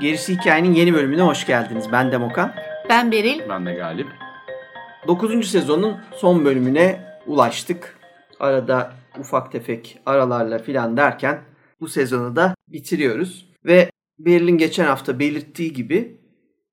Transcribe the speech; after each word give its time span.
Gerisi 0.00 0.32
Hikayenin 0.32 0.74
yeni 0.74 0.94
bölümüne 0.94 1.22
hoş 1.22 1.46
geldiniz. 1.46 1.92
Ben 1.92 2.12
Demokan. 2.12 2.65
Ben 2.88 3.12
Beril. 3.12 3.40
Ben 3.48 3.66
de 3.66 3.74
Galip. 3.74 4.06
9. 5.06 5.50
sezonun 5.50 5.96
son 6.16 6.44
bölümüne 6.44 7.00
ulaştık. 7.26 7.98
Arada 8.40 8.92
ufak 9.18 9.52
tefek 9.52 9.98
aralarla 10.06 10.58
filan 10.58 10.96
derken 10.96 11.40
bu 11.80 11.88
sezonu 11.88 12.36
da 12.36 12.54
bitiriyoruz. 12.68 13.48
Ve 13.64 13.90
Beril'in 14.18 14.58
geçen 14.58 14.84
hafta 14.84 15.18
belirttiği 15.18 15.72
gibi 15.72 16.20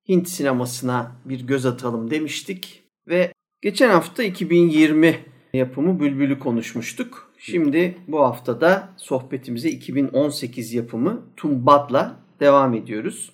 Hint 0.08 0.28
sinemasına 0.28 1.12
bir 1.24 1.46
göz 1.46 1.66
atalım 1.66 2.10
demiştik. 2.10 2.82
Ve 3.08 3.32
geçen 3.62 3.90
hafta 3.90 4.22
2020 4.22 5.20
yapımı 5.52 6.00
Bülbül'ü 6.00 6.38
konuşmuştuk. 6.38 7.32
Şimdi 7.38 7.98
bu 8.08 8.20
haftada 8.20 8.88
sohbetimize 8.96 9.68
2018 9.68 10.74
yapımı 10.74 11.22
Tumbad'la 11.36 12.16
devam 12.40 12.74
ediyoruz. 12.74 13.32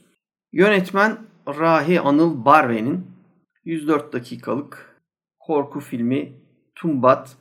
Yönetmen 0.52 1.29
Rahi 1.48 2.00
Anıl 2.00 2.44
Barve'nin 2.44 3.06
104 3.64 4.12
dakikalık 4.12 4.96
korku 5.38 5.80
filmi 5.80 6.32
Tumbat. 6.74 7.36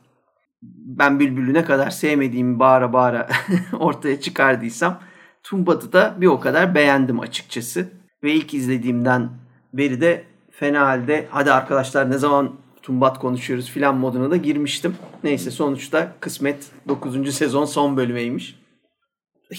Ben 0.86 1.20
Bülbül'ü 1.20 1.54
ne 1.54 1.66
kadar 1.66 1.90
sevmediğimi 1.90 2.60
bağıra 2.60 2.94
bağıra 2.94 3.30
ortaya 3.80 4.22
çıkardıysam 4.22 5.00
Tumbat'ı 5.44 5.94
da 5.94 6.16
bir 6.18 6.28
o 6.28 6.40
kadar 6.40 6.76
beğendim 6.76 7.20
açıkçası. 7.20 7.88
Ve 8.24 8.34
ilk 8.34 8.54
izlediğimden 8.54 9.30
beri 9.74 10.02
de 10.02 10.24
fena 10.52 10.88
halde 10.88 11.28
hadi 11.30 11.52
arkadaşlar 11.52 12.12
ne 12.12 12.18
zaman 12.18 12.56
Tumbat 12.82 13.20
konuşuyoruz 13.20 13.70
filan 13.70 13.98
moduna 13.98 14.32
da 14.32 14.38
girmiştim. 14.38 14.96
Neyse 15.24 15.52
sonuçta 15.52 16.16
kısmet 16.20 16.72
9. 16.88 17.36
sezon 17.36 17.66
son 17.66 17.98
bölümeymiş. 17.98 18.60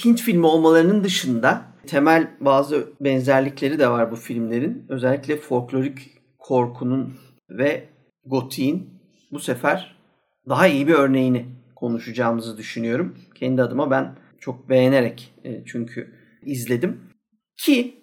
Hint 0.04 0.20
filmi 0.20 0.46
olmalarının 0.46 1.04
dışında 1.04 1.69
temel 1.86 2.30
bazı 2.40 2.92
benzerlikleri 3.00 3.78
de 3.78 3.88
var 3.88 4.10
bu 4.10 4.16
filmlerin. 4.16 4.86
Özellikle 4.88 5.36
folklorik 5.36 5.98
korkunun 6.38 7.14
ve 7.50 7.88
gotiğin 8.24 8.90
bu 9.32 9.40
sefer 9.40 9.96
daha 10.48 10.66
iyi 10.66 10.88
bir 10.88 10.94
örneğini 10.94 11.46
konuşacağımızı 11.76 12.58
düşünüyorum. 12.58 13.18
Kendi 13.34 13.62
adıma 13.62 13.90
ben 13.90 14.14
çok 14.40 14.68
beğenerek 14.68 15.34
e, 15.44 15.64
çünkü 15.66 16.14
izledim. 16.42 17.00
Ki 17.56 17.94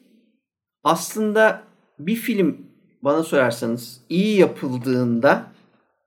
aslında 0.84 1.64
bir 2.00 2.16
film 2.16 2.68
bana 3.02 3.24
sorarsanız 3.24 4.02
iyi 4.10 4.40
yapıldığında 4.40 5.52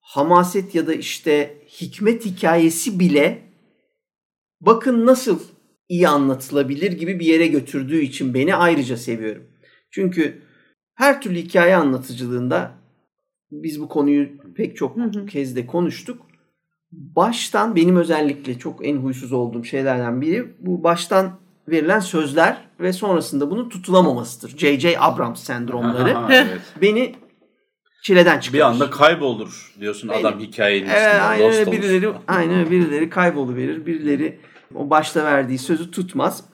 hamaset 0.00 0.74
ya 0.74 0.86
da 0.86 0.94
işte 0.94 1.56
hikmet 1.68 2.24
hikayesi 2.24 3.00
bile 3.00 3.42
bakın 4.60 5.06
nasıl 5.06 5.41
iyi 5.91 6.08
anlatılabilir 6.08 6.92
gibi 6.92 7.20
bir 7.20 7.27
yere 7.27 7.46
götürdüğü 7.46 8.00
için 8.00 8.34
beni 8.34 8.55
ayrıca 8.55 8.96
seviyorum. 8.96 9.42
Çünkü 9.91 10.42
her 10.94 11.20
türlü 11.22 11.38
hikaye 11.38 11.77
anlatıcılığında 11.77 12.72
biz 13.50 13.80
bu 13.80 13.88
konuyu 13.88 14.28
pek 14.56 14.77
çok 14.77 14.97
hı 14.97 15.02
hı. 15.02 15.27
kez 15.27 15.56
de 15.56 15.66
konuştuk. 15.66 16.26
Baştan 16.92 17.76
benim 17.76 17.97
özellikle 17.97 18.59
çok 18.59 18.87
en 18.87 18.97
huysuz 18.97 19.32
olduğum 19.32 19.65
şeylerden 19.65 20.20
biri 20.20 20.54
bu 20.60 20.84
baştan 20.84 21.38
verilen 21.69 22.00
sözler 22.00 22.56
ve 22.81 22.92
sonrasında 22.92 23.50
bunun 23.50 23.69
tutulamamasıdır. 23.69 24.59
J.J. 24.59 24.98
Abrams 24.98 25.42
sendromları 25.42 26.16
evet. 26.31 26.60
beni 26.82 27.15
çileden 28.03 28.41
çıkarır. 28.41 28.59
Bir 28.59 28.66
anda 28.66 28.91
kaybolur 28.91 29.75
diyorsun 29.81 30.10
Benim. 30.10 30.26
adam 30.26 30.41
hikayenin 30.41 30.88
evet, 30.88 30.98
içinde. 30.98 31.22
Aynen 31.22 31.72
birileri, 31.72 32.12
aynen 32.28 32.70
birileri 32.70 33.10
kayboluverir, 33.10 33.86
birileri 33.86 34.38
o 34.75 34.91
başta 34.91 35.25
verdiği 35.25 35.58
sözü 35.58 35.91
tutmaz. 35.91 36.44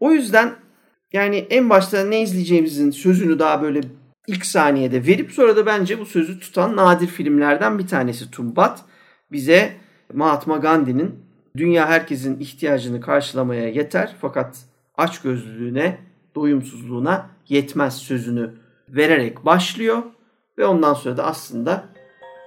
O 0.00 0.10
yüzden 0.10 0.54
yani 1.12 1.36
en 1.36 1.70
başta 1.70 2.04
ne 2.04 2.22
izleyeceğimizin 2.22 2.90
sözünü 2.90 3.38
daha 3.38 3.62
böyle 3.62 3.80
ilk 4.26 4.46
saniyede 4.46 5.06
verip 5.06 5.32
sonra 5.32 5.56
da 5.56 5.66
bence 5.66 5.98
bu 5.98 6.06
sözü 6.06 6.40
tutan 6.40 6.76
nadir 6.76 7.06
filmlerden 7.06 7.78
bir 7.78 7.86
tanesi 7.86 8.30
Tumbat. 8.30 8.84
Bize 9.32 9.72
Mahatma 10.14 10.56
Gandhi'nin 10.56 11.14
dünya 11.56 11.88
herkesin 11.88 12.40
ihtiyacını 12.40 13.00
karşılamaya 13.00 13.68
yeter 13.68 14.16
fakat 14.20 14.58
açgözlülüğüne, 14.96 15.98
doyumsuzluğuna 16.34 17.30
yetmez 17.48 17.96
sözünü 17.96 18.50
vererek 18.88 19.44
başlıyor 19.44 20.02
ve 20.58 20.66
ondan 20.66 20.94
sonra 20.94 21.16
da 21.16 21.24
aslında 21.24 21.84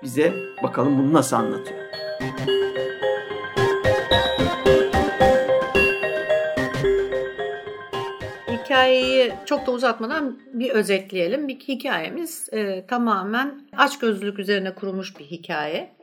bize 0.04 0.34
bakalım 0.64 0.98
bunu 0.98 1.14
nasıl 1.14 1.36
anlatıyor. 1.36 1.80
Hikayeyi 8.82 9.34
çok 9.46 9.68
da 9.68 9.72
uzatmadan 9.72 10.40
bir 10.54 10.70
özetleyelim. 10.70 11.48
Bir 11.48 11.56
hikayemiz 11.56 12.50
e, 12.52 12.86
tamamen 12.88 13.70
açgözlülük 13.78 14.40
üzerine 14.40 14.76
kurulmuş 14.76 15.20
bir 15.20 15.26
hikaye. 15.26 15.96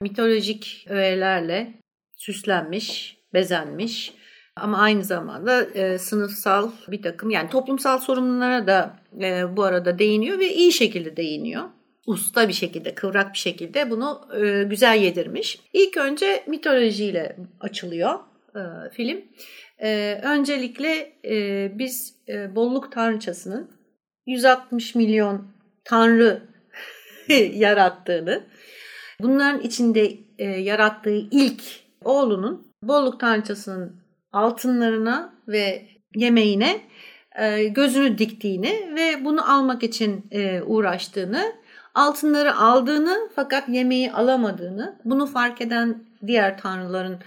Mitolojik 0.00 0.86
öğelerle 0.88 1.74
süslenmiş, 2.16 3.18
bezenmiş 3.34 4.14
ama 4.56 4.78
aynı 4.78 5.04
zamanda 5.04 5.62
e, 5.62 5.98
sınıfsal 5.98 6.70
bir 6.88 7.02
takım 7.02 7.30
yani 7.30 7.50
toplumsal 7.50 7.98
sorunlara 7.98 8.66
da 8.66 8.96
e, 9.20 9.56
bu 9.56 9.64
arada 9.64 9.98
değiniyor 9.98 10.38
ve 10.38 10.54
iyi 10.54 10.72
şekilde 10.72 11.16
değiniyor. 11.16 11.64
Usta 12.06 12.48
bir 12.48 12.52
şekilde, 12.52 12.94
kıvrak 12.94 13.32
bir 13.32 13.38
şekilde 13.38 13.90
bunu 13.90 14.28
e, 14.42 14.62
güzel 14.62 15.02
yedirmiş. 15.02 15.60
İlk 15.72 15.96
önce 15.96 16.44
mitolojiyle 16.46 17.36
açılıyor 17.60 18.18
e, 18.54 18.90
film. 18.92 19.20
E, 19.82 20.20
öncelikle 20.22 21.12
e, 21.24 21.70
biz 21.78 22.14
e, 22.28 22.56
bolluk 22.56 22.92
tanrıçasının 22.92 23.70
160 24.26 24.94
milyon 24.94 25.48
tanrı 25.84 26.42
yarattığını, 27.52 28.42
bunların 29.20 29.60
içinde 29.60 30.16
e, 30.38 30.44
yarattığı 30.44 31.16
ilk 31.30 31.62
oğlunun 32.04 32.72
bolluk 32.82 33.20
tanrıçasının 33.20 33.96
altınlarına 34.32 35.34
ve 35.48 35.88
yemeğine 36.14 36.80
e, 37.38 37.64
gözünü 37.64 38.18
diktiğini 38.18 38.94
ve 38.96 39.24
bunu 39.24 39.52
almak 39.52 39.82
için 39.82 40.26
e, 40.30 40.62
uğraştığını, 40.62 41.52
altınları 41.94 42.56
aldığını 42.56 43.30
fakat 43.34 43.68
yemeği 43.68 44.12
alamadığını, 44.12 45.00
bunu 45.04 45.26
fark 45.26 45.60
eden 45.60 46.04
diğer 46.26 46.58
tanrıların 46.58 47.18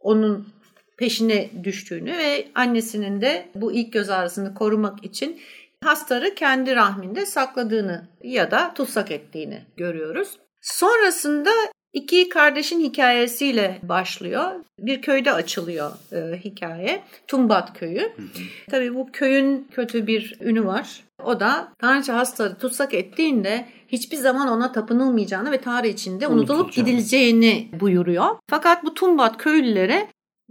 onun 0.00 0.55
peşine 0.98 1.50
düştüğünü 1.64 2.18
ve 2.18 2.48
annesinin 2.54 3.20
de 3.20 3.48
bu 3.54 3.72
ilk 3.72 3.92
göz 3.92 4.10
ağrısını 4.10 4.54
korumak 4.54 5.04
için 5.04 5.40
hastarı 5.84 6.34
kendi 6.34 6.76
rahminde 6.76 7.26
sakladığını 7.26 8.08
ya 8.22 8.50
da 8.50 8.74
tutsak 8.74 9.10
ettiğini 9.10 9.60
görüyoruz. 9.76 10.38
Sonrasında 10.60 11.50
iki 11.92 12.28
kardeşin 12.28 12.80
hikayesiyle 12.80 13.78
başlıyor. 13.82 14.50
Bir 14.78 15.02
köyde 15.02 15.32
açılıyor 15.32 15.90
e, 16.12 16.36
hikaye. 16.44 17.02
Tumbat 17.26 17.78
köyü. 17.78 18.00
Hı 18.00 18.22
hı. 18.22 18.42
Tabii 18.70 18.94
bu 18.94 19.12
köyün 19.12 19.68
kötü 19.70 20.06
bir 20.06 20.36
ünü 20.40 20.66
var. 20.66 21.04
O 21.24 21.40
da 21.40 21.72
Tanrıça 21.78 22.16
hastaları 22.16 22.54
tutsak 22.54 22.94
ettiğinde 22.94 23.66
hiçbir 23.88 24.16
zaman 24.16 24.48
ona 24.48 24.72
tapınılmayacağını 24.72 25.52
ve 25.52 25.60
tarih 25.60 25.92
içinde 25.92 26.26
unutulup 26.26 26.72
gidileceğini 26.72 27.68
buyuruyor. 27.80 28.36
Fakat 28.50 28.84
bu 28.84 28.94
Tumbat 28.94 29.36
köylülere 29.38 30.08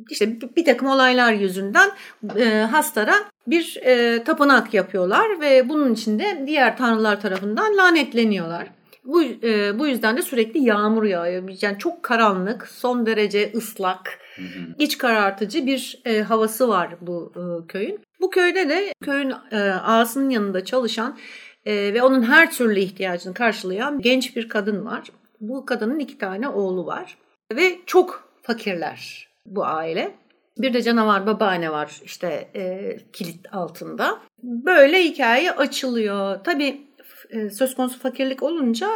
işte 0.10 0.42
bir 0.56 0.66
takım 0.66 0.88
olaylar 0.88 1.34
yüzünden 1.34 1.90
e, 2.38 2.46
Hastar'a 2.46 3.16
bir 3.48 3.78
e, 3.82 4.24
tapınak 4.24 4.74
yapıyorlar 4.74 5.42
ve 5.42 5.70
bunun 5.70 5.94
içinde 5.94 6.44
diğer 6.48 6.78
tanrılar 6.78 7.22
tarafından 7.22 7.78
lanetleniyorlar. 7.78 8.68
Bu, 9.06 9.24
e, 9.24 9.80
bu 9.80 9.88
yüzden 9.88 10.18
de 10.18 10.22
sürekli 10.22 10.60
yağmur 10.60 11.04
yağıyor. 11.04 11.50
Yani 11.62 11.78
çok 11.80 12.04
karanlık, 12.04 12.68
son 12.68 13.06
derece 13.06 13.52
ıslak, 13.56 14.20
hı 14.36 14.42
hı. 14.42 14.76
iç 14.80 14.98
karartıcı 14.98 15.66
bir 15.66 16.02
e, 16.06 16.22
havası 16.22 16.70
var 16.70 16.96
bu 17.02 17.34
e, 17.36 17.68
köyün. 17.68 18.00
Bu 18.22 18.30
köyde 18.30 18.70
de 18.70 18.94
köyün 19.04 19.34
e, 19.52 19.58
ağasının 19.60 20.30
yanında 20.30 20.66
çalışan 20.66 21.18
e, 21.66 21.94
ve 21.94 22.04
onun 22.04 22.22
her 22.24 22.52
türlü 22.52 22.80
ihtiyacını 22.80 23.34
karşılayan 23.34 24.02
genç 24.02 24.36
bir 24.36 24.50
kadın 24.50 24.86
var. 24.86 25.04
Bu 25.42 25.66
kadının 25.66 26.00
iki 26.00 26.18
tane 26.18 26.50
oğlu 26.50 26.86
var 26.86 27.18
ve 27.56 27.80
çok 27.86 28.30
fakirler 28.42 29.28
bu 29.46 29.66
aile. 29.66 30.12
Bir 30.58 30.74
de 30.74 30.84
canavar 30.84 31.28
babaanne 31.28 31.72
var 31.72 32.02
işte 32.04 32.50
e, 32.56 32.98
kilit 33.14 33.54
altında. 33.54 34.20
Böyle 34.44 35.04
hikaye 35.04 35.52
açılıyor. 35.52 36.40
Tabii 36.44 36.82
e, 37.30 37.50
söz 37.50 37.76
konusu 37.76 38.00
fakirlik 38.00 38.44
olunca 38.44 38.90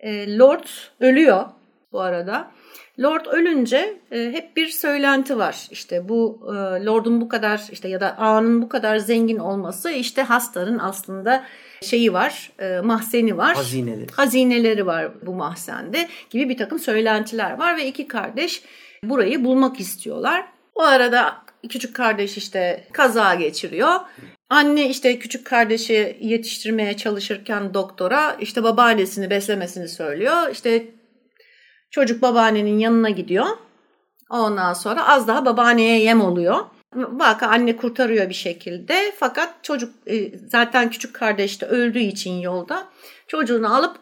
e, 0.00 0.38
Lord 0.38 0.64
ölüyor 1.00 1.44
bu 1.92 2.00
arada. 2.00 2.50
Lord 3.00 3.26
ölünce 3.26 3.98
e, 4.12 4.32
hep 4.32 4.56
bir 4.56 4.66
söylenti 4.66 5.38
var. 5.38 5.66
İşte 5.70 6.08
bu 6.08 6.40
e, 6.46 6.84
Lord'un 6.84 7.20
bu 7.20 7.28
kadar 7.28 7.62
işte 7.72 7.88
ya 7.88 8.00
da 8.00 8.18
ağanın 8.18 8.62
bu 8.62 8.68
kadar 8.68 8.98
zengin 8.98 9.38
olması 9.38 9.90
işte 9.90 10.22
Hastar'ın 10.22 10.78
aslında 10.78 11.44
şeyi 11.82 12.12
var, 12.12 12.52
e, 12.58 12.80
mahzeni 12.80 13.36
var. 13.36 13.54
Hazineleri. 13.56 14.06
Hazineleri 14.12 14.86
var 14.86 15.12
bu 15.26 15.34
mahzende 15.34 16.08
gibi 16.30 16.48
bir 16.48 16.56
takım 16.56 16.78
söylentiler 16.78 17.58
var 17.58 17.76
ve 17.76 17.86
iki 17.86 18.08
kardeş 18.08 18.62
burayı 19.10 19.44
bulmak 19.44 19.80
istiyorlar. 19.80 20.46
O 20.74 20.82
arada 20.82 21.36
küçük 21.68 21.96
kardeş 21.96 22.36
işte 22.36 22.88
kaza 22.92 23.34
geçiriyor. 23.34 24.00
Anne 24.50 24.88
işte 24.88 25.18
küçük 25.18 25.46
kardeşi 25.46 26.16
yetiştirmeye 26.20 26.96
çalışırken 26.96 27.74
doktora 27.74 28.36
işte 28.40 28.62
babaannesini 28.62 29.30
beslemesini 29.30 29.88
söylüyor. 29.88 30.50
İşte 30.52 30.86
çocuk 31.90 32.22
babaannenin 32.22 32.78
yanına 32.78 33.10
gidiyor. 33.10 33.46
Ondan 34.30 34.72
sonra 34.72 35.08
az 35.08 35.28
daha 35.28 35.44
babaanneye 35.44 36.00
yem 36.00 36.20
oluyor. 36.20 36.56
Vaka 36.94 37.46
anne 37.46 37.76
kurtarıyor 37.76 38.28
bir 38.28 38.34
şekilde 38.34 39.12
fakat 39.18 39.64
çocuk 39.64 39.94
e, 40.06 40.38
zaten 40.48 40.90
küçük 40.90 41.14
kardeş 41.14 41.60
de 41.60 41.66
öldüğü 41.66 41.98
için 41.98 42.32
yolda 42.32 42.88
çocuğunu 43.26 43.76
alıp 43.76 43.96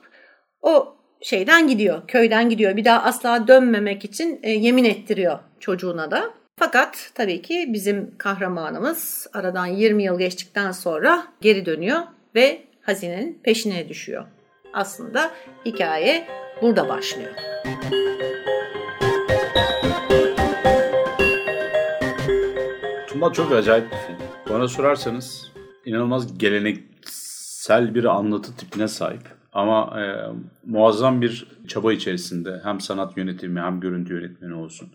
o 0.62 0.96
şeyden 1.22 1.68
gidiyor, 1.68 2.02
köyden 2.08 2.48
gidiyor. 2.48 2.76
Bir 2.76 2.84
daha 2.84 3.02
asla 3.02 3.48
dönmemek 3.48 4.04
için 4.04 4.40
e, 4.42 4.50
yemin 4.50 4.84
ettiriyor 4.84 5.38
çocuğuna 5.60 6.10
da. 6.10 6.30
Fakat 6.56 7.10
tabii 7.14 7.42
ki 7.42 7.66
bizim 7.68 8.18
kahramanımız 8.18 9.26
aradan 9.32 9.66
20 9.66 10.04
yıl 10.04 10.18
geçtikten 10.18 10.72
sonra 10.72 11.26
geri 11.40 11.66
dönüyor 11.66 12.00
ve 12.34 12.62
hazinenin 12.82 13.40
peşine 13.42 13.88
düşüyor. 13.88 14.24
Aslında 14.72 15.30
hikaye 15.66 16.26
burada 16.62 16.88
başlıyor. 16.88 17.30
Tumba 23.08 23.32
çok 23.32 23.52
acayip 23.52 23.84
bir 23.92 23.96
film. 23.96 24.16
Bana 24.50 24.68
sorarsanız 24.68 25.52
inanılmaz 25.84 26.38
geleneksel 26.38 27.94
bir 27.94 28.04
anlatı 28.04 28.56
tipine 28.56 28.88
sahip. 28.88 29.41
Ama 29.52 30.00
e, 30.00 30.04
muazzam 30.66 31.22
bir 31.22 31.46
çaba 31.68 31.92
içerisinde 31.92 32.60
hem 32.64 32.80
sanat 32.80 33.16
yönetimi 33.16 33.60
hem 33.60 33.80
görüntü 33.80 34.14
yönetmeni 34.14 34.54
olsun. 34.54 34.92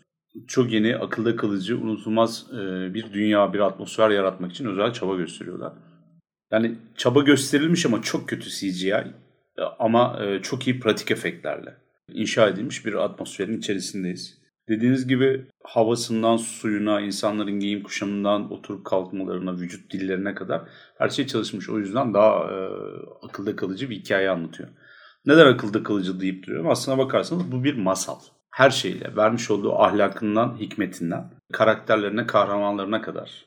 Çok 0.47 0.71
yeni, 0.71 0.97
akılda 0.97 1.35
kalıcı, 1.35 1.77
unutulmaz 1.77 2.45
e, 2.53 2.93
bir 2.93 3.13
dünya, 3.13 3.53
bir 3.53 3.59
atmosfer 3.59 4.09
yaratmak 4.09 4.51
için 4.51 4.65
özel 4.65 4.93
çaba 4.93 5.15
gösteriyorlar. 5.15 5.73
Yani 6.51 6.75
çaba 6.95 7.21
gösterilmiş 7.21 7.85
ama 7.85 8.01
çok 8.01 8.29
kötü 8.29 8.49
CGI 8.49 8.89
e, 8.89 9.61
ama 9.79 10.19
e, 10.25 10.41
çok 10.41 10.67
iyi 10.67 10.79
pratik 10.79 11.11
efektlerle 11.11 11.73
inşa 12.13 12.47
edilmiş 12.47 12.85
bir 12.85 12.93
atmosferin 12.93 13.57
içerisindeyiz. 13.57 14.37
Dediğiniz 14.69 15.07
gibi 15.07 15.45
havasından 15.63 16.37
suyuna, 16.37 17.01
insanların 17.01 17.59
giyim 17.59 17.83
kuşamından 17.83 18.51
oturup 18.51 18.85
kalkmalarına, 18.85 19.57
vücut 19.59 19.93
dillerine 19.93 20.35
kadar 20.35 20.61
her 20.97 21.09
şey 21.09 21.27
çalışmış. 21.27 21.69
O 21.69 21.79
yüzden 21.79 22.13
daha 22.13 22.35
e, 22.35 22.57
akılda 23.21 23.55
kalıcı 23.55 23.89
bir 23.89 23.95
hikaye 23.95 24.29
anlatıyor. 24.29 24.69
Neden 25.25 25.45
akılda 25.45 25.83
kalıcı 25.83 26.19
deyip 26.19 26.43
duruyorum? 26.43 26.69
Aslına 26.69 26.97
bakarsanız 26.97 27.51
bu 27.51 27.63
bir 27.63 27.77
masal. 27.77 28.19
Her 28.51 28.69
şeyle, 28.69 29.15
vermiş 29.15 29.51
olduğu 29.51 29.75
ahlakından, 29.79 30.57
hikmetinden, 30.59 31.31
karakterlerine, 31.53 32.27
kahramanlarına 32.27 33.01
kadar, 33.01 33.45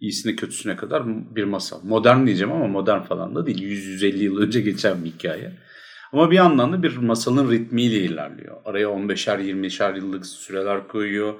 iyisine 0.00 0.36
kötüsüne 0.36 0.76
kadar 0.76 1.02
bir 1.36 1.44
masal. 1.44 1.82
Modern 1.82 2.26
diyeceğim 2.26 2.52
ama 2.52 2.66
modern 2.66 3.00
falan 3.00 3.34
da 3.34 3.46
değil. 3.46 3.62
100-150 3.62 4.16
yıl 4.16 4.38
önce 4.38 4.60
geçen 4.60 5.04
bir 5.04 5.10
hikaye. 5.10 5.52
Ama 6.14 6.30
bir 6.30 6.36
yandan 6.36 6.72
da 6.72 6.82
bir 6.82 6.96
masalın 6.96 7.50
ritmiyle 7.50 7.96
ilerliyor. 7.96 8.56
Araya 8.64 8.88
15'er 8.88 9.40
20'şer 9.40 9.96
yıllık 9.96 10.26
süreler 10.26 10.88
koyuyor. 10.88 11.34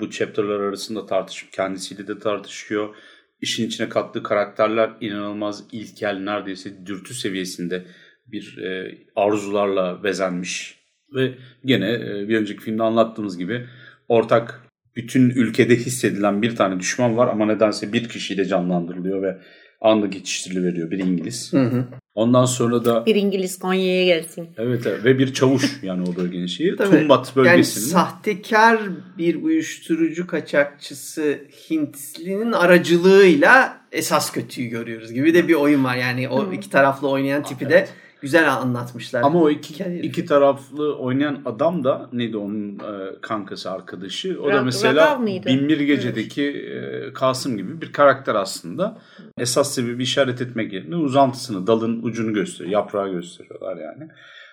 Bu 0.00 0.10
chapter'lar 0.10 0.60
arasında 0.60 1.06
tartışıp 1.06 1.52
kendisiyle 1.52 2.08
de 2.08 2.18
tartışıyor. 2.18 2.96
İşin 3.40 3.66
içine 3.66 3.88
kattığı 3.88 4.22
karakterler 4.22 4.90
inanılmaz 5.00 5.64
ilkel, 5.72 6.18
neredeyse 6.18 6.86
dürtü 6.86 7.14
seviyesinde 7.14 7.84
bir 8.26 8.58
e, 8.58 8.98
arzularla 9.16 10.04
bezenmiş. 10.04 10.78
Ve 11.14 11.34
gene 11.64 11.92
e, 11.92 12.28
bir 12.28 12.38
önceki 12.38 12.60
filmde 12.60 12.82
anlattığımız 12.82 13.38
gibi 13.38 13.66
ortak 14.08 14.62
bütün 14.96 15.30
ülkede 15.30 15.76
hissedilen 15.76 16.42
bir 16.42 16.56
tane 16.56 16.80
düşman 16.80 17.16
var 17.16 17.28
ama 17.28 17.46
nedense 17.46 17.92
bir 17.92 18.08
kişiyle 18.08 18.44
canlandırılıyor 18.44 19.22
ve 19.22 19.38
anında 19.80 20.06
geçiştiriliyor 20.06 20.90
bir 20.90 20.98
İngiliz. 20.98 21.52
Hı 21.52 21.62
hı. 21.62 21.84
Ondan 22.14 22.44
sonra 22.44 22.84
da 22.84 23.06
Bir 23.06 23.14
İngiliz 23.14 23.58
Konya'ya 23.58 24.04
gelsin. 24.04 24.48
evet, 24.58 24.86
evet 24.86 25.04
ve 25.04 25.18
bir 25.18 25.32
çavuş 25.34 25.78
yani 25.82 26.08
o 26.12 26.16
bölgenin 26.16 26.46
şeyi. 26.46 26.76
Tabii. 26.76 26.98
Tumbat 27.00 27.32
Yani 27.36 27.46
bölgesinin. 27.46 27.86
sahtekar 27.86 28.80
bir 29.18 29.42
uyuşturucu 29.42 30.26
kaçakçısı 30.26 31.38
Hintlinin 31.70 32.52
aracılığıyla 32.52 33.80
esas 33.92 34.32
kötüyü 34.32 34.68
görüyoruz 34.68 35.12
gibi 35.12 35.34
de 35.34 35.48
bir 35.48 35.54
oyun 35.54 35.84
var. 35.84 35.96
Yani 35.96 36.28
o 36.28 36.52
iki 36.52 36.70
taraflı 36.70 37.08
oynayan 37.08 37.42
tipi 37.42 37.68
de 37.68 37.88
güzel 38.20 38.52
anlatmışlar. 38.54 39.22
Ama 39.22 39.42
o 39.42 39.50
iki, 39.50 39.74
Hikaye. 39.74 40.00
iki 40.00 40.24
taraflı 40.26 40.96
oynayan 40.96 41.42
adam 41.44 41.84
da 41.84 42.08
neydi 42.12 42.36
onun 42.36 42.78
e, 42.78 43.20
kankası 43.20 43.70
arkadaşı. 43.70 44.40
O 44.42 44.48
da 44.48 44.52
Ra- 44.52 44.64
mesela 44.64 45.06
Ragav 45.06 45.20
mıydı? 45.20 45.46
Binbir 45.46 45.80
Gece'deki 45.80 46.44
e, 46.44 47.12
Kasım 47.12 47.56
gibi 47.56 47.80
bir 47.80 47.92
karakter 47.92 48.34
aslında. 48.34 48.98
Esas 49.38 49.74
sebebi 49.74 50.02
işaret 50.02 50.40
etmek 50.40 50.72
yerine 50.72 50.96
uzantısını, 50.96 51.66
dalın 51.66 52.02
ucunu 52.02 52.32
gösteriyor. 52.32 52.72
Yaprağı 52.72 53.12
gösteriyorlar 53.12 53.76
yani. 53.76 54.08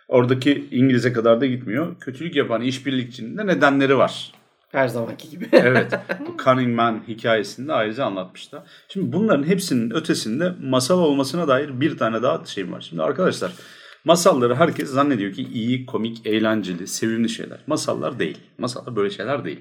Oradaki 0.07 0.67
İngiliz'e 0.71 1.13
kadar 1.13 1.41
da 1.41 1.45
gitmiyor. 1.45 1.95
Kötülük 1.99 2.35
yapan 2.35 2.61
işbirlikçinin 2.61 3.37
de 3.37 3.47
nedenleri 3.47 3.97
var. 3.97 4.31
Her 4.75 4.87
zamanki 4.87 5.29
gibi. 5.29 5.49
Evet. 5.53 5.93
Bu 6.27 6.43
Cunning 6.43 6.75
Man 6.75 7.03
hikayesinde 7.07 7.73
ayrıca 7.73 8.05
anlatmışlar. 8.05 8.63
Şimdi 8.89 9.13
bunların 9.13 9.43
hepsinin 9.43 9.91
ötesinde 9.91 10.53
masal 10.63 10.99
olmasına 10.99 11.47
dair 11.47 11.81
bir 11.81 11.97
tane 11.97 12.23
daha 12.23 12.45
şey 12.45 12.71
var. 12.71 12.81
Şimdi 12.81 13.03
arkadaşlar 13.03 13.51
masalları 14.05 14.55
herkes 14.55 14.89
zannediyor 14.89 15.33
ki 15.33 15.47
iyi, 15.53 15.85
komik, 15.85 16.27
eğlenceli, 16.27 16.87
sevimli 16.87 17.29
şeyler. 17.29 17.59
Masallar 17.67 18.19
değil. 18.19 18.37
Masallar 18.57 18.95
böyle 18.95 19.09
şeyler 19.09 19.45
değil. 19.45 19.59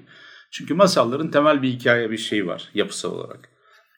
Çünkü 0.51 0.73
masalların 0.73 1.31
temel 1.31 1.61
bir 1.61 1.69
hikaye 1.69 2.11
bir 2.11 2.17
şey 2.17 2.47
var 2.47 2.69
yapısal 2.73 3.11
olarak. 3.11 3.49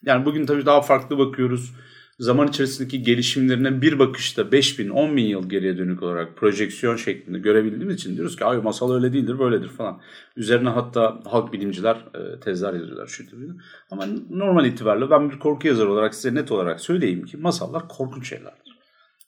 Yani 0.06 0.26
bugün 0.26 0.46
tabii 0.46 0.66
daha 0.66 0.82
farklı 0.82 1.18
bakıyoruz. 1.18 1.74
Zaman 2.20 2.48
içerisindeki 2.48 3.04
gelişimlerine 3.04 3.82
bir 3.82 4.00
bakışta 4.00 4.52
5000, 4.52 4.90
10 4.90 5.18
bin 5.18 5.26
yıl 5.26 5.50
geriye 5.50 5.78
dönük 5.78 6.04
olarak 6.04 6.38
projeksiyon 6.38 6.96
şeklinde 6.96 7.40
görebildiğimiz 7.40 7.96
için 7.96 8.16
diyoruz 8.16 8.36
ki 8.36 8.46
ay 8.46 8.58
masal 8.58 8.94
öyle 8.94 9.14
değildir 9.14 9.40
böyledir 9.40 9.68
falan. 9.70 10.02
Üzerine 10.36 10.70
hatta 10.70 11.22
halk 11.26 11.54
bilimciler 11.54 11.96
e, 11.96 12.40
tezler 12.40 12.74
yazıyorlar 12.74 13.08
şu 13.08 13.30
türlü. 13.30 13.56
Ama 13.92 14.06
normal 14.30 14.66
itibariyle 14.66 15.10
ben 15.10 15.32
bir 15.32 15.40
korku 15.40 15.68
yazarı 15.68 15.92
olarak 15.92 16.16
size 16.16 16.36
net 16.36 16.52
olarak 16.52 16.82
söyleyeyim 16.82 17.26
ki 17.26 17.38
masallar 17.38 17.88
korkunç 17.88 18.30
şeylerdir. 18.30 18.78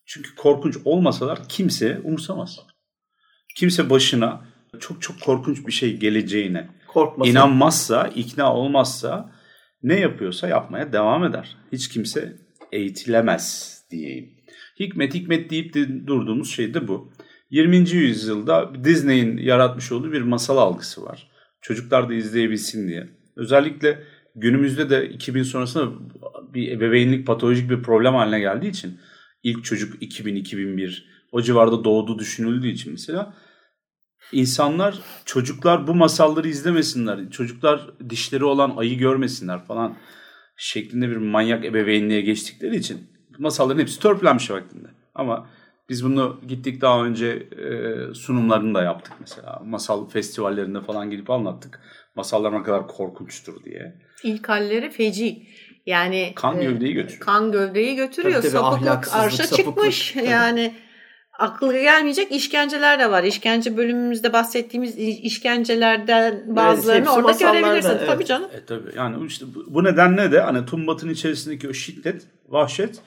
Çünkü 0.06 0.36
korkunç 0.36 0.78
olmasalar 0.86 1.40
kimse 1.50 2.02
umursamaz. 2.04 2.60
Kimse 3.56 3.90
başına 3.90 4.46
çok 4.80 5.02
çok 5.02 5.22
korkunç 5.22 5.68
bir 5.68 5.72
şey 5.72 5.98
geleceğine 5.98 6.70
Korkmasın. 6.94 7.32
İnanmazsa, 7.32 8.08
ikna 8.08 8.56
olmazsa 8.56 9.32
ne 9.84 10.00
yapıyorsa 10.00 10.48
yapmaya 10.48 10.94
devam 10.94 11.24
eder. 11.24 11.58
Hiç 11.72 11.90
kimse 11.90 12.38
eğitilemez 12.72 13.76
diyeyim. 13.92 14.30
Hikmet 14.80 15.14
hikmet 15.14 15.50
deyip 15.50 15.74
de 15.74 16.08
durduğumuz 16.08 16.52
şey 16.52 16.74
de 16.74 16.88
bu. 16.88 17.14
20. 17.50 17.90
yüzyılda 17.90 18.84
Disney'in 18.84 19.38
yaratmış 19.38 19.92
olduğu 19.92 20.12
bir 20.12 20.22
masal 20.22 20.58
algısı 20.58 21.04
var. 21.04 21.30
Çocuklar 21.62 22.10
da 22.10 22.14
izleyebilsin 22.14 22.88
diye. 22.88 23.10
Özellikle 23.36 24.04
günümüzde 24.36 24.90
de 24.90 25.10
2000 25.10 25.44
sonrasında 25.44 25.92
bir 26.54 26.72
ebeveynlik 26.72 27.28
patolojik 27.28 27.70
bir 27.70 27.84
problem 27.84 28.14
haline 28.14 28.40
geldiği 28.40 28.70
için 28.70 29.00
ilk 29.44 29.64
çocuk 29.64 30.02
2000-2001 30.02 31.04
o 31.32 31.42
civarda 31.42 31.84
doğduğu 31.84 32.20
düşünüldüğü 32.20 32.68
için 32.68 32.92
mesela 32.92 33.34
insanlar 34.32 35.00
çocuklar 35.26 35.88
bu 35.88 35.96
masalları 35.96 36.48
izlemesinler. 36.48 37.30
Çocuklar 37.32 37.90
dişleri 38.10 38.44
olan 38.44 38.74
ayı 38.78 38.98
görmesinler 38.98 39.66
falan 39.66 39.98
şeklinde 40.60 41.10
bir 41.10 41.18
manyak 41.18 41.66
ebeveynliğe 41.66 42.22
geçtikleri 42.22 42.76
için 42.76 42.98
masalların 43.38 43.80
hepsi 43.80 44.00
törpülenmiş 44.00 44.52
vaktinde. 44.52 44.88
Ama 45.16 45.50
biz 45.90 46.04
bunu 46.06 46.42
gittik 46.48 46.82
daha 46.82 47.06
önce 47.06 47.28
e, 47.28 48.14
sunumlarını 48.14 48.76
da 48.76 48.84
yaptık 48.84 49.14
mesela. 49.20 49.62
Masal 49.66 50.10
festivallerinde 50.10 50.82
falan 50.82 51.12
gidip 51.12 51.30
anlattık. 51.30 51.82
Masallar 52.16 52.60
ne 52.60 52.64
kadar 52.64 52.88
korkunçtur 52.88 53.64
diye. 53.64 54.02
İlk 54.24 54.50
halleri 54.50 54.90
feci. 54.90 55.48
Yani 55.86 56.32
Kan 56.36 56.60
e, 56.62 56.64
gövdeyi 56.64 56.94
götürüyor. 56.94 57.26
Kan 57.26 57.52
gövdeyi 57.52 57.96
götürüyor. 57.96 58.42
Tabii 58.42 58.52
tabii, 58.52 58.62
Sapıklık 58.62 59.16
arşa 59.16 59.44
sapıklık. 59.44 59.66
çıkmış. 59.66 60.12
Tabii. 60.12 60.26
Yani 60.26 60.74
aklı 61.40 61.82
gelmeyecek 61.82 62.32
işkenceler 62.32 63.00
de 63.00 63.12
var. 63.12 63.24
İşkence 63.24 63.78
bölümümüzde 63.78 64.34
bahsettiğimiz 64.34 64.98
işkencelerden 64.98 66.56
bazılarını 66.56 67.00
hepsi 67.00 67.12
orada 67.12 67.32
görebilirsin. 67.32 67.90
evet. 67.90 68.08
Tabii 68.08 68.26
canım. 68.26 68.50
E 68.54 68.66
tabii 68.66 68.90
yani 68.96 69.26
işte 69.26 69.46
bu, 69.56 69.74
bu 69.74 69.84
nedenle 69.84 70.32
de 70.32 70.40
hani 70.42 70.66
Tumbat'ın 70.66 71.10
içerisindeki 71.10 71.70
o 71.70 71.74
şiddet, 71.74 72.28
vahşet 72.48 73.02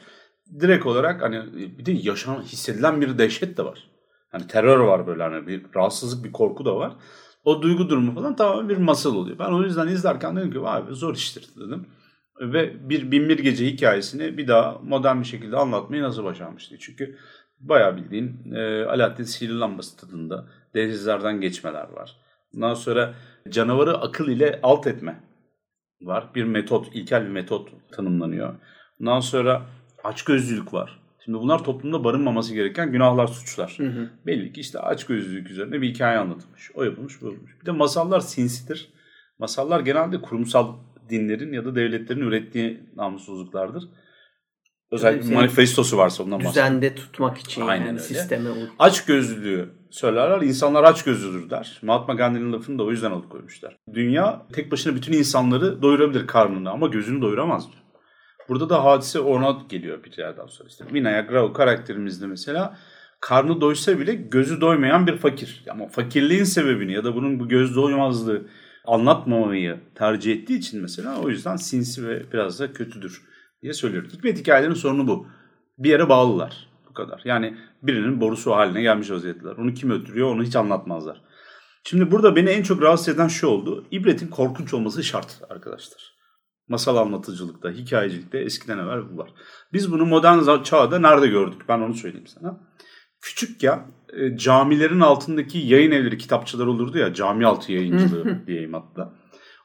direkt 0.60 0.86
olarak 0.86 1.22
hani 1.22 1.42
bir 1.78 1.86
de 1.86 1.92
yaşanan 1.92 2.42
hissedilen 2.42 3.00
bir 3.00 3.18
dehşet 3.18 3.58
de 3.58 3.64
var. 3.64 3.88
Hani 4.32 4.46
terör 4.46 4.78
var 4.78 5.06
böyle 5.06 5.22
hani 5.22 5.46
bir 5.46 5.62
rahatsızlık 5.76 6.24
bir 6.24 6.32
korku 6.32 6.64
da 6.64 6.76
var. 6.76 6.92
O 7.44 7.62
duygu 7.62 7.88
durumu 7.88 8.14
falan 8.14 8.36
tamamen 8.36 8.68
bir 8.68 8.76
masal 8.76 9.14
oluyor. 9.14 9.38
Ben 9.38 9.52
o 9.52 9.62
yüzden 9.62 9.88
izlerken 9.88 10.36
dedim 10.36 10.52
ki 10.52 10.58
abi 10.64 10.94
zor 10.94 11.14
iştir 11.14 11.48
dedim. 11.56 11.86
Ve 12.40 12.88
bir 12.88 13.10
binbir 13.10 13.38
gece 13.38 13.66
hikayesini 13.66 14.38
bir 14.38 14.48
daha 14.48 14.78
modern 14.82 15.20
bir 15.20 15.24
şekilde 15.24 15.56
anlatmayı 15.56 16.02
nasıl 16.02 16.24
başarmıştı? 16.24 16.76
Çünkü 16.80 17.18
bayağı 17.62 17.96
bildiğin 17.96 18.52
e, 18.54 18.84
Alaaddin 18.84 19.24
sihirli 19.24 19.60
lambası 19.60 19.96
tadında 19.96 20.46
denizlerden 20.74 21.40
geçmeler 21.40 21.88
var. 21.88 22.16
Ondan 22.56 22.74
sonra 22.74 23.14
canavarı 23.48 23.98
akıl 23.98 24.28
ile 24.28 24.60
alt 24.62 24.86
etme 24.86 25.20
var. 26.02 26.30
Bir 26.34 26.44
metot, 26.44 26.96
ilkel 26.96 27.24
bir 27.24 27.30
metot 27.30 27.68
tanımlanıyor. 27.92 28.54
Ondan 29.00 29.20
sonra 29.20 29.62
açgözlülük 30.04 30.74
var. 30.74 31.02
Şimdi 31.24 31.38
bunlar 31.38 31.64
toplumda 31.64 32.04
barınmaması 32.04 32.54
gereken 32.54 32.92
günahlar, 32.92 33.26
suçlar. 33.26 33.74
Hı 33.76 33.86
hı. 33.86 34.10
Belli 34.26 34.52
ki 34.52 34.60
işte 34.60 34.78
açgözlülük 34.78 35.50
üzerine 35.50 35.82
bir 35.82 35.88
hikaye 35.88 36.18
anlatılmış. 36.18 36.70
O 36.74 36.84
yapılmış, 36.84 37.22
bu 37.22 37.26
yapılmış. 37.26 37.60
Bir 37.60 37.66
de 37.66 37.70
masallar 37.70 38.20
sinsidir. 38.20 38.92
Masallar 39.38 39.80
genelde 39.80 40.20
kurumsal 40.20 40.74
dinlerin 41.10 41.52
ya 41.52 41.64
da 41.64 41.74
devletlerin 41.74 42.20
ürettiği 42.20 42.80
namussuzluklardır. 42.96 43.88
Özellikle 44.92 45.26
yani 45.26 45.34
manifestosu 45.34 45.96
varsa 45.96 46.22
ondan 46.22 46.44
bahsediyorum. 46.44 46.72
Düzende 46.72 46.94
tutmak 46.94 47.38
için 47.38 47.62
Aynen 47.62 47.80
yani 47.80 47.90
öyle. 47.90 48.02
sisteme 48.02 48.50
Aç 48.78 49.04
gözlülüğü 49.04 49.68
söylerler. 49.90 50.42
İnsanlar 50.42 50.84
aç 50.84 51.04
gözlüdür 51.04 51.50
der. 51.50 51.78
Mahatma 51.82 52.14
Gandhi'nin 52.14 52.52
lafını 52.52 52.78
da 52.78 52.82
o 52.82 52.90
yüzden 52.90 53.10
alıp 53.10 53.30
koymuşlar. 53.30 53.76
Dünya 53.94 54.46
tek 54.52 54.72
başına 54.72 54.94
bütün 54.94 55.12
insanları 55.12 55.82
doyurabilir 55.82 56.26
karnını 56.26 56.70
ama 56.70 56.86
gözünü 56.86 57.22
doyuramaz 57.22 57.72
diyor. 57.72 57.82
Burada 58.48 58.70
da 58.70 58.84
hadise 58.84 59.20
ona 59.20 59.62
geliyor 59.68 60.04
bir 60.04 60.18
yerden 60.18 60.46
sonra. 60.46 60.68
İşte 60.68 60.84
Vinaya 60.94 61.20
Grau 61.20 61.52
karakterimizde 61.52 62.26
mesela 62.26 62.78
karnı 63.20 63.60
doysa 63.60 63.98
bile 63.98 64.14
gözü 64.14 64.60
doymayan 64.60 65.06
bir 65.06 65.16
fakir. 65.16 65.64
Ama 65.70 65.88
fakirliğin 65.88 66.44
sebebini 66.44 66.92
ya 66.92 67.04
da 67.04 67.14
bunun 67.14 67.40
bu 67.40 67.48
göz 67.48 67.76
doymazlığı 67.76 68.42
anlatmamayı 68.84 69.80
tercih 69.94 70.32
ettiği 70.32 70.58
için 70.58 70.82
mesela 70.82 71.20
o 71.20 71.28
yüzden 71.28 71.56
sinsi 71.56 72.08
ve 72.08 72.32
biraz 72.32 72.60
da 72.60 72.72
kötüdür 72.72 73.31
diye 73.62 73.72
söylüyorum. 73.72 74.10
Hikmet 74.12 74.38
hikayelerinin 74.38 74.76
sorunu 74.76 75.06
bu. 75.06 75.26
Bir 75.78 75.90
yere 75.90 76.08
bağlılar. 76.08 76.68
Bu 76.90 76.94
kadar. 76.94 77.22
Yani 77.24 77.56
birinin 77.82 78.20
borusu 78.20 78.52
haline 78.52 78.82
gelmiş 78.82 79.10
vaziyetteler. 79.10 79.56
Onu 79.56 79.74
kim 79.74 79.90
öldürüyor 79.90 80.28
onu 80.28 80.42
hiç 80.42 80.56
anlatmazlar. 80.56 81.22
Şimdi 81.84 82.10
burada 82.10 82.36
beni 82.36 82.50
en 82.50 82.62
çok 82.62 82.82
rahatsız 82.82 83.08
eden 83.08 83.28
şu 83.28 83.46
oldu. 83.46 83.86
İbretin 83.90 84.28
korkunç 84.28 84.74
olması 84.74 85.04
şart 85.04 85.40
arkadaşlar. 85.50 86.12
Masal 86.68 86.96
anlatıcılıkta, 86.96 87.70
hikayecilikte 87.70 88.38
eskiden 88.38 88.78
evvel 88.78 89.12
bu 89.12 89.18
var. 89.18 89.30
Biz 89.72 89.92
bunu 89.92 90.06
modern 90.06 90.62
çağda 90.62 90.98
nerede 90.98 91.26
gördük? 91.26 91.62
Ben 91.68 91.78
onu 91.78 91.94
söyleyeyim 91.94 92.26
sana. 92.26 92.60
Küçük 93.20 93.62
ya 93.62 93.86
e, 94.12 94.36
camilerin 94.36 95.00
altındaki 95.00 95.58
yayın 95.58 95.90
evleri 95.90 96.18
kitapçılar 96.18 96.66
olurdu 96.66 96.98
ya 96.98 97.14
cami 97.14 97.46
altı 97.46 97.72
yayıncılığı 97.72 98.40
diyeyim 98.46 98.72
hatta. 98.72 99.14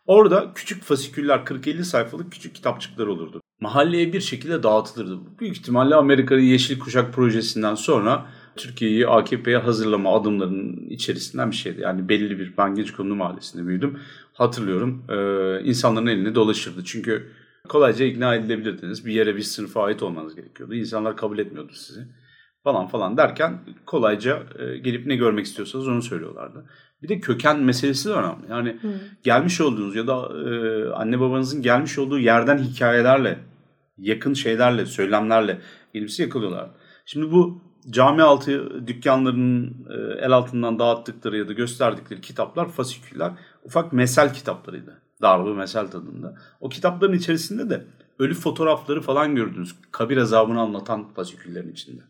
Orada 0.06 0.52
küçük 0.56 0.84
fasiküller 0.84 1.38
40-50 1.40 1.84
sayfalık 1.84 2.32
küçük 2.32 2.56
kitapçıklar 2.56 3.08
olurdu. 3.08 3.42
Mahalleye 3.60 4.14
bir 4.14 4.22
şekilde 4.22 4.64
dağıtılırdı. 4.64 5.20
Büyük 5.40 5.58
ihtimalle 5.58 5.96
Amerika'nın 5.96 6.42
Yeşil 6.42 6.80
Kuşak 6.80 7.14
projesinden 7.14 7.76
sonra 7.76 8.26
Türkiye'yi 8.56 9.08
AKP'ye 9.08 9.58
hazırlama 9.58 10.16
adımlarının 10.16 10.90
içerisinden 10.90 11.52
bir 11.52 11.56
şeydi. 11.56 11.82
Yani 11.82 12.10
belli 12.10 12.40
bir, 12.40 12.58
ben 12.58 12.76
Gecikonu 12.76 13.16
Mahallesi'nde 13.16 13.68
büyüdüm. 13.68 14.00
Hatırlıyorum 14.34 15.04
e, 15.10 15.16
insanların 15.64 16.08
elinde 16.08 16.36
dolaşırdı. 16.36 16.84
Çünkü 16.86 17.28
kolayca 17.70 18.06
ikna 18.06 18.36
edilebilirdiniz. 18.36 19.06
Bir 19.06 19.14
yere 19.14 19.36
bir 19.36 19.42
sınıfa 19.42 19.84
ait 19.84 20.04
olmanız 20.04 20.36
gerekiyordu. 20.36 20.76
İnsanlar 20.76 21.18
kabul 21.18 21.40
etmiyordu 21.40 21.72
sizi 21.74 22.08
falan 22.68 22.88
falan 22.88 23.18
derken 23.18 23.60
kolayca 23.86 24.44
e, 24.60 24.78
gelip 24.78 25.06
ne 25.06 25.16
görmek 25.16 25.46
istiyorsanız 25.46 25.88
onu 25.88 26.02
söylüyorlardı. 26.02 26.66
Bir 27.02 27.10
de 27.10 27.20
köken 27.20 27.60
meselesi 27.60 28.10
de 28.10 28.14
önemli. 28.14 28.46
Yani 28.50 28.78
hmm. 28.82 28.92
gelmiş 29.24 29.62
olduğunuz 29.62 29.96
ya 29.96 30.08
da 30.08 30.30
e, 30.50 30.90
anne 30.90 31.20
babanızın 31.20 31.62
gelmiş 31.62 31.98
olduğu 31.98 32.20
yerden 32.20 32.58
hikayelerle, 32.58 33.40
yakın 33.98 34.34
şeylerle, 34.34 34.86
söylemlerle 34.86 35.62
elbise 35.94 36.24
yakalıyorlar. 36.24 36.70
Şimdi 37.06 37.32
bu 37.32 37.62
cami 37.90 38.22
altı 38.22 38.88
dükkanlarının 38.88 39.88
e, 39.90 40.26
el 40.26 40.32
altından 40.32 40.80
dağıttıkları 40.80 41.38
ya 41.38 41.48
da 41.48 41.54
gösterdikleri 41.54 42.22
kitaplar 42.22 42.70
fasiküller 42.70 43.32
ufak 43.64 43.94
mesel 43.94 44.34
kitaplarıydı. 44.34 45.02
Darbe 45.22 45.54
mesel 45.54 45.88
tadında. 45.88 46.36
O 46.60 46.70
kitapların 46.70 47.14
içerisinde 47.14 47.70
de 47.70 47.84
ölü 48.20 48.34
fotoğrafları 48.34 49.02
falan 49.02 49.36
gördünüz. 49.36 49.76
Kabir 49.92 50.18
azabını 50.18 50.62
anlatan 50.62 51.08
fasiküllerin 51.14 51.72
içinde 51.72 52.02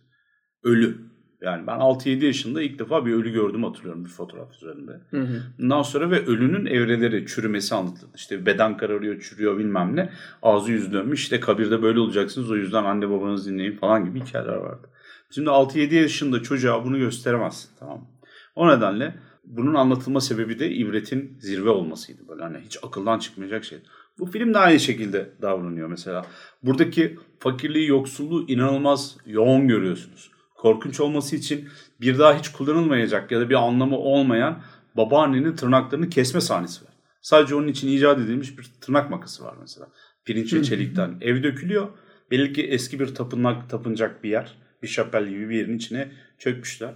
ölü. 0.64 1.08
Yani 1.42 1.68
ben 1.68 1.80
6-7 1.80 2.26
yaşında 2.26 2.62
ilk 2.62 2.80
defa 2.80 3.06
bir 3.06 3.14
ölü 3.14 3.32
gördüm 3.32 3.64
hatırlıyorum 3.64 4.06
bir 4.06 4.10
fotoğraf 4.10 4.56
üzerinde. 4.56 4.92
Hı 5.10 5.22
hı. 5.22 5.44
Ondan 5.62 5.82
sonra 5.82 6.12
ve 6.12 6.26
ölünün 6.26 6.66
evreleri, 6.66 7.26
çürümesi 7.26 7.76
anlatıldı. 7.76 8.12
İşte 8.16 8.46
beden 8.46 8.78
kararıyor, 8.78 9.22
çürüyor 9.22 9.58
bilmem 9.58 9.96
ne. 9.96 10.10
Ağzı 10.42 10.72
yüzü 10.72 10.94
dönmüş. 10.94 11.22
İşte 11.22 11.40
kabirde 11.40 11.82
böyle 11.82 12.00
olacaksınız 12.00 12.52
o 12.52 12.56
yüzden 12.56 12.84
anne 12.84 13.10
babanızı 13.10 13.50
dinleyin 13.50 13.78
falan 13.78 14.06
gibi 14.06 14.20
hikayeler 14.20 14.56
vardı. 14.56 14.90
Şimdi 15.32 15.50
6-7 15.50 15.96
yaşında 15.96 16.44
çocuğa 16.44 16.86
bunu 16.86 16.98
gösteremezsin 16.98 17.70
tamam 17.80 17.98
mı? 17.98 18.08
O 18.56 18.70
nedenle 18.70 19.16
bunun 19.44 19.74
anlatılma 19.74 20.22
sebebi 20.22 20.60
de 20.60 20.72
ibretin 20.72 21.38
zirve 21.40 21.70
olmasıydı. 21.70 22.28
Böyle 22.28 22.44
hani 22.44 22.58
hiç 22.66 22.78
akıldan 22.84 23.20
çıkmayacak 23.20 23.66
şey. 23.66 23.80
Bu 24.20 24.26
film 24.26 24.54
de 24.54 24.58
aynı 24.58 24.80
şekilde 24.80 25.30
davranıyor 25.42 25.88
mesela. 25.88 26.26
Buradaki 26.64 27.18
fakirliği, 27.40 27.88
yoksulluğu 27.88 28.46
inanılmaz 28.48 29.18
yoğun 29.26 29.68
görüyorsunuz 29.68 30.32
korkunç 30.58 31.00
olması 31.00 31.36
için 31.36 31.70
bir 32.02 32.20
daha 32.20 32.40
hiç 32.40 32.50
kullanılmayacak 32.50 33.32
ya 33.32 33.40
da 33.40 33.50
bir 33.50 33.56
anlamı 33.56 33.98
olmayan 33.98 34.64
babaannenin 34.98 35.56
tırnaklarını 35.56 36.10
kesme 36.10 36.42
sahnesi 36.42 36.86
var. 36.86 36.94
Sadece 37.22 37.56
onun 37.56 37.68
için 37.68 37.88
icat 37.88 38.20
edilmiş 38.20 38.58
bir 38.58 38.72
tırnak 38.82 39.10
makası 39.10 39.44
var 39.44 39.56
mesela. 39.62 39.88
Pirinç 40.26 40.54
ve 40.54 40.64
çelikten. 40.64 41.18
Ev 41.22 41.44
dökülüyor. 41.44 41.88
Belli 42.32 42.54
ki 42.54 42.64
eski 42.64 43.00
bir 43.00 43.16
tapınak, 43.16 43.70
tapınacak 43.70 44.24
bir 44.24 44.30
yer. 44.30 44.58
Bir 44.84 44.88
şapel 44.88 45.28
gibi 45.28 45.50
bir 45.50 45.56
yerin 45.56 45.78
içine 45.78 46.12
çökmüşler. 46.38 46.94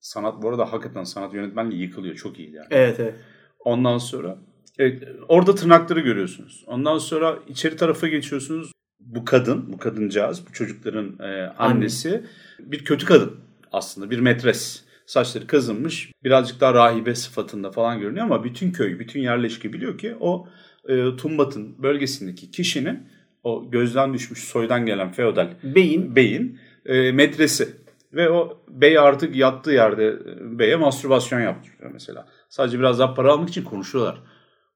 Sanat 0.00 0.42
bu 0.42 0.48
arada 0.48 0.72
hakikaten 0.72 1.04
sanat 1.04 1.34
yönetmenliği 1.34 1.82
yıkılıyor. 1.82 2.14
Çok 2.14 2.38
iyi 2.38 2.52
yani. 2.52 2.66
Evet 2.70 3.00
evet. 3.00 3.14
Ondan 3.58 3.98
sonra 3.98 4.38
evet, 4.78 5.02
orada 5.28 5.54
tırnakları 5.54 6.00
görüyorsunuz. 6.00 6.64
Ondan 6.66 6.98
sonra 6.98 7.38
içeri 7.48 7.76
tarafa 7.76 8.08
geçiyorsunuz 8.08 8.72
bu 9.14 9.24
kadın, 9.24 9.72
bu 9.72 9.78
kadıncağız, 9.78 10.46
bu 10.48 10.52
çocukların 10.52 11.18
e, 11.20 11.46
annesi 11.58 12.08
Anne. 12.08 12.72
bir 12.72 12.84
kötü 12.84 13.06
kadın 13.06 13.36
aslında, 13.72 14.10
bir 14.10 14.18
metres. 14.18 14.84
Saçları 15.06 15.46
kazınmış, 15.46 16.12
birazcık 16.24 16.60
daha 16.60 16.74
rahibe 16.74 17.14
sıfatında 17.14 17.70
falan 17.70 18.00
görünüyor 18.00 18.26
ama 18.26 18.44
bütün 18.44 18.72
köy, 18.72 18.98
bütün 18.98 19.20
yerleşke 19.20 19.72
biliyor 19.72 19.98
ki 19.98 20.16
o 20.20 20.48
e, 20.88 21.16
Tumbat'ın 21.16 21.82
bölgesindeki 21.82 22.50
kişinin 22.50 23.08
o 23.44 23.70
gözden 23.70 24.14
düşmüş 24.14 24.44
soydan 24.44 24.86
gelen 24.86 25.12
feodal 25.12 25.48
beyin, 25.62 26.16
beyin 26.16 26.58
e, 26.86 27.12
metresi. 27.12 27.68
Ve 28.12 28.30
o 28.30 28.62
bey 28.68 28.98
artık 28.98 29.36
yattığı 29.36 29.72
yerde 29.72 30.06
e, 30.06 30.58
beye 30.58 30.76
mastürbasyon 30.76 31.40
yaptırıyor 31.40 31.90
mesela. 31.92 32.26
Sadece 32.48 32.78
biraz 32.78 32.98
daha 32.98 33.14
para 33.14 33.32
almak 33.32 33.48
için 33.48 33.64
konuşuyorlar. 33.64 34.22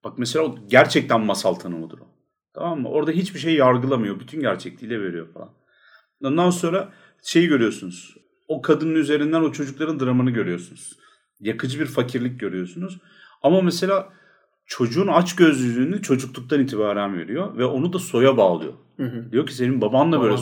Bak 0.05 0.19
mesela 0.19 0.45
o 0.45 0.57
gerçekten 0.69 1.21
masal 1.21 1.55
tanımıdır 1.55 1.99
o. 1.99 2.14
Tamam 2.55 2.81
mı? 2.81 2.89
Orada 2.89 3.11
hiçbir 3.11 3.39
şey 3.39 3.55
yargılamıyor. 3.55 4.21
Bütün 4.21 4.41
gerçekliğiyle 4.41 5.03
veriyor 5.03 5.29
falan. 5.35 5.51
Ondan 6.25 6.51
sonra 6.51 6.93
şeyi 7.23 7.49
görüyorsunuz. 7.49 8.17
O 8.49 8.63
kadının 8.63 8.95
üzerinden 8.95 9.41
o 9.41 9.53
çocukların 9.53 10.01
dramını 10.01 10.31
görüyorsunuz. 10.31 10.93
Yakıcı 11.41 11.81
bir 11.81 11.87
fakirlik 11.87 12.41
görüyorsunuz. 12.41 12.99
Ama 13.43 13.61
mesela 13.61 14.09
çocuğun 14.67 15.07
aç 15.07 15.37
gözlülüğünü 15.37 16.03
çocukluktan 16.03 16.61
itibaren 16.61 17.19
veriyor 17.19 17.57
ve 17.59 17.65
onu 17.65 17.93
da 17.93 17.99
soya 17.99 18.37
bağlıyor. 18.37 18.73
Hı 18.97 19.05
hı. 19.05 19.33
Diyor 19.33 19.47
ki 19.47 19.55
senin 19.55 19.81
baban 19.81 20.13
da 20.13 20.21
böyle 20.21 20.37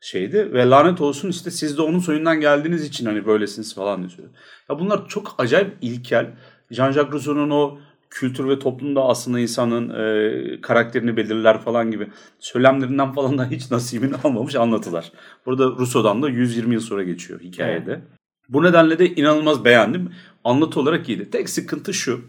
şeydi 0.00 0.52
ve 0.52 0.70
lanet 0.70 1.00
olsun 1.00 1.28
işte 1.28 1.50
siz 1.50 1.78
de 1.78 1.82
onun 1.82 1.98
soyundan 1.98 2.40
geldiğiniz 2.40 2.84
için 2.84 3.06
hani 3.06 3.26
böylesiniz 3.26 3.74
falan 3.74 4.08
diyor. 4.08 4.28
Ya 4.70 4.78
bunlar 4.78 5.08
çok 5.08 5.34
acayip 5.38 5.76
ilkel. 5.80 6.36
Jean-Jacques 6.70 7.12
Rousseau'nun 7.12 7.50
o 7.50 7.78
kültür 8.10 8.48
ve 8.48 8.58
toplumda 8.58 9.02
aslında 9.02 9.40
insanın 9.40 9.90
e, 9.90 10.60
karakterini 10.60 11.16
belirler 11.16 11.60
falan 11.60 11.90
gibi 11.90 12.08
söylemlerinden 12.38 13.12
falan 13.12 13.38
da 13.38 13.46
hiç 13.50 13.70
nasibini 13.70 14.14
almamış 14.24 14.54
anlatılar. 14.54 15.12
Burada 15.46 15.64
Rousseau'dan 15.64 16.22
da 16.22 16.28
120 16.28 16.74
yıl 16.74 16.80
sonra 16.80 17.02
geçiyor 17.02 17.40
hikayede. 17.40 17.90
Evet. 17.90 18.02
Bu 18.48 18.62
nedenle 18.62 18.98
de 18.98 19.14
inanılmaz 19.14 19.64
beğendim. 19.64 20.12
Anlatı 20.44 20.80
olarak 20.80 21.08
iyiydi. 21.08 21.30
Tek 21.30 21.48
sıkıntı 21.48 21.94
şu. 21.94 22.20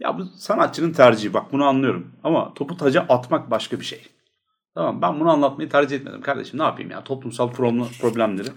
Ya 0.00 0.18
bu 0.18 0.24
sanatçının 0.24 0.92
tercihi 0.92 1.34
bak 1.34 1.52
bunu 1.52 1.64
anlıyorum. 1.64 2.06
Ama 2.24 2.54
topu 2.54 2.76
taca 2.76 3.06
atmak 3.08 3.50
başka 3.50 3.80
bir 3.80 3.84
şey. 3.84 4.02
Tamam 4.74 5.02
ben 5.02 5.20
bunu 5.20 5.30
anlatmayı 5.30 5.70
tercih 5.70 5.96
etmedim 5.96 6.20
kardeşim 6.20 6.58
ne 6.58 6.62
yapayım 6.62 6.90
ya 6.90 7.04
toplumsal 7.04 7.52
problemleri 8.00 8.48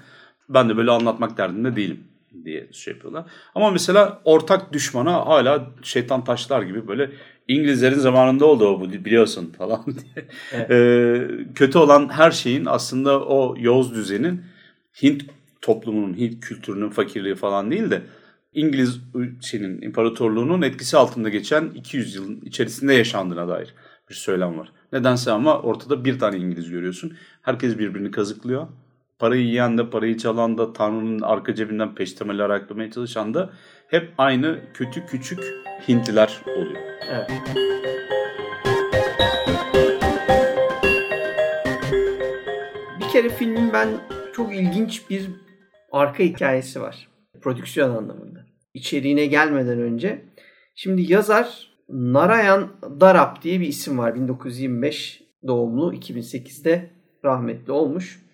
ben 0.50 0.70
de 0.70 0.78
böyle 0.78 0.92
anlatmak 0.92 1.38
derdinde 1.38 1.76
değilim. 1.76 2.11
Diye 2.46 2.68
şey 2.72 2.94
yapıyorlar. 2.94 3.26
Ama 3.56 3.72
mesela 3.72 4.22
ortak 4.26 4.74
düşmana 4.74 5.26
hala 5.26 5.70
şeytan 5.82 6.24
taşlar 6.24 6.62
gibi 6.62 6.88
böyle 6.88 7.12
İngilizlerin 7.48 8.00
zamanında 8.00 8.46
oldu 8.46 8.68
o 8.68 8.82
bu 8.82 8.92
biliyorsun 8.92 9.54
falan 9.58 9.86
diye. 9.86 10.28
Evet. 10.52 10.72
Ee, 10.72 11.28
kötü 11.56 11.78
olan 11.78 12.10
her 12.10 12.32
şeyin 12.32 12.66
aslında 12.66 13.26
o 13.26 13.56
Yavuz 13.60 13.96
düzenin 13.96 14.42
Hint 15.04 15.26
toplumunun, 15.62 16.18
Hint 16.18 16.40
kültürünün 16.40 16.90
fakirliği 16.90 17.36
falan 17.36 17.72
değil 17.72 17.90
de 17.90 18.02
İngiliz 18.54 19.00
şeyinin 19.42 19.82
imparatorluğunun 19.82 20.62
etkisi 20.62 20.98
altında 20.98 21.30
geçen 21.30 21.70
200 21.70 22.16
yılın 22.16 22.42
içerisinde 22.42 22.94
yaşandığına 22.94 23.48
dair 23.48 23.74
bir 24.10 24.16
söylem 24.16 24.58
var. 24.58 24.72
Nedense 24.94 25.32
ama 25.32 25.62
ortada 25.62 26.06
bir 26.06 26.20
tane 26.20 26.38
İngiliz 26.38 26.70
görüyorsun. 26.70 27.18
Herkes 27.42 27.78
birbirini 27.78 28.12
kazıklıyor. 28.12 28.68
Parayı 29.22 29.46
yiyen 29.46 29.78
de 29.78 29.90
parayı 29.90 30.18
çalan 30.18 30.58
da 30.58 30.74
Tanrı'nın 30.74 31.22
arka 31.22 31.56
cebinden 31.56 31.96
peştemeler 31.96 32.50
aklamaya 32.50 32.92
çalışan 32.92 33.34
da 33.34 33.50
hep 33.88 34.14
aynı 34.18 34.60
kötü 34.74 35.06
küçük 35.06 35.40
Hintliler 35.88 36.42
oluyor. 36.58 36.82
Evet. 37.12 37.32
Bir 43.00 43.10
kere 43.14 43.30
filmin 43.30 43.74
ben 43.74 43.90
çok 44.34 44.56
ilginç 44.56 45.10
bir 45.10 45.30
arka 45.92 46.24
hikayesi 46.24 46.82
var. 46.82 47.08
Prodüksiyon 47.42 47.96
anlamında. 47.96 48.40
İçeriğine 48.74 49.26
gelmeden 49.26 49.80
önce. 49.80 50.26
Şimdi 50.76 51.14
yazar 51.14 51.72
Narayan 51.90 52.70
Darap 53.00 53.44
diye 53.44 53.60
bir 53.60 53.68
isim 53.68 53.98
var. 53.98 54.16
1925 54.16 55.24
doğumlu. 55.48 55.94
2008'de 55.94 56.90
rahmetli 57.26 57.72
olmuş. 57.72 58.31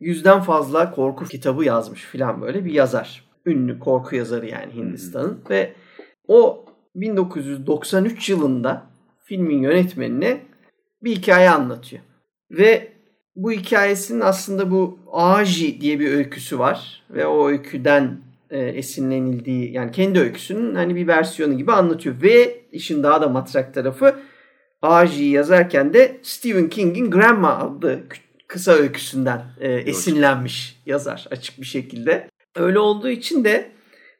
Yüzden 0.00 0.40
fazla 0.40 0.90
korku 0.90 1.24
kitabı 1.24 1.64
yazmış 1.64 2.02
filan 2.02 2.42
böyle 2.42 2.64
bir 2.64 2.72
yazar. 2.72 3.24
Ünlü 3.46 3.78
korku 3.78 4.16
yazarı 4.16 4.46
yani 4.46 4.74
Hindistan'ın. 4.74 5.40
Ve 5.50 5.72
o 6.28 6.64
1993 6.94 8.28
yılında 8.28 8.82
filmin 9.24 9.62
yönetmenine 9.62 10.40
bir 11.02 11.16
hikaye 11.16 11.50
anlatıyor. 11.50 12.02
Ve 12.50 12.92
bu 13.36 13.52
hikayesinin 13.52 14.20
aslında 14.20 14.70
bu 14.70 14.98
Aji 15.12 15.80
diye 15.80 16.00
bir 16.00 16.10
öyküsü 16.10 16.58
var. 16.58 17.02
Ve 17.10 17.26
o 17.26 17.48
öyküden 17.48 18.20
e, 18.50 18.58
esinlenildiği 18.58 19.72
yani 19.72 19.92
kendi 19.92 20.20
öyküsünün 20.20 20.74
hani 20.74 20.94
bir 20.94 21.06
versiyonu 21.06 21.56
gibi 21.56 21.72
anlatıyor. 21.72 22.22
Ve 22.22 22.60
işin 22.72 23.02
daha 23.02 23.22
da 23.22 23.28
matrak 23.28 23.74
tarafı 23.74 24.14
Aji'yi 24.82 25.30
yazarken 25.30 25.94
de 25.94 26.20
Stephen 26.22 26.68
King'in 26.68 27.10
Grandma 27.10 27.58
adlı 27.58 28.08
kısa 28.48 28.72
öyküsünden 28.72 29.44
e, 29.60 29.72
esinlenmiş 29.72 30.82
yazar 30.86 31.26
açık 31.30 31.60
bir 31.60 31.66
şekilde. 31.66 32.30
Öyle 32.56 32.78
olduğu 32.78 33.08
için 33.08 33.44
de 33.44 33.70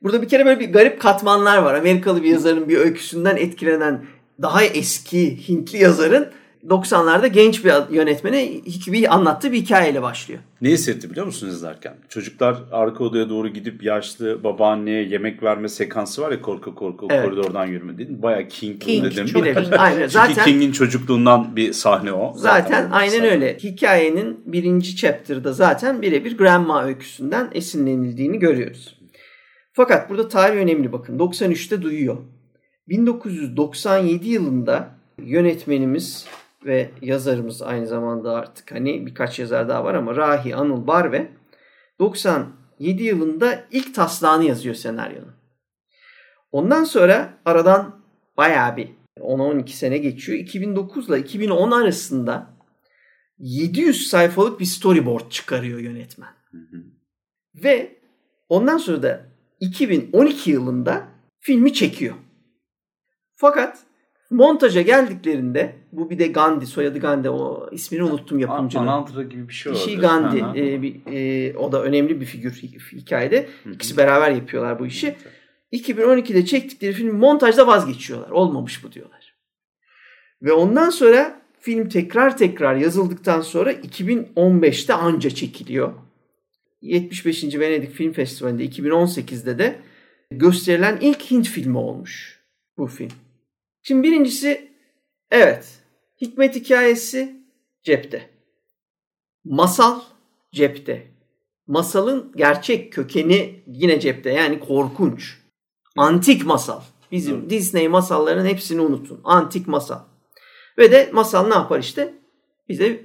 burada 0.03 0.23
bir 0.23 0.29
kere 0.29 0.47
böyle 0.47 0.61
bir 0.61 0.73
garip 0.73 1.01
katmanlar 1.01 1.59
var. 1.59 1.75
Amerikalı 1.75 2.23
bir 2.23 2.31
yazarın 2.31 2.69
bir 2.69 2.79
öyküsünden 2.79 3.37
etkilenen 3.37 4.07
daha 4.43 4.65
eski 4.65 5.49
Hintli 5.49 5.79
yazarın 5.79 6.33
90'larda 6.69 7.27
genç 7.27 7.65
bir 7.65 7.73
yönetmene 7.91 8.49
bir 8.87 9.15
anlattığı 9.15 9.53
bir 9.53 9.57
hikayeyle 9.57 10.03
başlıyor. 10.03 10.41
Ne 10.61 10.71
hissetti 10.71 11.11
biliyor 11.11 11.27
musunuz 11.27 11.55
izlerken? 11.55 11.95
Çocuklar 12.09 12.57
arka 12.73 13.05
odaya 13.05 13.29
doğru 13.29 13.49
gidip 13.49 13.83
yaşlı 13.83 14.45
babaanneye 14.45 15.09
yemek 15.09 15.43
verme 15.43 15.69
sekansı 15.69 16.23
var 16.23 16.33
ya 16.33 16.43
korku 16.43 16.75
korku 16.75 17.09
evet. 17.11 17.25
koridordan 17.25 17.67
yürüme 17.67 17.99
değil 17.99 18.11
mi? 18.11 18.23
Baya 18.23 18.49
King, 18.49 18.83
King 18.83 19.05
dedim. 19.05 19.27
Çok 19.27 19.45
King. 19.45 19.57
Aynen. 19.79 20.07
Zaten, 20.07 20.45
King'in 20.45 20.73
çocukluğundan 20.73 21.57
bir 21.57 21.73
sahne 21.73 22.13
o. 22.13 22.33
Zaten, 22.37 22.63
zaten 22.63 22.91
aynen 22.91 23.25
öyle. 23.25 23.59
Hikayenin 23.59 24.41
birinci 24.47 24.97
chapter'da 24.97 25.53
zaten 25.53 26.03
birebir 26.03 26.39
Grandma 26.39 26.85
öyküsünden 26.85 27.51
esinlenildiğini 27.53 28.39
görüyoruz. 28.39 28.99
Fakat 29.73 30.11
burada 30.11 30.29
tarih 30.29 30.57
önemli 30.57 30.93
bakın. 30.93 31.19
93'te 31.19 31.83
duyuyor. 31.83 32.17
1997 32.89 34.29
yılında 34.29 34.89
yönetmenimiz 35.19 36.27
ve 36.65 36.91
yazarımız 37.03 37.63
aynı 37.63 37.87
zamanda 37.87 38.35
artık 38.35 38.73
hani 38.73 39.07
birkaç 39.07 39.39
yazar 39.39 39.69
daha 39.69 39.85
var 39.85 39.95
ama 39.95 40.17
Rahi 40.17 40.57
Anıl 40.57 40.87
Barve 40.87 41.33
97 41.99 43.03
yılında 43.03 43.65
ilk 43.71 43.95
taslağını 43.95 44.45
yazıyor 44.45 44.75
senaryonun. 44.75 45.37
Ondan 46.53 46.85
sonra 46.85 47.39
aradan 47.45 48.01
bayağı 48.37 48.77
bir 48.77 48.89
10-12 49.21 49.69
sene 49.69 49.99
geçiyor. 49.99 50.39
2009 50.39 51.09
ile 51.09 51.19
2010 51.19 51.71
arasında 51.71 52.57
700 53.39 54.09
sayfalık 54.09 54.61
bir 54.61 54.65
storyboard 54.65 55.31
çıkarıyor 55.31 55.79
yönetmen. 55.79 56.35
Hı 56.51 56.59
hı. 56.59 56.83
Ve 57.55 57.97
ondan 58.49 58.79
sonra 58.79 59.03
da 59.03 59.27
2012 59.61 60.51
yılında 60.51 61.09
filmi 61.41 61.73
çekiyor. 61.73 62.15
Fakat 63.35 63.86
montaja 64.31 64.83
geldiklerinde 64.83 65.75
bu 65.93 66.11
bir 66.11 66.19
de 66.19 66.27
Gandhi 66.27 66.67
soyadı 66.67 66.99
Gandhi 66.99 67.31
o 67.31 67.69
ismini 67.73 68.03
unuttum 68.03 68.39
yapımcının. 68.39 68.87
Anantra 68.87 69.23
gibi 69.23 69.49
bir 69.49 69.55
şey 69.55 69.73
oldu. 69.73 69.81
Bir 69.81 69.85
şey 69.85 69.97
Gandhi 69.97 70.61
e, 70.61 70.83
bir, 70.83 71.01
e, 71.13 71.57
o 71.59 71.73
da 71.73 71.83
önemli 71.83 72.21
bir 72.21 72.27
figür 72.27 72.53
hikayede. 72.93 73.49
Hı-hı. 73.65 73.73
İkisi 73.75 73.97
beraber 73.97 74.31
yapıyorlar 74.31 74.79
bu 74.79 74.87
işi. 74.87 75.17
2012'de 75.73 76.47
çektikleri 76.47 76.93
film 76.93 77.17
montajda 77.17 77.67
vazgeçiyorlar. 77.67 78.31
Olmamış 78.31 78.85
bu 78.85 78.93
diyorlar. 78.93 79.37
Ve 80.43 80.53
ondan 80.53 80.91
sonra 80.91 81.41
film 81.61 81.89
tekrar 81.89 82.37
tekrar 82.37 82.77
yazıldıktan 82.77 83.41
sonra 83.41 83.73
2015'te 83.73 84.95
anca 84.95 85.31
çekiliyor. 85.31 85.93
75. 86.83 87.45
Venedik 87.45 87.93
Film 87.93 88.13
Festivali'nde 88.13 88.65
2018'de 88.65 89.59
de 89.59 89.79
gösterilen 90.31 90.99
ilk 91.01 91.31
Hint 91.31 91.49
filmi 91.49 91.79
olmuş 91.79 92.41
bu 92.79 92.87
film. 92.87 93.11
Şimdi 93.89 94.03
birincisi 94.09 94.73
evet 95.31 95.81
hikmet 96.21 96.55
hikayesi 96.55 97.37
cepte. 97.83 98.31
Masal 99.45 100.01
cepte. 100.53 101.07
Masalın 101.67 102.33
gerçek 102.37 102.93
kökeni 102.93 103.65
yine 103.67 104.01
cepte. 104.01 104.31
Yani 104.31 104.61
korkunç. 104.61 105.39
Antik 105.97 106.47
masal. 106.47 106.81
Bizim 107.13 107.39
evet. 107.41 107.51
Disney 107.51 107.89
masallarının 107.89 108.47
hepsini 108.47 108.81
unutun. 108.81 109.21
Antik 109.25 109.69
masal. 109.69 110.01
Ve 110.79 110.93
de 110.93 111.11
masal 111.13 111.49
ne 111.49 111.55
yapar 111.55 111.79
işte? 111.79 112.15
Bize 112.69 113.01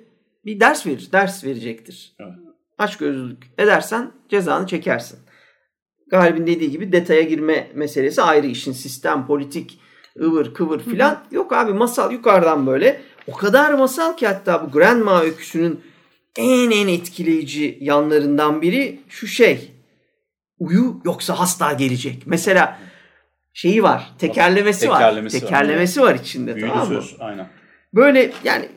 bir 0.45 0.59
ders 0.59 0.85
verir. 0.87 1.09
Ders 1.11 1.43
verecektir. 1.43 2.15
Evet. 2.19 2.33
Aç 2.77 2.97
gözlülük 2.97 3.43
edersen 3.57 4.11
cezanı 4.29 4.67
çekersin. 4.67 5.19
Galibin 6.07 6.47
dediği 6.47 6.71
gibi 6.71 6.91
detaya 6.91 7.21
girme 7.21 7.71
meselesi 7.75 8.21
ayrı 8.21 8.47
işin 8.47 8.71
sistem, 8.71 9.27
politik, 9.27 9.79
ıvır 10.19 10.53
kıvır 10.53 10.79
filan. 10.79 11.23
Yok 11.31 11.53
abi 11.53 11.73
masal 11.73 12.11
yukarıdan 12.11 12.67
böyle. 12.67 13.01
O 13.27 13.33
kadar 13.33 13.73
masal 13.73 14.17
ki 14.17 14.27
hatta 14.27 14.65
bu 14.65 14.71
Grandma 14.71 15.21
öyküsünün 15.21 15.81
en 16.35 16.71
en 16.71 16.87
etkileyici 16.87 17.77
yanlarından 17.81 18.61
biri 18.61 18.99
şu 19.09 19.27
şey. 19.27 19.71
Uyu 20.59 21.01
yoksa 21.05 21.39
hasta 21.39 21.73
gelecek. 21.73 22.23
Mesela 22.25 22.79
şeyi 23.53 23.83
var. 23.83 24.11
Tekerlemesi, 24.19 24.79
tekerlemesi 24.79 25.41
var. 25.41 25.49
Tekerlemesi 25.49 26.01
var, 26.01 26.11
var 26.11 26.15
içinde 26.15 26.55
Büyülü 26.55 26.69
tamam 26.69 26.93
mı? 26.93 27.01
Söz, 27.01 27.15
aynen. 27.19 27.47
Böyle 27.93 28.31
yani 28.43 28.69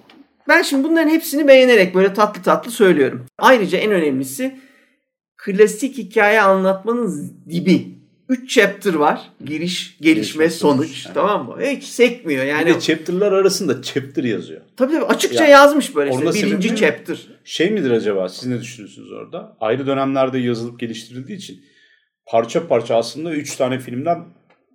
ben 0.49 0.63
şimdi 0.63 0.89
bunların 0.89 1.11
hepsini 1.11 1.49
beğenerek 1.49 1.95
böyle 1.95 2.15
tatlı 2.15 2.43
tatlı 2.43 2.71
söylüyorum. 2.71 3.27
Ayrıca 3.39 3.79
en 3.79 3.93
önemlisi 3.93 4.61
klasik 5.37 5.99
hikaye 5.99 6.43
anlatmanın 6.43 7.33
dibi. 7.51 8.04
3 8.29 8.55
chapter 8.55 8.95
var. 8.95 9.21
Giriş, 9.45 9.97
gelişme, 10.01 10.45
Gelişme, 10.45 10.51
sonuç. 10.51 11.07
Yani. 11.07 11.15
Tamam 11.15 11.47
mı? 11.47 11.57
Hiç 11.63 11.85
sekmiyor. 11.85 12.45
Yani 12.45 12.67
bir 12.67 12.75
de 12.75 12.81
chapter'lar 12.81 13.33
arasında 13.33 13.83
chapter 13.83 14.25
yazıyor. 14.25 14.61
Tabii 14.77 14.93
tabii 14.93 15.05
açıkça 15.05 15.45
ya, 15.45 15.51
yazmış 15.51 15.97
böyle 15.97 16.11
işte. 16.11 16.47
Birinci 16.47 16.77
chapter. 16.77 17.19
Şey 17.45 17.71
midir 17.71 17.91
acaba? 17.91 18.29
Siz 18.29 18.49
ne 18.49 18.61
düşünüyorsunuz 18.61 19.13
orada? 19.13 19.57
Ayrı 19.61 19.87
dönemlerde 19.87 20.39
yazılıp 20.39 20.81
geliştirildiği 20.81 21.39
için 21.39 21.65
parça 22.27 22.69
parça 22.69 22.97
aslında 22.97 23.33
3 23.33 23.57
tane 23.57 23.79
filmden 23.79 24.25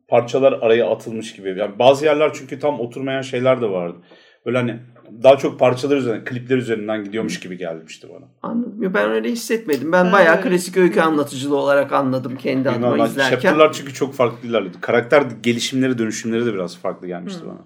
parçalar 0.07 0.53
araya 0.53 0.89
atılmış 0.89 1.35
gibi. 1.35 1.59
Yani 1.59 1.79
bazı 1.79 2.05
yerler 2.05 2.31
çünkü 2.33 2.59
tam 2.59 2.79
oturmayan 2.79 3.21
şeyler 3.21 3.62
de 3.62 3.69
vardı. 3.69 3.97
Böyle 4.45 4.57
hani 4.57 4.79
daha 5.24 5.38
çok 5.38 5.60
parçalar 5.60 5.98
üzerinden, 5.98 6.26
klipler 6.26 6.58
üzerinden 6.58 7.04
gidiyormuş 7.04 7.39
gibi 7.39 7.58
gelmişti 7.58 8.08
bana. 8.10 8.26
Anladım. 8.41 8.93
Ben 8.93 9.12
öyle 9.12 9.32
hissetmedim. 9.32 9.91
Ben 9.91 10.12
bayağı 10.12 10.41
klasik 10.41 10.78
öykü 10.78 11.02
anlatıcılığı 11.02 11.58
olarak 11.58 11.93
anladım 11.93 12.36
kendi 12.36 12.69
adıma 12.69 12.93
Bilmem, 12.93 13.06
izlerken. 13.06 13.32
Chapter'lar 13.32 13.74
çünkü 13.74 13.93
çok 13.93 14.13
farklı 14.13 14.48
ilerledi. 14.48 14.82
Karakter 14.82 15.22
gelişimleri, 15.43 15.98
dönüşümleri 15.98 16.45
de 16.45 16.54
biraz 16.54 16.78
farklı 16.78 17.08
gelmişti 17.08 17.41
Hı. 17.41 17.48
bana. 17.48 17.65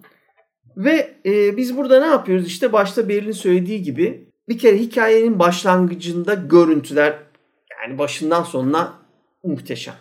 Ve 0.78 1.16
e, 1.26 1.58
biz 1.58 1.78
burada 1.78 2.00
ne 2.00 2.08
yapıyoruz? 2.08 2.48
İşte 2.48 2.74
başta 2.74 3.10
Berlin 3.10 3.32
söylediği 3.32 3.84
gibi 3.84 4.30
bir 4.50 4.58
kere 4.58 4.78
hikayenin 4.78 5.40
başlangıcında 5.40 6.34
görüntüler 6.34 7.14
yani 7.82 7.98
başından 7.98 8.44
sonuna 8.44 8.94
muhteşem. 9.44 9.96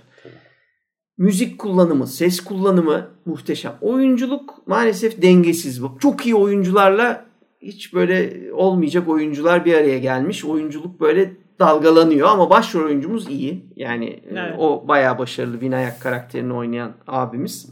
Müzik 1.19 1.59
kullanımı, 1.59 2.07
ses 2.07 2.41
kullanımı 2.41 3.11
muhteşem. 3.25 3.73
Oyunculuk 3.81 4.67
maalesef 4.67 5.23
dengesiz. 5.23 5.81
Çok 6.01 6.27
iyi 6.27 6.35
oyuncularla 6.35 7.32
hiç 7.63 7.95
böyle 7.95 8.43
olmayacak 8.53 9.09
oyuncular 9.09 9.65
bir 9.65 9.75
araya 9.75 9.99
gelmiş. 9.99 10.45
Oyunculuk 10.45 11.01
böyle 11.01 11.33
dalgalanıyor 11.59 12.29
ama 12.29 12.51
başrol 12.51 12.85
oyuncumuz 12.85 13.31
iyi. 13.31 13.67
Yani 13.77 14.07
e, 14.07 14.23
Evet. 14.31 14.55
o 14.59 14.89
bayağı 14.89 15.19
başarılı 15.19 15.61
Vinayak 15.61 16.01
karakterini 16.01 16.53
oynayan 16.53 16.93
abimiz. 17.07 17.71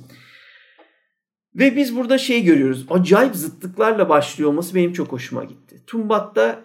Ve 1.54 1.76
biz 1.76 1.96
burada 1.96 2.18
şey 2.18 2.44
görüyoruz. 2.44 2.86
Acayip 2.90 3.36
zıtlıklarla 3.36 4.08
başlıyor 4.08 4.50
olması 4.50 4.74
benim 4.74 4.92
çok 4.92 5.12
hoşuma 5.12 5.44
gitti. 5.44 5.82
Tumbat'ta 5.86 6.60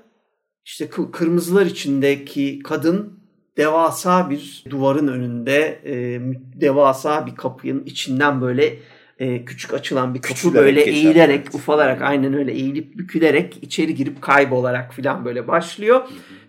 işte 0.65 0.85
kı- 0.85 1.11
kırmızılar 1.11 1.65
içindeki 1.65 2.59
kadın 2.63 3.19
devasa 3.57 4.29
bir 4.29 4.63
duvarın 4.69 5.07
önünde 5.07 5.81
e, 5.85 6.19
devasa 6.61 7.25
bir 7.27 7.35
kapının 7.35 7.83
içinden 7.85 8.41
böyle 8.41 8.79
e, 9.19 9.45
küçük 9.45 9.73
açılan 9.73 10.13
bir 10.13 10.21
kapı 10.21 10.33
Küçülerek 10.33 10.65
böyle 10.65 10.79
geçer. 10.85 10.91
eğilerek 10.93 11.41
Evet. 11.43 11.55
ufalarak 11.55 12.01
aynen 12.01 12.33
öyle 12.33 12.51
eğilip 12.51 12.97
bükülerek 12.97 13.59
içeri 13.61 13.95
girip 13.95 14.21
kaybolarak 14.21 14.93
falan 14.93 15.25
böyle 15.25 15.47
başlıyor. 15.47 16.01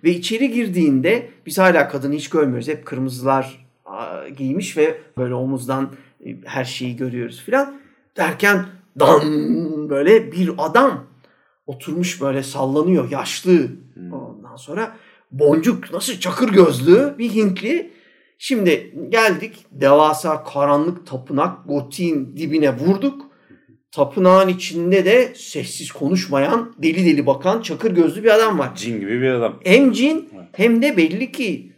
Ve 0.05 0.11
içeri 0.11 0.51
girdiğinde 0.53 1.29
biz 1.47 1.59
hala 1.59 1.89
kadını 1.89 2.15
hiç 2.15 2.31
görmüyoruz. 2.31 2.69
Hep 2.69 2.87
kırmızılar 2.87 3.67
aa, 3.85 4.29
giymiş 4.29 4.77
ve 4.77 4.99
böyle 5.19 5.35
omuzdan 5.35 5.91
e, 6.27 6.37
her 6.45 6.65
şeyi 6.65 6.97
görüyoruz 6.97 7.43
filan. 7.43 7.81
Derken 8.17 8.67
dan 9.01 9.21
böyle 9.91 10.33
bir 10.33 10.51
adam 10.59 11.05
oturmuş 11.67 12.21
böyle 12.21 12.43
sallanıyor 12.43 13.11
yaşlı. 13.11 13.69
Ondan 14.13 14.57
sonra 14.57 14.97
boncuk 15.33 15.93
nasıl 15.93 16.13
çakır 16.21 16.49
gözlü 16.53 17.15
bir 17.19 17.31
Hintli. 17.35 17.96
Şimdi 18.39 18.95
geldik 19.09 19.67
devasa 19.71 20.45
karanlık 20.45 21.07
tapınak 21.07 21.69
gotiğin 21.69 22.37
dibine 22.37 22.79
vurduk. 22.79 23.27
Tapınağın 23.91 24.49
içinde 24.49 25.05
de 25.05 25.33
sessiz 25.35 25.93
konuşmayan 25.93 26.75
deli 26.79 27.07
deli 27.07 27.27
bakan 27.27 27.63
çakır 27.63 27.91
gözlü 27.91 28.25
bir 28.25 28.35
adam 28.35 28.59
var. 28.59 28.75
Cin 28.77 29.01
gibi 29.01 29.21
bir 29.21 29.31
adam. 29.31 29.61
Hem 29.65 29.93
cin 29.93 30.29
hem 30.53 30.83
de 30.83 30.97
belli 30.97 31.33
ki 31.33 31.73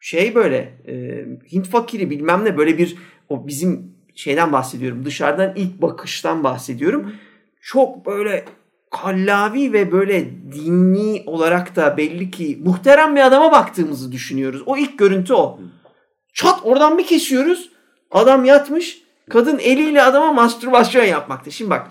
şey 0.00 0.34
böyle 0.34 0.56
e, 0.88 1.24
Hint 1.52 1.66
fakiri 1.66 2.10
bilmem 2.10 2.44
ne 2.44 2.58
böyle 2.58 2.78
bir 2.78 2.96
o 3.28 3.46
bizim 3.46 3.96
şeyden 4.14 4.52
bahsediyorum. 4.52 5.04
Dışarıdan 5.04 5.52
ilk 5.56 5.82
bakıştan 5.82 6.44
bahsediyorum. 6.44 7.12
Çok 7.60 8.06
böyle 8.06 8.44
kallavi 8.90 9.72
ve 9.72 9.92
böyle 9.92 10.30
dini 10.52 11.22
olarak 11.26 11.76
da 11.76 11.96
belli 11.96 12.30
ki 12.30 12.58
muhterem 12.64 13.16
bir 13.16 13.20
adama 13.20 13.52
baktığımızı 13.52 14.12
düşünüyoruz. 14.12 14.62
O 14.66 14.76
ilk 14.76 14.98
görüntü 14.98 15.34
o. 15.34 15.60
Çat 16.36 16.60
oradan 16.62 16.98
bir 16.98 17.06
kesiyoruz. 17.06 17.70
Adam 18.10 18.44
yatmış. 18.44 19.02
Kadın 19.30 19.58
eliyle 19.58 20.02
adama 20.02 20.32
mastürbasyon 20.32 21.04
yapmakta. 21.04 21.50
Şimdi 21.50 21.70
bak 21.70 21.90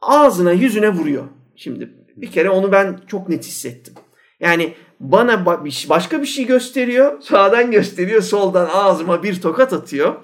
ağzına 0.00 0.52
yüzüne 0.52 0.88
vuruyor. 0.88 1.24
Şimdi 1.56 1.90
bir 2.16 2.30
kere 2.30 2.50
onu 2.50 2.72
ben 2.72 2.98
çok 3.06 3.28
net 3.28 3.44
hissettim. 3.44 3.94
Yani 4.40 4.74
bana 5.00 5.70
şey- 5.70 5.90
başka 5.90 6.20
bir 6.20 6.26
şey 6.26 6.46
gösteriyor. 6.46 7.22
Sağdan 7.22 7.70
gösteriyor. 7.70 8.22
Soldan 8.22 8.68
ağzıma 8.72 9.22
bir 9.22 9.40
tokat 9.40 9.72
atıyor. 9.72 10.14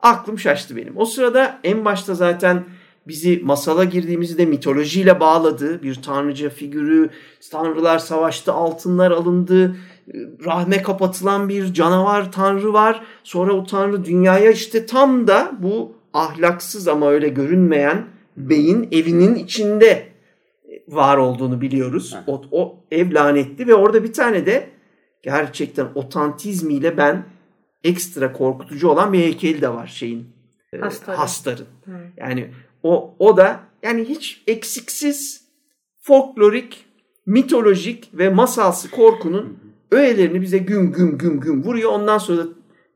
Aklım 0.00 0.38
şaştı 0.38 0.76
benim. 0.76 0.96
O 0.96 1.04
sırada 1.04 1.60
en 1.64 1.84
başta 1.84 2.14
zaten 2.14 2.64
bizi 3.08 3.40
masala 3.44 3.84
girdiğimizde 3.84 4.46
mitolojiyle 4.46 5.20
bağladı. 5.20 5.82
Bir 5.82 6.02
tanrıca 6.02 6.50
figürü, 6.50 7.10
tanrılar 7.50 7.98
savaştı, 7.98 8.52
altınlar 8.52 9.10
alındı, 9.10 9.76
rahme 10.44 10.82
kapatılan 10.82 11.48
bir 11.48 11.72
canavar 11.72 12.32
tanrı 12.32 12.72
var. 12.72 13.02
Sonra 13.24 13.52
o 13.52 13.64
tanrı 13.66 14.04
dünyaya 14.04 14.50
işte 14.50 14.86
tam 14.86 15.26
da 15.26 15.52
bu 15.58 15.96
ahlaksız 16.12 16.88
ama 16.88 17.10
öyle 17.10 17.28
görünmeyen 17.28 18.06
beyin 18.36 18.88
evinin 18.92 19.34
içinde 19.34 20.08
var 20.88 21.16
olduğunu 21.16 21.60
biliyoruz. 21.60 22.16
O, 22.26 22.42
o 22.50 22.84
ev 22.90 23.14
lanetli 23.14 23.66
ve 23.66 23.74
orada 23.74 24.04
bir 24.04 24.12
tane 24.12 24.46
de 24.46 24.70
gerçekten 25.22 25.88
otantizmiyle 25.94 26.96
ben 26.96 27.24
ekstra 27.84 28.32
korkutucu 28.32 28.88
olan 28.88 29.12
bir 29.12 29.18
heykeli 29.18 29.62
de 29.62 29.68
var 29.68 29.86
şeyin. 29.86 30.28
e, 30.72 30.78
Hastarın. 30.78 31.18
Hastarın. 31.18 31.66
Yani 32.16 32.50
o 32.82 33.14
o 33.18 33.36
da 33.36 33.60
yani 33.82 34.04
hiç 34.04 34.42
eksiksiz 34.46 35.48
folklorik, 36.00 36.84
mitolojik 37.26 38.10
ve 38.14 38.28
masalsı 38.28 38.90
korkunun 38.90 39.67
öğelerini 39.90 40.42
bize 40.42 40.58
güm 40.58 40.92
güm 40.92 41.18
güm 41.18 41.40
güm 41.40 41.64
vuruyor. 41.64 41.92
Ondan 41.92 42.18
sonra 42.18 42.42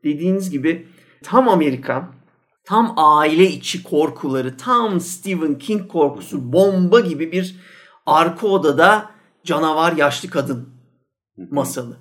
dediğiniz 0.03 0.49
gibi 0.49 0.87
tam 1.23 1.49
Amerikan, 1.49 2.15
tam 2.63 2.93
aile 2.97 3.43
içi 3.43 3.83
korkuları, 3.83 4.57
tam 4.57 4.99
Stephen 4.99 5.57
King 5.57 5.91
korkusu, 5.91 6.53
bomba 6.53 6.99
gibi 6.99 7.31
bir 7.31 7.55
arka 8.05 8.47
odada 8.47 9.11
canavar 9.43 9.93
yaşlı 9.97 10.29
kadın 10.29 10.69
masalı. 11.37 11.97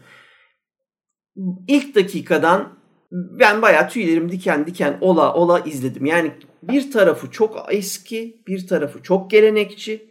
İlk 1.69 1.95
dakikadan 1.95 2.82
ben 3.13 3.63
bayağı 3.63 3.89
tüylerim 3.89 4.33
diken 4.33 4.67
diken 4.67 4.99
ola 5.01 5.35
ola 5.35 5.61
izledim. 5.61 6.07
Yani 6.07 6.33
bir 6.63 6.91
tarafı 6.91 7.31
çok 7.31 7.67
eski, 7.71 8.43
bir 8.47 8.67
tarafı 8.67 9.03
çok 9.03 9.31
gelenekçi. 9.31 10.11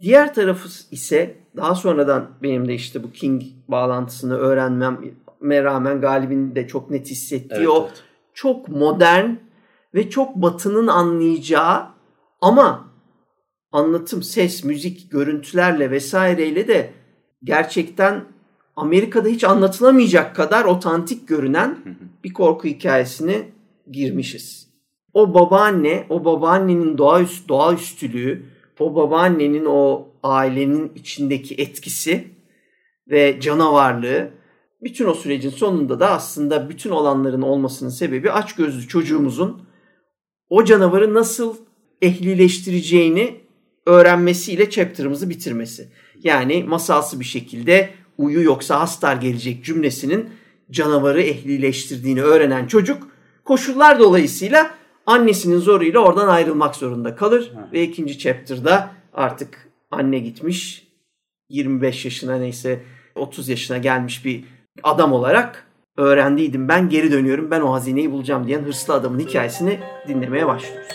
Diğer 0.00 0.34
tarafı 0.34 0.68
ise 0.90 1.36
daha 1.56 1.74
sonradan 1.74 2.30
benim 2.42 2.68
de 2.68 2.74
işte 2.74 3.02
bu 3.02 3.12
King 3.12 3.42
bağlantısını 3.68 4.36
öğrenmeme 4.36 5.64
rağmen 5.64 6.00
Galip'in 6.00 6.54
de 6.54 6.68
çok 6.68 6.90
net 6.90 7.10
hissettiği 7.10 7.56
Evet, 7.56 7.68
o 7.68 7.86
evet. 7.88 8.02
çok 8.34 8.68
modern 8.68 9.30
ve 9.94 10.10
çok 10.10 10.36
batının 10.36 10.86
anlayacağı 10.86 11.86
ama 12.40 12.90
anlatım, 13.72 14.22
ses, 14.22 14.64
müzik, 14.64 15.10
görüntülerle 15.10 15.90
vesaireyle 15.90 16.68
de 16.68 16.90
gerçekten 17.44 18.24
Amerika'da 18.76 19.28
hiç 19.28 19.44
anlatılamayacak 19.44 20.36
kadar 20.36 20.64
otantik 20.64 21.28
görünen 21.28 21.78
bir 22.24 22.32
korku 22.32 22.68
hikayesine 22.68 23.48
girmişiz. 23.90 24.70
O 25.14 25.34
babaanne, 25.34 26.06
o 26.08 26.24
babaannenin 26.24 26.98
doğaüstü, 26.98 27.48
doğaüstülüğü, 27.48 28.46
o 28.78 28.94
babaannenin 28.94 29.64
o 29.64 30.08
ailenin 30.22 30.92
içindeki 30.94 31.54
etkisi 31.54 32.24
ve 33.10 33.40
canavarlığı 33.40 34.30
bütün 34.82 35.06
o 35.06 35.14
sürecin 35.14 35.50
sonunda 35.50 36.00
da 36.00 36.10
aslında 36.10 36.70
bütün 36.70 36.90
olanların 36.90 37.42
olmasının 37.42 37.90
sebebi 37.90 38.30
açgözlü 38.30 38.88
çocuğumuzun 38.88 39.62
o 40.50 40.64
canavarı 40.64 41.14
nasıl 41.14 41.56
ehlileştireceğini 42.02 43.40
öğrenmesiyle 43.86 44.70
chapter'ımızı 44.70 45.30
bitirmesi. 45.30 45.88
Yani 46.22 46.64
masalsı 46.64 47.20
bir 47.20 47.24
şekilde 47.24 47.90
uyu 48.18 48.42
yoksa 48.42 48.80
hastar 48.80 49.16
gelecek 49.16 49.64
cümlesinin 49.64 50.28
canavarı 50.70 51.22
ehlileştirdiğini 51.22 52.22
öğrenen 52.22 52.66
çocuk 52.66 53.08
koşullar 53.44 53.98
dolayısıyla 53.98 54.70
annesinin 55.06 55.58
zoruyla 55.58 56.00
oradan 56.00 56.28
ayrılmak 56.28 56.76
zorunda 56.76 57.16
kalır. 57.16 57.52
Ve 57.72 57.82
ikinci 57.82 58.18
chapter'da 58.18 58.90
artık 59.14 59.68
anne 59.90 60.18
gitmiş 60.18 60.88
25 61.48 62.04
yaşına 62.04 62.36
neyse 62.36 62.82
30 63.14 63.48
yaşına 63.48 63.78
gelmiş 63.78 64.24
bir 64.24 64.44
adam 64.82 65.12
olarak 65.12 65.66
öğrendiydim 65.96 66.68
ben 66.68 66.88
geri 66.88 67.12
dönüyorum 67.12 67.50
ben 67.50 67.60
o 67.60 67.72
hazineyi 67.72 68.10
bulacağım 68.10 68.46
diyen 68.46 68.62
hırslı 68.62 68.94
adamın 68.94 69.18
hikayesini 69.18 69.80
dinlemeye 70.08 70.46
başlıyoruz. 70.46 70.88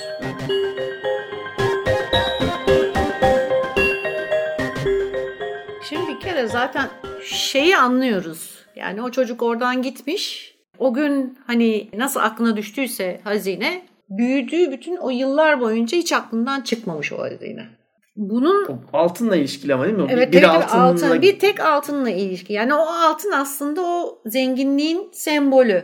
Şimdi 5.90 6.08
bir 6.08 6.20
kere 6.20 6.48
zaten 6.48 6.90
şeyi 7.24 7.78
anlıyoruz. 7.78 8.65
Yani 8.76 9.02
o 9.02 9.12
çocuk 9.12 9.44
oradan 9.44 9.82
gitmiş. 9.82 10.56
O 10.80 10.94
gün 10.94 11.38
hani 11.48 11.90
nasıl 11.98 12.20
aklına 12.20 12.58
düştüyse 12.58 13.22
hazine 13.24 13.86
büyüdüğü 14.10 14.72
bütün 14.72 14.98
o 14.98 15.10
yıllar 15.10 15.60
boyunca 15.62 15.98
hiç 15.98 16.14
aklından 16.14 16.62
çıkmamış 16.62 17.14
o 17.14 17.18
hazine. 17.18 17.70
Bunun 18.16 18.68
O 18.94 18.98
altınla 18.98 19.36
ilişkili 19.36 19.74
ama 19.74 19.86
değil 19.86 19.96
mi? 19.96 20.08
Evet, 20.10 20.34
bir, 20.34 20.38
bir, 20.38 20.44
altınla 20.44 20.84
altın, 20.84 21.22
bir 21.22 21.40
tek 21.40 21.60
altınla 21.60 22.10
ilişki. 22.10 22.54
Yani 22.54 22.74
o 22.74 22.86
altın 22.88 23.32
aslında 23.32 23.82
o 23.82 24.22
zenginliğin 24.26 25.10
sembolü. 25.12 25.84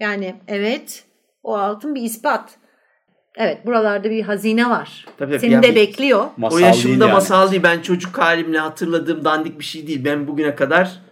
Yani 0.00 0.34
evet 0.48 1.04
o 1.42 1.56
altın 1.56 1.94
bir 1.94 2.02
ispat. 2.02 2.58
Evet 3.36 3.66
buralarda 3.66 4.10
bir 4.10 4.22
hazine 4.22 4.70
var. 4.70 5.06
Tabii, 5.18 5.30
tabii. 5.30 5.40
Seni 5.40 5.52
Yani 5.52 5.62
de 5.62 5.74
bekliyor. 5.74 6.26
Masal 6.36 6.56
o 6.56 6.60
değil 6.60 6.68
yaşımda 6.68 7.04
yani. 7.04 7.14
masal 7.14 7.50
değil. 7.50 7.62
Ben 7.62 7.80
çocuk 7.80 8.18
halimle 8.18 8.58
hatırladığım 8.58 9.24
dandik 9.24 9.58
bir 9.58 9.64
şey 9.64 9.86
değil. 9.86 10.04
Ben 10.04 10.28
bugüne 10.28 10.54
kadar 10.54 11.02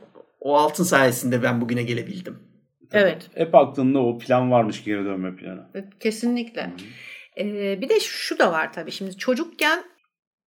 o 0.45 0.57
altın 0.57 0.85
sayesinde 0.85 1.43
ben 1.43 1.61
bugüne 1.61 1.83
gelebildim. 1.83 2.39
Evet. 2.93 3.31
Hep 3.35 3.55
aklında 3.55 3.99
o 3.99 4.19
plan 4.19 4.51
varmış 4.51 4.85
geri 4.85 5.05
dönme 5.05 5.37
planı. 5.37 5.69
Kesinlikle. 6.01 6.73
Ee, 7.39 7.81
bir 7.81 7.89
de 7.89 8.01
şu 8.01 8.39
da 8.39 8.53
var 8.53 8.73
tabii 8.73 8.93
şimdi 8.93 9.17
çocukken 9.17 9.85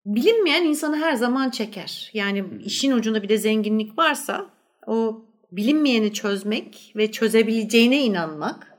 bilinmeyen 0.06 0.64
insanı 0.64 0.96
her 0.96 1.14
zaman 1.14 1.50
çeker. 1.50 2.10
Yani 2.12 2.44
işin 2.64 2.92
ucunda 2.92 3.22
bir 3.22 3.28
de 3.28 3.38
zenginlik 3.38 3.98
varsa 3.98 4.50
o 4.86 5.24
bilinmeyeni 5.52 6.12
çözmek 6.12 6.92
ve 6.96 7.12
çözebileceğine 7.12 8.02
inanmak 8.02 8.78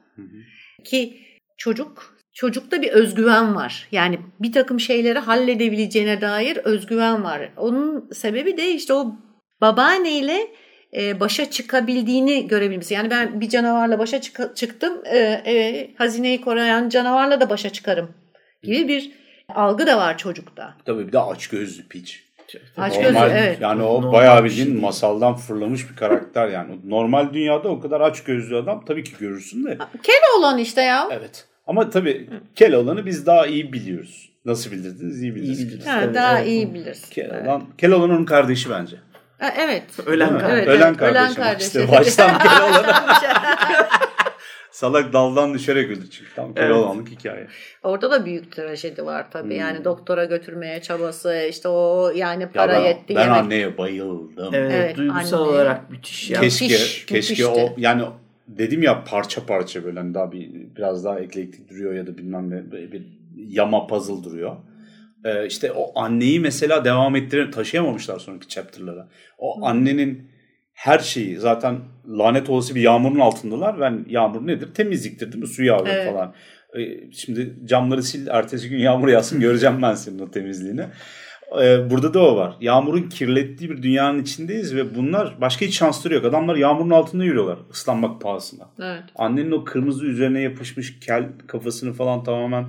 ki 0.85 1.17
çocuk 1.57 2.19
çocukta 2.33 2.81
bir 2.81 2.89
özgüven 2.89 3.55
var. 3.55 3.87
Yani 3.91 4.19
bir 4.39 4.51
takım 4.51 4.79
şeyleri 4.79 5.19
halledebileceğine 5.19 6.21
dair 6.21 6.57
özgüven 6.57 7.23
var. 7.23 7.49
Onun 7.57 8.09
sebebi 8.13 8.57
de 8.57 8.71
işte 8.71 8.93
o 8.93 9.15
babaanneyle 9.61 10.47
e, 10.97 11.19
başa 11.19 11.49
çıkabildiğini 11.49 12.47
görebilmesi. 12.47 12.93
Yani 12.93 13.09
ben 13.09 13.41
bir 13.41 13.49
canavarla 13.49 13.99
başa 13.99 14.21
çık- 14.21 14.55
çıktım, 14.55 14.93
e, 15.05 15.17
e, 15.17 15.89
hazineyi 15.97 16.41
koruyan 16.41 16.89
canavarla 16.89 17.41
da 17.41 17.49
başa 17.49 17.69
çıkarım 17.69 18.09
gibi 18.63 18.87
bir 18.87 19.11
algı 19.55 19.87
da 19.87 19.97
var 19.97 20.17
çocukta. 20.17 20.73
Tabii 20.85 21.07
bir 21.07 21.11
de 21.11 21.19
aç 21.19 21.47
gözlü 21.47 21.87
piç. 21.87 22.23
Aç 22.77 22.95
Normal, 22.95 23.03
gözlü, 23.11 23.37
evet. 23.37 23.57
Yani 23.61 23.83
o 23.83 24.01
Normal 24.01 24.13
bayağı 24.13 24.43
bir 24.43 24.49
bildiğin 24.49 24.65
şey. 24.71 24.81
masaldan 24.81 25.35
fırlamış 25.35 25.89
bir 25.91 25.95
karakter 25.95 26.47
yani. 26.47 26.75
Normal 26.85 27.33
dünyada 27.33 27.69
o 27.69 27.79
kadar 27.79 28.01
aç 28.01 28.23
gözlü 28.23 28.55
adam 28.57 28.85
tabii 28.85 29.03
ki 29.03 29.11
görürsün 29.19 29.65
de. 29.65 29.77
Keloğlan 30.03 30.57
işte 30.57 30.81
ya. 30.81 31.07
Evet. 31.11 31.47
Ama 31.67 31.89
tabii 31.89 32.29
Keloğlan'ı 32.55 33.05
biz 33.05 33.25
daha 33.25 33.45
iyi 33.47 33.73
biliyoruz. 33.73 34.29
Nasıl 34.45 34.71
bilirdiniz? 34.71 35.21
İyi 35.23 35.25
İyi 35.25 35.35
bilirsiniz. 35.35 35.67
biliriz. 35.67 35.87
Ha, 35.87 36.13
daha 36.13 36.39
evet. 36.39 36.47
iyi 36.49 36.73
bilirsin. 36.73 37.09
Keloğlan, 37.11 37.63
Keloğlan 37.77 38.09
onun 38.09 38.25
kardeşi 38.25 38.69
bence. 38.69 38.95
Evet. 39.57 39.83
Ölen 40.05 40.39
kardeş. 40.39 40.53
Evet, 40.53 40.67
Ölen 40.67 40.87
evet, 40.87 40.97
kardeşi. 40.97 41.19
ölen 41.19 41.29
bak 41.29 41.35
kardeşi. 41.35 41.65
İşte 41.67 41.91
baştan 41.91 42.39
Keloğlan'a 42.39 43.05
salak 44.71 45.13
daldan 45.13 45.53
düşerek 45.53 45.91
öldü 45.91 46.09
çünkü. 46.11 46.35
Tam 46.35 46.53
Keloğlan'lık 46.53 47.09
hikaye. 47.09 47.47
Orada 47.83 48.11
da 48.11 48.25
büyük 48.25 48.51
trajedi 48.51 49.05
var 49.05 49.25
tabii. 49.31 49.43
Hmm. 49.53 49.59
Yani 49.59 49.85
doktora 49.85 50.25
götürmeye 50.25 50.81
çabası, 50.81 51.45
işte 51.49 51.67
o 51.69 52.11
yani 52.15 52.41
Ya 52.43 52.51
para 52.51 52.73
ben, 52.73 52.79
yetti 52.87 53.15
ben 53.15 53.21
yemek. 53.21 53.37
anneye 53.37 53.77
bayıldım. 53.77 54.53
Evet, 54.55 54.71
Evet, 54.75 54.97
duygusal 54.97 55.41
anne. 55.41 55.49
olarak 55.49 55.89
müthiş 55.89 56.29
ya. 56.29 56.39
keşke 56.41 56.65
Müthiş, 56.65 57.05
keşke 57.05 57.15
müthişti. 57.15 57.47
o 57.47 57.73
yani 57.77 58.03
dedim 58.47 58.83
ya 58.83 59.03
parça 59.03 59.45
parça 59.45 59.83
böyle 59.83 59.99
hani 59.99 60.13
daha 60.13 60.31
bir 60.31 60.49
biraz 60.77 61.05
daha 61.05 61.19
eklektik 61.19 61.69
duruyor 61.69 61.93
ya 61.93 62.07
da 62.07 62.17
bilmem 62.17 62.49
ne 62.49 62.71
bir 62.91 63.03
yama 63.35 63.87
puzzle 63.87 64.23
duruyor. 64.23 64.55
Ee, 65.25 65.47
işte 65.47 65.71
o 65.71 65.99
anneyi 65.99 66.39
mesela 66.39 66.85
devam 66.85 67.15
ettirip 67.15 67.53
taşıyamamışlar 67.53 68.19
sonraki 68.19 68.47
chapter'lara. 68.47 69.09
O 69.37 69.65
annenin 69.65 70.31
her 70.73 70.99
şeyi 70.99 71.37
zaten 71.37 71.79
lanet 72.07 72.49
olası 72.49 72.75
bir 72.75 72.81
yağmurun 72.81 73.19
altındalar. 73.19 73.79
Ben 73.79 74.05
yağmur 74.09 74.47
nedir? 74.47 74.73
Temizliktir 74.73 75.31
değil 75.31 75.43
mi? 75.43 75.47
Su 75.47 75.63
yağıyor 75.63 75.87
Evet. 75.87 76.13
falan. 76.13 76.33
Ee, 76.77 77.11
şimdi 77.11 77.55
camları 77.65 78.03
sil 78.09 78.23
ertesi 78.27 78.69
gün 78.69 78.77
yağmur 78.77 79.07
yağsın 79.07 79.39
göreceğim 79.45 79.81
ben 79.81 79.93
senin 79.93 80.19
o 80.19 80.31
temizliğini. 80.31 80.85
Ee, 81.61 81.89
burada 81.89 82.13
da 82.13 82.19
o 82.19 82.35
var. 82.35 82.55
Yağmurun 82.61 83.09
kirlettiği 83.09 83.69
bir 83.69 83.83
dünyanın 83.83 84.21
içindeyiz 84.21 84.75
ve 84.75 84.95
bunlar 84.95 85.41
başka 85.41 85.65
hiç 85.65 85.77
şansları 85.77 86.13
yok. 86.13 86.25
Adamlar 86.25 86.55
yağmurun 86.55 86.89
altında 86.89 87.23
yürüyorlar 87.23 87.57
ıslanmak 87.71 88.21
pahasına. 88.21 88.69
Evet. 88.79 89.03
Annenin 89.15 89.51
o 89.51 89.63
kırmızı 89.63 90.05
üzerine 90.05 90.41
yapışmış 90.41 90.99
kel 90.99 91.29
kafasını 91.47 91.93
falan 91.93 92.23
tamamen 92.23 92.65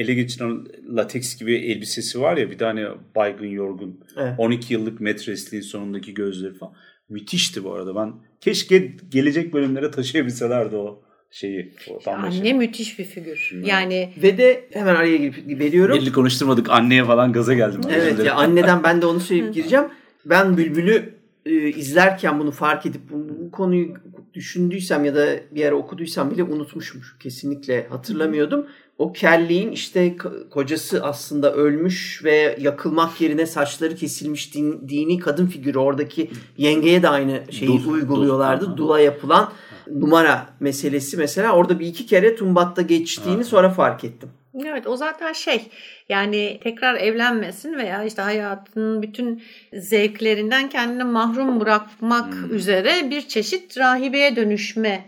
ele 0.00 0.14
geçiren 0.14 0.66
lateks 0.96 1.36
gibi 1.36 1.54
elbisesi 1.54 2.20
var 2.20 2.36
ya 2.36 2.50
bir 2.50 2.58
tane 2.58 2.86
baygın 3.16 3.46
yorgun 3.46 4.00
Evet. 4.16 4.34
12 4.38 4.74
yıllık 4.74 5.00
metresliğin 5.00 5.62
sonundaki 5.62 6.14
gözleri 6.14 6.54
falan. 6.54 6.74
Müthişti 7.08 7.64
bu 7.64 7.72
arada. 7.72 7.96
Ben 7.96 8.12
keşke 8.40 8.92
gelecek 9.08 9.54
bölümlere 9.54 9.90
taşıyabilselerdi 9.90 10.76
o 10.76 11.02
şeyi. 11.30 11.74
O 11.90 12.00
şey. 12.00 12.14
Anne 12.14 12.52
müthiş 12.52 12.98
bir 12.98 13.04
figür. 13.04 13.52
Yani 13.64 14.12
Ve 14.22 14.38
de 14.38 14.68
hemen 14.72 14.94
araya 14.94 15.16
girip 15.16 15.60
veriyorum. 15.60 15.96
Belli 15.96 16.12
konuşturmadık. 16.12 16.70
Anneye 16.70 17.04
falan 17.04 17.32
gaza 17.32 17.54
geldim. 17.54 17.80
Evet 17.90 18.24
ya 18.24 18.34
anneden 18.34 18.82
ben 18.82 19.02
de 19.02 19.06
onu 19.06 19.20
söyleyip 19.20 19.54
gireceğim. 19.54 19.84
Ben 20.24 20.56
Bülbül'ü 20.56 21.14
e, 21.46 21.52
izlerken 21.68 22.38
bunu 22.38 22.50
fark 22.50 22.86
edip 22.86 23.00
bu, 23.10 23.28
bu 23.28 23.50
konuyu 23.50 23.94
düşündüysem 24.34 25.04
ya 25.04 25.14
da 25.14 25.28
bir 25.50 25.64
ara 25.64 25.74
okuduysam 25.74 26.30
bile 26.30 26.42
unutmuşum. 26.42 27.02
Kesinlikle 27.20 27.86
hatırlamıyordum. 27.88 28.66
O 29.00 29.12
kelliğin 29.12 29.72
işte 29.72 30.08
ko- 30.08 30.48
kocası 30.48 31.04
aslında 31.04 31.52
ölmüş 31.54 32.20
ve 32.24 32.56
yakılmak 32.60 33.20
yerine 33.20 33.46
saçları 33.46 33.96
kesilmiş 33.96 34.54
din- 34.54 34.88
dini 34.88 35.18
kadın 35.18 35.46
figürü 35.46 35.78
oradaki 35.78 36.30
yengeye 36.56 37.02
de 37.02 37.08
aynı 37.08 37.42
şeyi 37.52 37.68
Dul- 37.68 37.92
uyguluyorlardı. 37.92 38.66
dul. 38.66 38.76
Dula 38.76 39.00
yapılan 39.00 39.52
numara 39.92 40.46
meselesi 40.60 41.16
mesela 41.16 41.52
orada 41.52 41.78
bir 41.78 41.86
iki 41.86 42.06
kere 42.06 42.36
Tumbat'ta 42.36 42.82
geçtiğini 42.82 43.36
Ha. 43.36 43.44
sonra 43.44 43.70
fark 43.70 44.04
ettim. 44.04 44.28
evet 44.66 44.86
o 44.86 44.96
zaten 44.96 45.32
şey 45.32 45.62
yani 46.08 46.60
tekrar 46.62 46.94
evlenmesin 46.94 47.74
veya 47.78 48.04
işte 48.04 48.22
hayatının 48.22 49.02
bütün 49.02 49.42
zevklerinden 49.72 50.68
kendini 50.68 51.04
mahrum 51.04 51.60
bırakmak 51.60 52.34
Hmm. 52.34 52.54
üzere 52.54 53.10
bir 53.10 53.28
çeşit 53.28 53.78
rahibeye 53.78 54.36
dönüşme 54.36 55.04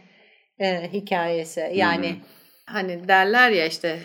e, 0.59 0.91
hikayesi. 0.93 1.71
Yani 1.75 2.09
Hmm. 2.11 2.17
Hani 2.73 3.09
derler 3.09 3.51
ya 3.51 3.67
işte 3.67 3.99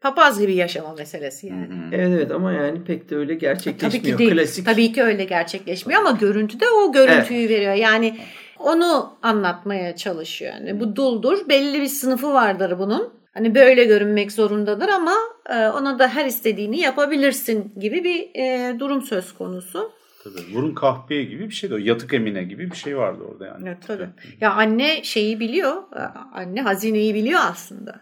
papaz 0.00 0.40
gibi 0.40 0.54
yaşama 0.54 0.94
meselesi 0.94 1.46
yani. 1.46 1.68
Evet 1.92 2.08
evet 2.16 2.30
ama 2.30 2.52
yani 2.52 2.84
pek 2.84 3.10
de 3.10 3.16
öyle 3.16 3.34
gerçekleşmiyor. 3.34 3.92
Tabii 3.92 4.12
ki 4.12 4.18
değil. 4.18 4.32
Klasik. 4.32 4.66
Tabii 4.66 4.92
ki 4.92 5.02
öyle 5.02 5.24
gerçekleşmiyor 5.24 6.00
ama 6.00 6.10
görüntüde 6.10 6.64
o 6.70 6.92
görüntüyü 6.92 7.48
veriyor. 7.48 7.74
Yani 7.74 8.18
onu 8.58 9.12
anlatmaya 9.22 9.96
çalışıyor. 9.96 10.52
Yani 10.52 10.80
bu 10.80 10.96
duldur. 10.96 11.48
Belli 11.48 11.80
bir 11.80 11.86
sınıfı 11.86 12.32
vardır 12.32 12.78
bunun. 12.78 13.12
Hani 13.34 13.54
böyle 13.54 13.84
görünmek 13.84 14.32
zorundadır 14.32 14.88
ama 14.88 15.14
e, 15.50 15.68
ona 15.68 15.98
da 15.98 16.08
her 16.08 16.26
istediğini 16.26 16.80
yapabilirsin 16.80 17.72
gibi 17.80 18.04
bir 18.04 18.30
e, 18.34 18.78
durum 18.78 19.02
söz 19.02 19.32
konusu. 19.32 19.92
Tabii. 20.24 20.54
Vurun 20.54 20.74
kahpeye 20.74 21.24
gibi 21.24 21.48
bir 21.48 21.54
şeydi 21.54 21.74
o. 21.74 21.78
Yatık 21.78 22.14
Emine 22.14 22.42
gibi 22.44 22.70
bir 22.70 22.76
şey 22.76 22.96
vardı 22.96 23.22
orada 23.32 23.46
yani. 23.46 23.68
Evet, 23.68 23.78
tabii. 23.86 24.08
Ya 24.40 24.52
anne 24.52 25.04
şeyi 25.04 25.40
biliyor. 25.40 25.76
e, 25.96 26.00
Anne 26.34 26.62
hazineyi 26.62 27.14
biliyor 27.14 27.40
aslında. 27.44 28.00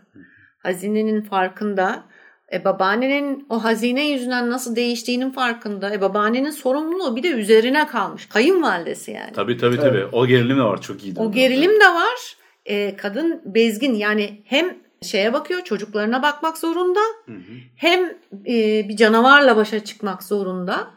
Hazinenin 0.59 1.23
farkında. 1.23 2.05
E 2.53 2.65
babaannenin 2.65 3.47
o 3.49 3.65
hazine 3.65 4.11
yüzünden 4.11 4.51
nasıl 4.51 4.77
değiştiğinin 4.77 5.31
farkında. 5.31 5.95
E 5.95 6.01
babaannenin 6.01 6.51
sorumluluğu 6.51 7.17
bir 7.17 7.23
de 7.23 7.29
üzerine 7.29 7.87
kalmış. 7.87 8.27
Kayınvalidesi 8.27 9.11
yani. 9.11 9.33
Tabii 9.33 9.57
tabii 9.57 9.77
tabii. 9.77 10.05
O 10.13 10.27
gerilim 10.27 10.59
de 10.59 10.63
var. 10.63 10.81
Çok 10.81 11.05
iyiydi. 11.05 11.21
O 11.21 11.33
gerilim 11.33 11.71
de 11.81 11.89
var. 11.89 12.37
E, 12.67 12.97
kadın 12.97 13.43
bezgin 13.45 13.95
yani 13.95 14.43
hem 14.45 14.77
şeye 15.03 15.33
bakıyor 15.33 15.61
çocuklarına 15.65 16.23
bakmak 16.23 16.59
zorunda 16.59 17.01
Hı 17.27 17.33
hı. 17.33 17.53
hem 17.77 18.05
e, 18.47 18.89
bir 18.89 18.97
canavarla 18.97 19.57
başa 19.57 19.85
çıkmak 19.85 20.23
zorunda. 20.23 20.91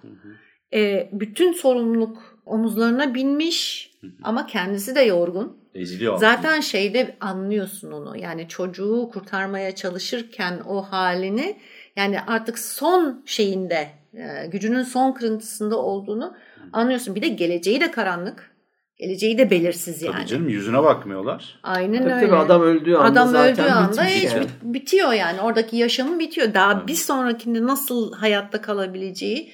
E, 0.74 1.10
bütün 1.12 1.54
sorumluluk 1.54 2.40
omuzlarına 2.46 3.14
binmiş 3.14 3.92
ama 4.24 4.46
kendisi 4.48 4.96
de 4.96 5.02
yorgun. 5.02 5.58
Eziliyor. 5.76 6.18
Zaten 6.18 6.60
şeyde 6.60 7.16
anlıyorsun 7.22 7.92
onu. 7.92 8.18
Yani 8.18 8.48
çocuğu 8.48 9.10
kurtarmaya 9.14 9.76
çalışırken 9.76 10.60
o 10.68 10.82
halini 10.82 11.58
yani 11.96 12.22
artık 12.28 12.60
son 12.60 13.24
şeyinde 13.26 13.88
e, 14.14 14.48
gücünün 14.48 14.84
son 14.84 15.12
kırıntısında 15.12 15.78
olduğunu 15.78 16.36
anlıyorsun. 16.74 17.16
Bir 17.16 17.22
de 17.22 17.28
geleceği 17.28 17.82
de 17.82 17.92
karanlık. 17.92 18.54
Geleceği 18.98 19.38
de 19.38 19.50
belirsiz 19.50 20.02
yani. 20.02 20.16
Tabii 20.16 20.26
canım 20.28 20.50
yüzüne 20.50 20.84
bakmıyorlar. 20.84 21.60
Aynen 21.64 22.04
Tabii 22.04 22.14
öyle. 22.14 22.26
tabii 22.28 22.36
adam 22.36 22.62
öldüğü 22.62 22.96
anda 22.96 23.22
Adam 23.22 23.28
zaten 23.32 23.54
öldüğü 23.66 23.72
anda 23.72 24.04
hiç 24.06 24.24
yani. 24.24 24.42
bit- 24.44 24.50
bitiyor 24.64 25.14
yani. 25.14 25.42
Oradaki 25.42 25.78
yaşamı 25.78 26.20
bitiyor. 26.20 26.54
Daha 26.54 26.74
Evet. 26.74 26.88
bir 26.88 26.96
sonrakinde 26.96 27.66
nasıl 27.66 28.14
hayatta 28.14 28.62
kalabileceği 28.62 29.52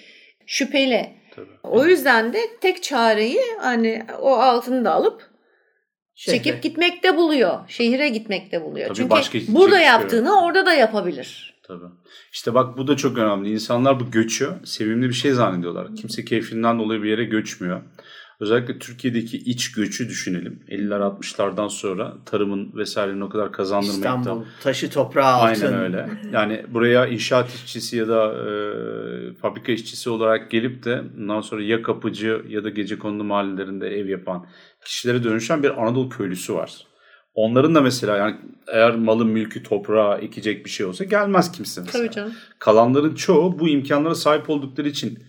şüpheli. 0.49 1.09
Tabii. 1.35 1.47
O 1.63 1.85
yüzden 1.85 2.33
de 2.33 2.39
tek 2.61 2.83
çareyi 2.83 3.39
hani 3.61 4.05
o 4.21 4.33
altını 4.33 4.85
da 4.85 4.93
alıp 4.93 5.29
Şehre. 6.15 6.37
çekip 6.37 6.63
gitmekte 6.63 7.17
buluyor. 7.17 7.59
Şehire 7.67 8.09
gitmekte 8.09 8.63
buluyor. 8.63 8.87
Tabii 8.87 8.97
Çünkü 8.97 9.09
başka 9.09 9.39
burada 9.47 9.77
şey 9.77 9.85
yaptığını 9.85 10.45
orada 10.45 10.65
da 10.65 10.73
yapabilir. 10.73 11.59
Tabii. 11.63 11.85
İşte 12.31 12.53
bak 12.53 12.77
bu 12.77 12.87
da 12.87 12.97
çok 12.97 13.17
önemli. 13.17 13.51
İnsanlar 13.51 13.99
bu 13.99 14.11
göçü 14.11 14.49
sevimli 14.65 15.09
bir 15.09 15.13
şey 15.13 15.31
zannediyorlar. 15.31 15.95
Kimse 15.95 16.25
keyfinden 16.25 16.79
dolayı 16.79 17.03
bir 17.03 17.09
yere 17.09 17.23
göçmüyor. 17.23 17.81
Özellikle 18.39 18.79
Türkiye'deki 18.79 19.37
iç 19.37 19.71
göçü 19.71 20.09
düşünelim. 20.09 20.59
50'ler 20.69 20.99
60'lardan 20.99 21.69
sonra 21.69 22.13
tarımın 22.25 22.71
vesairenin 22.75 23.21
o 23.21 23.29
kadar 23.29 23.51
kazandırmayıp 23.51 24.03
da 24.03 24.19
İstanbul 24.19 24.45
taşı 24.63 24.89
toprağı 24.89 25.33
altın. 25.33 25.65
Aynen 25.65 25.79
öyle. 25.79 26.09
Yani 26.33 26.65
buraya 26.73 27.07
inşaat 27.07 27.55
işçisi 27.55 27.97
ya 27.97 28.07
da 28.07 28.33
e, 28.33 28.53
fabrika 29.33 29.71
işçisi 29.71 30.09
olarak 30.09 30.51
gelip 30.51 30.85
de 30.85 31.03
ondan 31.19 31.41
sonra 31.41 31.63
ya 31.63 31.81
kapıcı 31.81 32.41
ya 32.49 32.63
da 32.63 32.69
gece 32.69 32.99
kondu 32.99 33.23
mahallelerinde 33.23 33.87
ev 33.87 34.09
yapan 34.09 34.45
kişilere 34.85 35.23
dönüşen 35.23 35.63
bir 35.63 35.81
Anadolu 35.83 36.09
köylüsü 36.09 36.53
var. 36.53 36.85
Onların 37.33 37.75
da 37.75 37.81
mesela 37.81 38.17
yani 38.17 38.35
eğer 38.67 38.95
malın 38.95 39.27
mülkü 39.27 39.63
toprağa 39.63 40.17
ekecek 40.17 40.65
bir 40.65 40.69
şey 40.69 40.85
olsa 40.85 41.03
gelmez 41.03 41.51
kimse 41.51 41.81
mesela. 41.81 42.03
Tabii 42.03 42.15
canım. 42.15 42.33
Kalanların 42.59 43.15
çoğu 43.15 43.59
bu 43.59 43.69
imkanlara 43.69 44.15
sahip 44.15 44.49
oldukları 44.49 44.87
için 44.87 45.19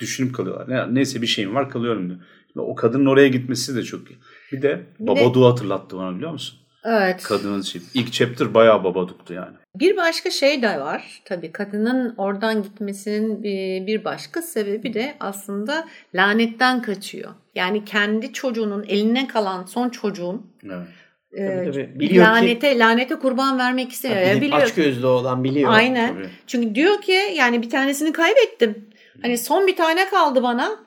düşünüp 0.00 0.34
kalıyorlar. 0.34 0.68
Ne- 0.70 0.94
Neyse 0.94 1.22
bir 1.22 1.26
şeyim 1.26 1.54
var 1.54 1.70
kalıyorum 1.70 2.08
diyor. 2.08 2.20
Ve 2.56 2.60
O 2.60 2.74
kadının 2.74 3.06
oraya 3.06 3.28
gitmesi 3.28 3.76
de 3.76 3.82
çok 3.82 4.10
iyi. 4.10 4.18
Bir 4.52 4.62
de 4.62 4.80
Babadook'u 4.98 5.46
hatırlattı 5.46 5.96
bana 5.96 6.16
biliyor 6.16 6.32
musun? 6.32 6.58
Evet. 6.84 7.22
Kadının 7.22 7.62
şey. 7.62 7.82
İlk 7.94 8.12
chapter 8.12 8.54
bayağı 8.54 8.84
Babadook'tu 8.84 9.34
yani. 9.34 9.56
Bir 9.76 9.96
başka 9.96 10.30
şey 10.30 10.62
de 10.62 10.80
var. 10.80 11.20
Tabii 11.24 11.52
kadının 11.52 12.14
oradan 12.16 12.62
gitmesinin 12.62 13.42
bir- 13.42 13.86
bir 13.86 14.04
başka 14.04 14.42
sebebi 14.42 14.94
de 14.94 15.14
aslında 15.20 15.88
lanetten 16.14 16.82
kaçıyor. 16.82 17.30
Yani 17.54 17.84
kendi 17.84 18.32
çocuğunun 18.32 18.84
eline 18.88 19.26
kalan 19.26 19.64
son 19.64 19.88
çocuğun 19.88 20.46
Evet. 20.64 20.86
e, 21.32 21.46
Tabii, 21.46 21.70
tabii. 21.72 22.00
Biliyor 22.00 22.24
ki- 22.24 22.30
lanete 22.30 22.78
lanete 22.78 23.14
kurban 23.14 23.58
vermek 23.58 23.92
istemiyor. 23.92 24.22
Yani 24.26 24.40
biliyor. 24.40 24.62
Aç 24.62 24.74
gözlü 24.74 25.06
olan 25.06 25.44
biliyor. 25.44 25.72
Aynen. 25.72 26.14
Tabii. 26.14 26.28
Çünkü 26.46 26.74
diyor 26.74 27.00
ki 27.00 27.18
yani 27.36 27.62
bir 27.62 27.70
tanesini 27.70 28.12
kaybettim. 28.12 28.89
Hani 29.22 29.38
son 29.38 29.66
bir 29.66 29.76
tane 29.76 30.08
kaldı 30.08 30.42
bana. 30.42 30.78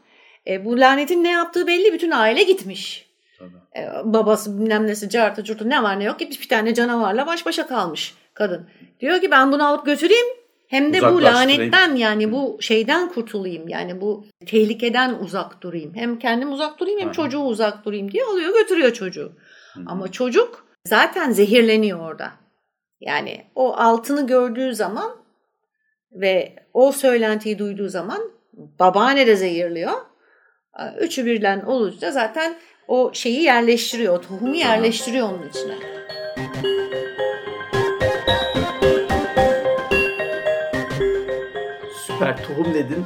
E, 0.47 0.65
bu 0.65 0.79
lanetin 0.79 1.23
ne 1.23 1.31
yaptığı 1.31 1.67
belli. 1.67 1.93
Bütün 1.93 2.11
aile 2.11 2.43
gitmiş. 2.43 3.09
Tabii. 3.39 3.83
E, 3.83 3.89
babası 4.03 4.59
bilmem 4.59 4.87
nesi 4.87 5.09
cartı 5.09 5.43
curtu 5.43 5.69
ne 5.69 5.83
var 5.83 5.99
ne 5.99 6.03
yok 6.03 6.19
gitmiş 6.19 6.41
bir 6.41 6.49
tane 6.49 6.73
canavarla 6.73 7.27
baş 7.27 7.45
başa 7.45 7.67
kalmış 7.67 8.15
kadın. 8.33 8.69
Diyor 8.99 9.21
ki 9.21 9.31
ben 9.31 9.51
bunu 9.51 9.67
alıp 9.67 9.85
götüreyim 9.85 10.27
hem 10.67 10.93
de 10.93 11.01
bu 11.01 11.23
lanetten 11.23 11.95
yani 11.95 12.31
bu 12.31 12.57
şeyden 12.61 13.09
kurtulayım. 13.09 13.67
Yani 13.67 14.01
bu 14.01 14.25
tehlikeden 14.45 15.15
uzak 15.19 15.61
durayım. 15.61 15.95
Hem 15.95 16.19
kendim 16.19 16.51
uzak 16.51 16.79
durayım 16.79 16.99
hem 16.99 17.07
Aha. 17.07 17.13
çocuğu 17.13 17.41
uzak 17.41 17.85
durayım 17.85 18.11
diye 18.11 18.23
alıyor 18.23 18.53
götürüyor 18.53 18.93
çocuğu. 18.93 19.31
Ama 19.85 20.11
çocuk 20.11 20.67
zaten 20.85 21.31
zehirleniyor 21.31 21.99
orada. 21.99 22.31
Yani 23.01 23.45
o 23.55 23.73
altını 23.73 24.27
gördüğü 24.27 24.75
zaman 24.75 25.11
ve 26.11 26.55
o 26.73 26.91
söylentiyi 26.91 27.59
duyduğu 27.59 27.89
zaman 27.89 28.31
babaanne 28.79 29.27
de 29.27 29.35
zehirliyor. 29.35 29.91
Üçü 30.99 31.25
birden 31.25 31.61
olunca 31.61 32.11
zaten 32.11 32.55
o 32.87 33.11
şeyi 33.13 33.41
yerleştiriyor, 33.41 34.17
o 34.17 34.21
tohumu 34.21 34.55
yerleştiriyor 34.55 35.29
onun 35.29 35.49
içine. 35.49 35.75
Süper 42.07 42.43
tohum 42.43 42.73
dedin. 42.73 43.05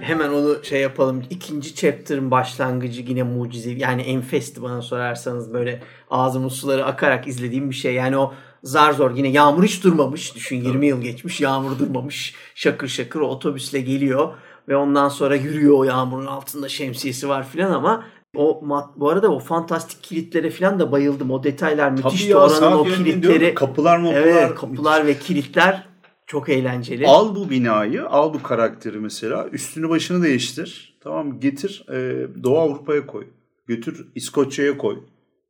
Hemen 0.00 0.28
onu 0.28 0.64
şey 0.64 0.80
yapalım. 0.80 1.22
İkinci 1.30 1.74
chapter'ın 1.74 2.30
başlangıcı 2.30 3.02
yine 3.02 3.22
mucizevi. 3.22 3.80
Yani 3.80 4.02
enfesti 4.02 4.62
bana 4.62 4.82
sorarsanız 4.82 5.52
böyle 5.52 5.82
ağzımın 6.10 6.48
suları 6.48 6.84
akarak 6.84 7.26
izlediğim 7.26 7.70
bir 7.70 7.74
şey. 7.74 7.94
Yani 7.94 8.18
o 8.18 8.34
zar 8.62 8.92
zor 8.92 9.10
yine 9.10 9.28
yağmur 9.28 9.64
hiç 9.64 9.84
durmamış. 9.84 10.34
Düşün 10.34 10.56
20 10.56 10.86
yıl 10.86 11.00
geçmiş 11.00 11.40
yağmur 11.40 11.78
durmamış. 11.78 12.34
Şakır 12.54 12.88
şakır 12.88 13.20
o 13.20 13.26
otobüsle 13.26 13.80
geliyor. 13.80 14.34
Ve 14.68 14.76
ondan 14.76 15.08
sonra 15.08 15.36
yürüyor 15.36 15.78
o 15.78 15.84
yağmurun 15.84 16.26
altında 16.26 16.68
şemsiyesi 16.68 17.28
var 17.28 17.48
filan 17.48 17.72
ama 17.72 18.04
o 18.36 18.60
mat, 18.62 18.90
bu 18.96 19.10
arada 19.10 19.32
o 19.32 19.38
fantastik 19.38 20.02
kilitlere 20.02 20.50
filan 20.50 20.80
da 20.80 20.92
bayıldım. 20.92 21.30
O 21.30 21.44
detaylar 21.44 21.90
müthişti. 21.90 22.30
Ya 22.30 22.38
Oranın 22.38 22.76
o 22.76 22.84
diyorum, 22.84 23.04
kilitleri. 23.04 23.54
kapılar 23.54 23.98
mapılar. 23.98 24.22
Evet 24.22 24.54
kapılar 24.54 25.06
ve 25.06 25.18
kilitler 25.18 25.86
çok 26.26 26.48
eğlenceli. 26.48 27.06
Al 27.06 27.34
bu 27.34 27.50
binayı, 27.50 28.06
al 28.06 28.34
bu 28.34 28.42
karakteri 28.42 28.98
mesela, 28.98 29.48
üstünü 29.52 29.88
başını 29.88 30.22
değiştir. 30.22 30.98
Tamam 31.00 31.26
mı? 31.26 31.40
Getir 31.40 31.84
e, 31.88 32.26
Doğu 32.42 32.58
Avrupa'ya 32.58 33.06
koy. 33.06 33.26
Götür 33.66 34.06
İskoçya'ya 34.14 34.78
koy. 34.78 34.98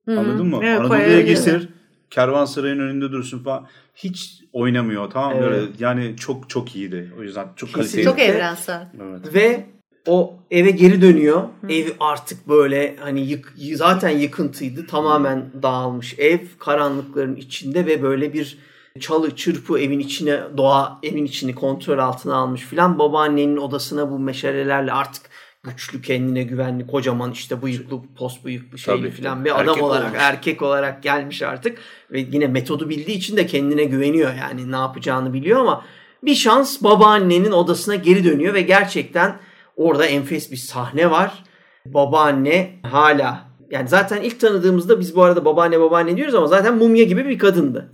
Anladın 0.09 0.47
mı? 0.47 0.61
Evet, 0.63 0.81
Anadolu'ya 0.81 1.21
getir. 1.21 1.69
Kervansarayın 2.13 2.79
önünde 2.79 3.13
dursun 3.13 3.39
falan. 3.39 3.67
Hiç 3.95 4.43
oynamıyor 4.53 5.11
tamam? 5.11 5.33
Evet. 5.37 5.43
Böyle, 5.43 5.67
yani 5.79 6.17
çok 6.17 6.51
çok 6.51 6.77
iyiydi. 6.77 7.13
O 7.19 7.23
yüzden 7.23 7.49
çok 7.57 7.73
kaliteli. 7.73 8.05
Çok 8.05 8.19
evrensel. 8.19 8.89
Evet. 9.03 9.35
Ve 9.35 9.67
o 10.07 10.35
eve 10.51 10.71
geri 10.71 11.03
dönüyor. 11.03 11.43
Ev 11.69 11.89
artık 12.01 12.49
böyle 12.49 12.97
hani 13.01 13.21
yık, 13.21 13.55
zaten 13.75 14.11
yıkıntıydı. 14.11 14.87
Tamamen 14.87 15.51
dağılmış 15.63 16.19
ev 16.19 16.39
karanlıkların 16.59 17.37
içinde 17.37 17.87
ve 17.87 18.03
böyle 18.03 18.33
bir 18.33 18.59
çalı 19.01 19.37
çırpı 19.37 19.79
evin 19.79 19.99
içine 19.99 20.41
doğa 20.57 20.99
evin 21.03 21.25
içini 21.25 21.55
kontrol 21.55 21.99
altına 21.99 22.37
almış 22.37 22.63
filan. 22.63 22.99
Babaannenin 22.99 23.57
odasına 23.57 24.11
bu 24.11 24.19
meşalelerle 24.19 24.93
artık 24.93 25.23
güçlü 25.65 26.03
kendine 26.03 26.43
güvenli 26.43 26.87
kocaman 26.87 27.33
işte 27.33 27.63
bıyıklı 27.63 28.01
pos 28.17 28.45
bıyıklı 28.45 28.79
şeyli 28.79 29.01
Tabii, 29.01 29.11
filan 29.11 29.35
tabii. 29.39 29.45
bir 29.45 29.51
adam 29.61 29.69
Erkek 29.69 29.83
olarak 29.83 30.07
olmuş. 30.07 30.19
erkek 30.21 30.63
olarak 30.63 31.03
gelmiş 31.03 31.43
artık 31.43 31.79
ve 32.13 32.21
yine 32.21 32.47
metodu 32.47 32.89
bildiği 32.89 33.17
için 33.17 33.37
de 33.37 33.47
kendine 33.47 33.85
güveniyor 33.85 34.35
yani 34.35 34.73
ne 34.73 34.77
yapacağını 34.77 35.33
biliyor 35.33 35.61
ama 35.61 35.85
bir 36.23 36.35
şans 36.35 36.83
babaannenin 36.83 37.53
odasına 37.53 37.95
geri 37.95 38.25
dönüyor 38.25 38.55
ve 38.55 38.63
gerçekten 38.63 39.37
orada 39.77 40.07
enfes 40.07 40.51
bir 40.51 40.57
sahne 40.57 41.11
var. 41.11 41.45
Babaanne 41.87 42.81
hala 42.83 43.49
yani 43.71 43.89
zaten 43.89 44.23
ilk 44.23 44.41
tanıdığımızda 44.41 45.01
biz 45.01 45.17
bu 45.17 45.23
arada 45.23 45.45
babaanne 45.45 45.81
babaanne 45.81 46.17
diyoruz 46.17 46.35
ama 46.35 46.47
zaten 46.47 46.77
mumya 46.77 47.05
gibi 47.05 47.29
bir 47.29 47.39
kadındı. 47.39 47.93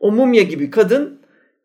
O 0.00 0.12
mumya 0.12 0.42
gibi 0.42 0.70
kadın 0.70 1.20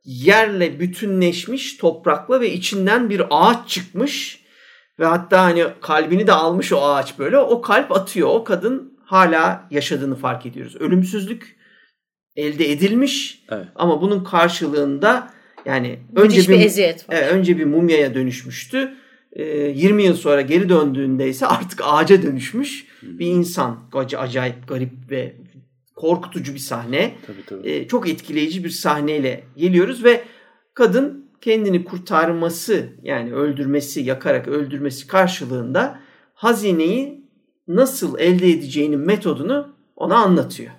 yerle 0.05 0.79
bütünleşmiş 0.79 1.77
toprakla 1.77 2.41
ve 2.41 2.53
içinden 2.53 3.09
bir 3.09 3.21
ağaç 3.29 3.69
çıkmış 3.69 4.40
ve 5.01 5.05
hatta 5.05 5.41
hani 5.43 5.65
kalbini 5.81 6.27
de 6.27 6.33
almış 6.33 6.73
o 6.73 6.81
ağaç 6.81 7.19
böyle 7.19 7.37
o 7.37 7.61
kalp 7.61 7.91
atıyor. 7.91 8.29
O 8.31 8.43
kadın 8.43 8.97
hala 9.05 9.67
yaşadığını 9.71 10.15
fark 10.15 10.45
ediyoruz. 10.45 10.75
Ölümsüzlük 10.75 11.55
elde 12.35 12.71
edilmiş 12.71 13.43
Evet. 13.49 13.67
ama 13.75 14.01
bunun 14.01 14.23
karşılığında 14.23 15.29
yani 15.65 15.99
Müthiş 16.15 16.39
önce 16.39 16.51
bir 16.53 16.59
bir, 16.59 16.65
eziyet 16.65 17.09
var. 17.09 17.15
Evet, 17.17 17.31
önce 17.31 17.57
bir 17.57 17.65
mumyaya 17.65 18.15
dönüşmüştü. 18.15 18.93
Ee, 19.33 19.43
20 19.43 20.03
yıl 20.03 20.15
sonra 20.15 20.41
geri 20.41 20.69
döndüğünde 20.69 21.29
ise 21.29 21.47
artık 21.47 21.81
ağaca 21.83 22.23
dönüşmüş 22.23 22.87
bir 23.01 23.25
insan. 23.27 23.79
Ac- 23.93 24.17
Acayip 24.17 24.67
garip 24.67 24.91
ve 25.11 25.33
korkutucu 25.95 26.53
bir 26.53 26.59
sahne. 26.59 27.15
Tabii 27.27 27.45
tabii. 27.45 27.69
Ee, 27.69 27.87
çok 27.87 28.09
etkileyici 28.09 28.63
bir 28.63 28.69
sahneyle 28.69 29.43
geliyoruz 29.57 30.03
ve 30.03 30.23
kadın 30.73 31.20
kendini 31.41 31.83
kurtarması 31.83 32.89
yani 33.03 33.33
öldürmesi, 33.33 34.01
yakarak 34.01 34.47
öldürmesi 34.47 35.07
karşılığında 35.07 35.99
hazineyi 36.33 37.25
nasıl 37.67 38.19
elde 38.19 38.49
edeceğinin 38.49 38.99
metodunu 38.99 39.75
ona 39.95 40.15
anlatıyor. 40.15 40.71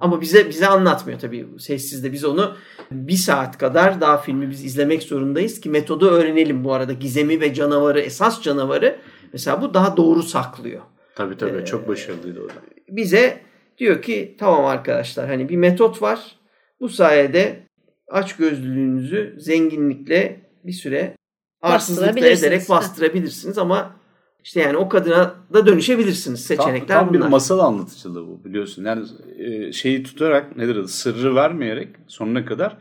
Ama 0.00 0.20
bize 0.20 0.48
bize 0.48 0.66
anlatmıyor 0.66 1.18
tabii 1.18 1.46
sessizde. 1.58 2.12
Biz 2.12 2.24
onu 2.24 2.56
bir 2.90 3.16
saat 3.16 3.58
kadar 3.58 4.00
daha 4.00 4.18
filmi 4.18 4.50
biz 4.50 4.64
izlemek 4.64 5.02
zorundayız 5.02 5.60
ki 5.60 5.70
metodu 5.70 6.08
öğrenelim 6.08 6.64
bu 6.64 6.72
arada. 6.72 6.92
Gizemi 6.92 7.40
ve 7.40 7.54
canavarı, 7.54 8.00
esas 8.00 8.42
canavarı 8.42 8.96
mesela 9.32 9.62
bu 9.62 9.74
daha 9.74 9.96
doğru 9.96 10.22
saklıyor. 10.22 10.82
Tabii 11.14 11.36
tabii. 11.36 11.58
Ee, 11.58 11.64
çok 11.64 11.88
başarılıydı 11.88 12.40
orada. 12.40 12.54
Bize 12.88 13.40
diyor 13.78 14.02
ki 14.02 14.36
tamam 14.38 14.64
arkadaşlar 14.64 15.28
hani 15.28 15.48
bir 15.48 15.56
metot 15.56 16.02
var. 16.02 16.36
Bu 16.80 16.88
sayede 16.88 17.66
aç 18.10 18.36
gözlülüğünüzü 18.36 19.36
zenginlikle 19.38 20.40
bir 20.64 20.72
süre 20.72 21.16
arsızlıkla 21.62 22.06
Bastırabilirsiniz. 22.06 22.44
ederek 22.44 22.68
bastırabilirsiniz 22.68 23.58
ama 23.58 23.96
işte 24.44 24.60
yani 24.60 24.76
o 24.76 24.88
kadına 24.88 25.34
da 25.52 25.66
dönüşebilirsiniz. 25.66 26.40
Seçenekler 26.44 26.96
tam, 26.96 27.04
tam 27.04 27.14
bir 27.14 27.18
bunlar. 27.18 27.28
masal 27.28 27.58
anlatıcılığı 27.58 28.26
bu 28.26 28.44
biliyorsun. 28.44 28.84
Yani 28.84 29.06
e, 29.38 29.72
şeyi 29.72 30.02
tutarak 30.02 30.56
nedir 30.56 30.76
adı 30.76 30.88
sırrı 30.88 31.34
vermeyerek 31.34 31.88
sonuna 32.06 32.44
kadar 32.44 32.76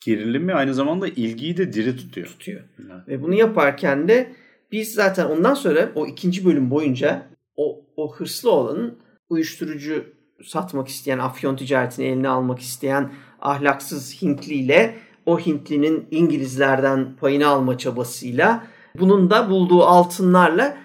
gerilimi 0.00 0.54
aynı 0.54 0.74
zamanda 0.74 1.08
ilgiyi 1.08 1.56
de 1.56 1.72
diri 1.72 1.96
tutuyor. 1.96 2.26
tutuyor. 2.26 2.60
Evet. 2.78 3.08
Ve 3.08 3.22
bunu 3.22 3.34
yaparken 3.34 4.08
de 4.08 4.32
biz 4.72 4.94
zaten 4.94 5.26
ondan 5.26 5.54
sonra 5.54 5.92
o 5.94 6.06
ikinci 6.06 6.44
bölüm 6.44 6.70
boyunca 6.70 7.26
o, 7.56 7.84
o 7.96 8.14
hırslı 8.14 8.50
olanın 8.50 8.98
uyuşturucu 9.28 10.04
satmak 10.44 10.88
isteyen, 10.88 11.18
afyon 11.18 11.56
ticaretini 11.56 12.06
eline 12.06 12.28
almak 12.28 12.58
isteyen 12.58 13.12
ahlaksız 13.40 14.22
Hintli 14.22 14.54
ile 14.54 14.98
o 15.26 15.38
Hintlinin 15.38 16.06
İngilizlerden 16.10 17.16
payını 17.20 17.46
alma 17.48 17.78
çabasıyla 17.78 18.64
bunun 18.98 19.30
da 19.30 19.50
bulduğu 19.50 19.82
altınlarla 19.84 20.76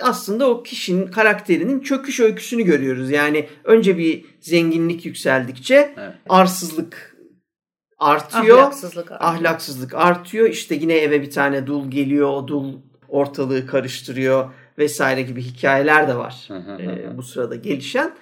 aslında 0.00 0.50
o 0.50 0.62
kişinin 0.62 1.06
karakterinin 1.06 1.80
çöküş 1.80 2.20
öyküsünü 2.20 2.62
görüyoruz. 2.62 3.10
Yani 3.10 3.48
önce 3.64 3.98
bir 3.98 4.24
zenginlik 4.40 5.06
yükseldikçe 5.06 5.94
Evet. 5.96 6.14
arsızlık 6.28 7.16
artıyor 7.98 8.58
Ahlaksızlık. 8.58 9.12
ahlaksızlık 9.12 9.94
artıyor. 9.94 10.48
İşte 10.48 10.74
yine 10.74 10.94
eve 10.94 11.22
bir 11.22 11.30
tane 11.30 11.66
dul 11.66 11.90
geliyor. 11.90 12.28
O 12.28 12.48
dul 12.48 12.74
ortalığı 13.08 13.66
karıştırıyor 13.66 14.50
vesaire 14.78 15.22
gibi 15.22 15.42
hikayeler 15.42 16.08
de 16.08 16.16
var. 16.16 16.48
Ee, 16.80 17.16
bu 17.16 17.22
sırada 17.22 17.54
gelişen. 17.54 18.12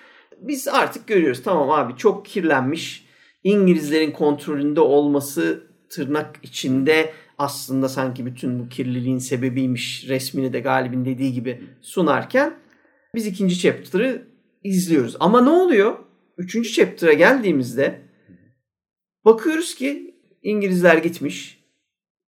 Biz 0.41 0.69
artık 0.69 1.07
görüyoruz 1.07 1.43
tamam 1.43 1.71
abi 1.71 1.97
çok 1.97 2.27
kirlenmiş. 2.27 3.04
İngilizlerin 3.45 4.11
kontrolünde 4.11 4.81
olması 4.81 5.67
tırnak 5.91 6.41
içinde 6.43 7.13
aslında 7.39 7.89
sanki 7.89 8.27
bütün 8.27 8.59
bu 8.59 8.69
kirliliğin 8.69 9.19
sebebiymiş 9.19 10.09
resmini 10.09 10.53
de 10.53 10.61
Galip'in 10.61 11.05
dediği 11.05 11.33
gibi 11.33 11.63
sunarken 11.81 12.55
biz 13.15 13.27
ikinci 13.27 13.59
chapter'ı 13.59 14.29
izliyoruz. 14.65 15.17
Ama 15.21 15.41
ne 15.41 15.51
oluyor? 15.51 15.99
Üçüncü 16.39 16.73
chapter'a 16.73 17.13
geldiğimizde 17.13 18.01
bakıyoruz 19.25 19.75
ki 19.75 20.15
İngilizler 20.43 20.97
gitmiş. 20.97 21.65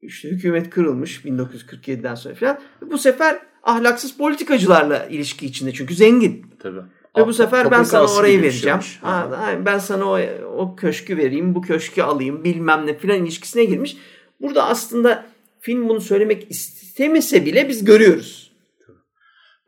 İşte 0.00 0.28
hükümet 0.28 0.70
kırılmış 0.70 1.24
1947'den 1.24 2.14
sonra 2.14 2.34
falan. 2.34 2.60
Bu 2.90 2.98
sefer 2.98 3.38
ahlaksız 3.62 4.16
politikacılarla 4.16 5.06
ilişki 5.06 5.46
içinde 5.46 5.72
çünkü 5.72 5.94
zengin. 5.94 6.46
Tabii. 6.58 6.80
Ve 7.16 7.26
bu 7.26 7.32
sefer 7.32 7.70
ben 7.70 7.82
sana 7.82 8.12
orayı 8.12 8.42
vereceğim. 8.42 8.82
şeymiş. 8.82 8.98
Ha, 9.02 9.30
ben 9.66 9.78
sana 9.78 10.04
o, 10.04 10.18
o 10.56 10.76
köşkü 10.76 11.16
vereyim, 11.16 11.54
bu 11.54 11.62
köşkü 11.62 12.02
alayım 12.02 12.44
bilmem 12.44 12.86
ne 12.86 12.98
filan 12.98 13.22
ilişkisine 13.24 13.64
girmiş. 13.64 13.96
Burada 14.40 14.66
aslında 14.66 15.26
film 15.60 15.88
bunu 15.88 16.00
söylemek 16.00 16.50
istemese 16.50 17.46
bile 17.46 17.68
biz 17.68 17.84
görüyoruz. 17.84 18.52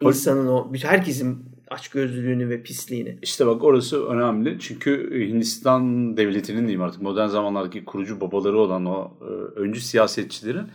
İnsanın 0.01 0.47
o, 0.47 0.73
herkesin 0.83 1.49
açgözlülüğünü 1.71 2.49
ve 2.49 2.63
pisliğini. 2.63 3.19
İşte 3.23 3.47
bak 3.47 3.65
orası 3.65 4.07
önemli. 4.07 4.57
Çünkü 4.61 5.11
Hindistan 5.29 6.17
devletinin 6.17 6.61
diyeyim 6.61 6.83
artık 6.83 7.03
modern 7.03 7.29
zamanlardaki 7.29 7.85
kurucu 7.85 8.21
babaları 8.21 8.59
olan 8.59 8.87
o 8.87 9.19
e, 9.21 9.25
öncü 9.61 9.81
siyasetçilerin 9.81 10.67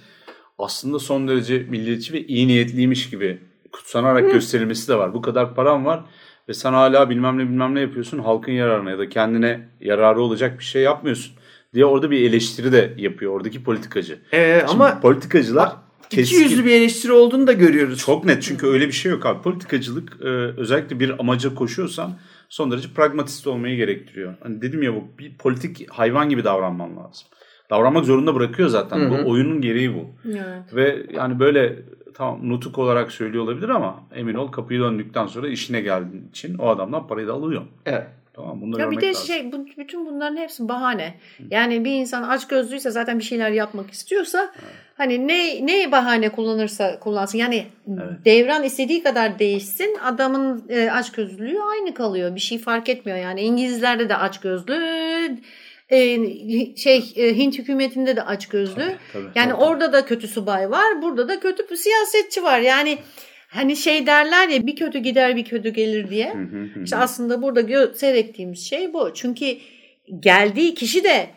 aslında 0.58 1.00
son 1.00 1.28
derece 1.28 1.60
milliyetçi 1.60 2.14
ve 2.14 2.26
iyi 2.26 2.48
niyetliymiş 2.48 3.10
gibi 3.10 3.40
kutsanarak 3.72 4.32
gösterilmesi 4.32 4.88
de 4.88 4.96
var. 4.96 5.14
Bu 5.14 5.22
kadar 5.22 5.56
param 5.56 5.86
var 5.86 6.04
ve 6.50 6.54
sen 6.54 6.74
hala 6.74 7.10
bilmem 7.10 7.38
ne 7.38 7.44
bilmem 7.44 7.76
ne 7.76 7.80
yapıyorsun 7.82 8.20
halkın 8.20 8.52
yararına 8.52 8.90
ya 8.92 9.00
da 9.00 9.10
kendine 9.10 9.68
yararı 9.82 10.22
olacak 10.22 10.60
bir 10.60 10.64
şey 10.64 10.82
yapmıyorsun 10.82 11.36
diye 11.74 11.86
orada 11.86 12.12
bir 12.12 12.22
eleştiri 12.30 12.72
de 12.72 12.94
yapıyor 12.98 13.32
oradaki 13.34 13.64
politikacı. 13.64 14.20
Ee, 14.34 14.58
Şimdi 14.60 14.72
ama 14.72 15.00
politikacılar 15.02 15.72
iki 16.06 16.16
keskin- 16.16 16.44
yüzlü 16.44 16.66
bir 16.66 16.72
eleştiri 16.72 17.12
olduğunu 17.12 17.48
da 17.48 17.54
görüyoruz. 17.54 18.00
çok 18.00 18.26
net 18.26 18.44
çünkü 18.44 18.68
öyle 18.68 18.88
bir 18.88 18.92
şey 18.94 19.12
yok 19.12 19.26
abi. 19.26 19.42
Politikacılık 19.42 20.18
e, 20.22 20.28
özellikle 20.28 21.00
bir 21.00 21.20
amaca 21.20 21.56
koşuyorsan 21.56 22.12
son 22.50 22.72
derece 22.72 22.88
pragmatist 22.96 23.48
olmayı 23.48 23.78
gerektiriyor. 23.78 24.34
Hani 24.44 24.62
dedim 24.62 24.84
ya 24.84 24.96
bu 24.96 25.04
bir 25.20 25.38
politik 25.38 25.88
hayvan 25.92 26.30
gibi 26.30 26.44
davranman 26.44 26.90
lazım. 26.98 27.28
Davranmak 27.70 28.06
zorunda 28.06 28.36
bırakıyor 28.36 28.70
zaten. 28.70 29.00
Hı 29.00 29.06
hı. 29.06 29.10
Bu 29.26 29.30
oyunun 29.30 29.62
gereği 29.62 29.94
bu. 29.96 30.16
Evet. 30.30 30.76
Ve 30.76 31.06
yani 31.14 31.40
böyle 31.40 31.80
tamam 32.16 32.50
nutuk 32.50 32.78
olarak 32.78 33.12
söylüyor 33.12 33.44
olabilir 33.44 33.70
ama 33.70 34.04
emin 34.16 34.34
ol 34.36 34.48
kapıyı 34.52 34.80
döndükten 34.80 35.28
sonra 35.28 35.48
işine 35.48 35.82
geldiğin 35.82 36.30
için 36.30 36.58
o 36.58 36.70
adamdan 36.70 37.08
parayı 37.08 37.28
da 37.28 37.34
alıyor. 37.34 37.62
Evet. 37.86 38.08
Tamam 38.36 38.62
bunları 38.62 38.82
Ya 38.82 38.92
bir 38.92 39.02
de 39.02 39.08
lazım. 39.08 39.28
şey 39.28 39.52
bu, 39.52 39.66
bütün 39.78 40.06
bunların 40.06 40.38
hepsi 40.38 40.68
bahane. 40.70 41.14
Yani 41.52 41.86
bir 41.86 41.92
insan 41.92 42.24
aç 42.24 42.48
gözlüyse 42.48 42.92
zaten 42.92 43.20
bir 43.20 43.24
şeyler 43.24 43.52
yapmak 43.52 43.92
istiyorsa 43.92 44.54
hani 44.98 45.28
ne 45.28 45.66
ne 45.66 45.92
bahane 45.92 46.30
kullanırsa 46.30 47.00
kullansın. 47.00 47.38
Yani 47.38 47.66
Evet. 47.88 48.26
devran 48.26 48.64
istediği 48.64 49.04
kadar 49.04 49.40
değişsin 49.40 49.98
adamın 50.04 50.64
e, 50.70 50.90
aç 50.92 51.12
gözlülüğü 51.12 51.60
aynı 51.62 51.94
kalıyor. 51.94 52.36
Bir 52.36 52.40
şey 52.40 52.58
fark 52.60 52.90
etmiyor 52.90 53.18
yani. 53.20 53.42
İngilizlerde 53.42 54.10
de 54.10 54.16
aç 54.18 54.40
gözlü 54.40 54.74
e, 55.90 56.18
şey 56.76 57.14
e, 57.16 57.38
Hint 57.38 57.58
hükümetinde 57.58 58.16
de 58.16 58.24
aç 58.24 58.48
gözlü. 58.48 58.76
Tabii, 58.76 58.98
tabii, 59.14 59.28
Yani 59.36 59.52
tabii. 59.52 59.64
orada 59.64 59.94
da 59.94 60.06
kötü 60.06 60.28
subay 60.28 60.72
var, 60.72 61.02
burada 61.02 61.28
da 61.28 61.40
kötü 61.40 61.70
bir 61.72 61.76
siyasetçi 61.76 62.44
var. 62.44 62.60
Yani 62.60 62.98
hani 63.48 63.76
şey 63.76 64.08
derler 64.08 64.50
ya 64.50 64.68
bir 64.68 64.76
kötü 64.76 65.00
gider 65.00 65.36
bir 65.36 65.46
kötü 65.46 65.70
gelir 65.70 66.10
diye. 66.10 66.34
İşte 66.84 66.98
aslında 66.98 67.42
burada 67.42 67.62
gö- 67.62 67.96
seyrettiğimiz 67.96 68.70
şey 68.70 68.94
bu. 68.94 69.14
Çünkü 69.14 69.46
geldiği 70.20 70.74
kişi 70.76 71.04
de 71.04 71.28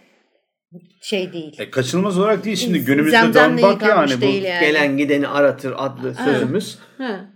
şey 1.02 1.32
değil. 1.32 1.60
E, 1.60 1.70
kaçınılmaz 1.70 2.18
olarak 2.18 2.44
değil 2.44 2.56
şimdi 2.56 2.84
günümüzde 2.84 3.16
Zemzemle 3.16 3.62
dön 3.62 3.62
bak 3.62 3.82
yıkanmış 3.82 4.10
yani 4.10 4.22
bu 4.22 4.26
değil 4.26 4.42
yani. 4.42 4.60
Gelen 4.60 4.96
gideni 4.96 5.28
aratır 5.28 5.74
adlı 5.76 6.14
sözümüz. 6.24 6.78
Ha. 6.98 7.35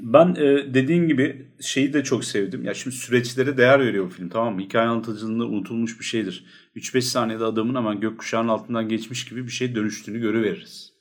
Ben 0.00 0.34
e, 0.34 0.74
dediğin 0.74 1.08
gibi 1.08 1.46
şeyi 1.60 1.92
de 1.92 2.04
çok 2.04 2.24
sevdim. 2.24 2.64
Ya 2.64 2.74
şimdi 2.74 2.96
süreçlere 2.96 3.56
değer 3.56 3.80
veriyor 3.80 4.04
bu 4.04 4.08
film 4.10 4.28
tamam 4.28 4.54
mı? 4.54 4.60
Hikaye 4.60 4.88
anlatıcılığında 4.88 5.44
unutulmuş 5.44 6.00
bir 6.00 6.04
şeydir. 6.04 6.44
3-5 6.76 7.00
saniyede 7.00 7.44
adamın 7.44 7.74
hemen 7.74 8.00
gökkuşağının 8.00 8.48
altından 8.48 8.88
geçmiş 8.88 9.24
gibi 9.24 9.46
bir 9.46 9.50
şey 9.52 9.74
dönüştüğünü 9.74 10.20
görüveririz. 10.20 10.92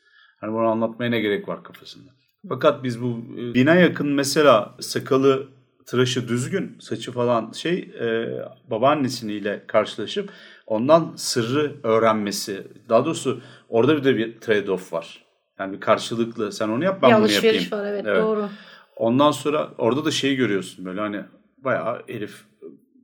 Hani 0.42 0.54
bunu 0.54 0.68
anlatmaya 0.68 1.10
ne 1.12 1.20
gerek 1.20 1.48
var 1.48 1.64
kafasında. 1.64 2.12
Fakat 2.50 2.84
biz 2.84 3.02
bu 3.02 3.22
e, 3.38 3.54
bina 3.54 3.76
yakın 3.76 4.08
mesela 4.08 4.76
sakalı 4.80 5.48
tıraşı 5.86 6.28
düzgün 6.28 6.76
saçı 6.80 7.12
falan 7.12 7.52
şey 7.52 7.78
e, 8.02 8.28
babaannesiyle 8.70 9.64
karşılaşıp 9.68 10.30
ondan 10.68 11.14
sırrı 11.16 11.76
öğrenmesi. 11.84 12.68
Daha 12.90 13.06
doğrusu 13.06 13.42
orada 13.70 13.98
bir 13.98 14.04
de 14.04 14.18
bir 14.18 14.38
trade-off 14.40 14.94
var. 14.94 15.26
Yani 15.60 15.74
bir 15.74 15.80
karşılıklı 15.80 16.52
sen 16.52 16.70
onu 16.70 16.84
yap 16.84 17.00
ben 17.02 17.10
Bir 17.12 17.16
bunu 17.24 17.32
yapayım. 17.32 17.72
var 17.72 17.86
evet, 17.86 18.04
Evet. 18.08 18.24
doğru. 18.24 18.50
Ondan 18.98 19.32
sonra 19.32 19.70
orada 19.78 20.06
da 20.06 20.12
şeyi 20.12 20.36
görüyorsun 20.36 20.86
böyle 20.86 21.02
hani 21.02 21.22
bayağı 21.58 22.02
herif 22.08 22.46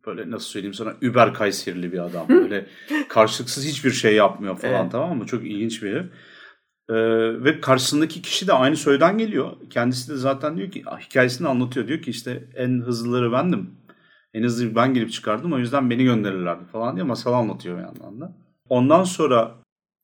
böyle 0.06 0.32
nasıl 0.32 0.46
söyleyeyim 0.46 0.74
sana 0.74 0.94
über 1.02 1.34
Kayserili 1.34 1.92
bir 1.92 2.00
adam. 2.06 2.30
Böyle 2.30 2.66
karşılıksız 3.10 3.66
hiçbir 3.66 3.92
şey 3.92 4.16
yapmıyor 4.16 4.58
falan 4.58 4.82
Evet. 4.82 4.92
tamam 4.92 5.18
mı? 5.18 5.26
Çok 5.26 5.44
ilginç 5.44 5.84
bir 5.84 5.92
herif. 5.92 6.06
Ee, 6.90 6.96
ve 7.44 7.62
karşısındaki 7.62 8.22
kişi 8.22 8.48
de 8.48 8.54
aynı 8.54 8.78
soydan 8.78 9.18
geliyor. 9.18 9.52
Kendisi 9.70 10.12
de 10.12 10.16
zaten 10.16 10.58
diyor 10.58 10.72
ki 10.72 10.84
hikayesini 11.00 11.48
anlatıyor. 11.48 11.88
Diyor 11.88 12.02
ki 12.02 12.12
işte 12.12 12.50
en 12.56 12.82
hızlıları 12.82 13.32
bendim. 13.32 13.70
En 14.34 14.44
hızlı 14.44 14.76
ben 14.76 14.94
gelip 14.94 15.12
çıkardım 15.12 15.54
o 15.54 15.60
yüzden 15.60 15.90
beni 15.90 16.04
gönderirlerdi 16.04 16.66
falan 16.66 16.96
diye 16.96 17.04
masal 17.04 17.34
anlatıyor 17.34 17.78
bir 17.78 17.84
yandan 17.84 18.22
da. 18.22 18.36
Ondan 18.70 19.04
sonra 19.04 19.56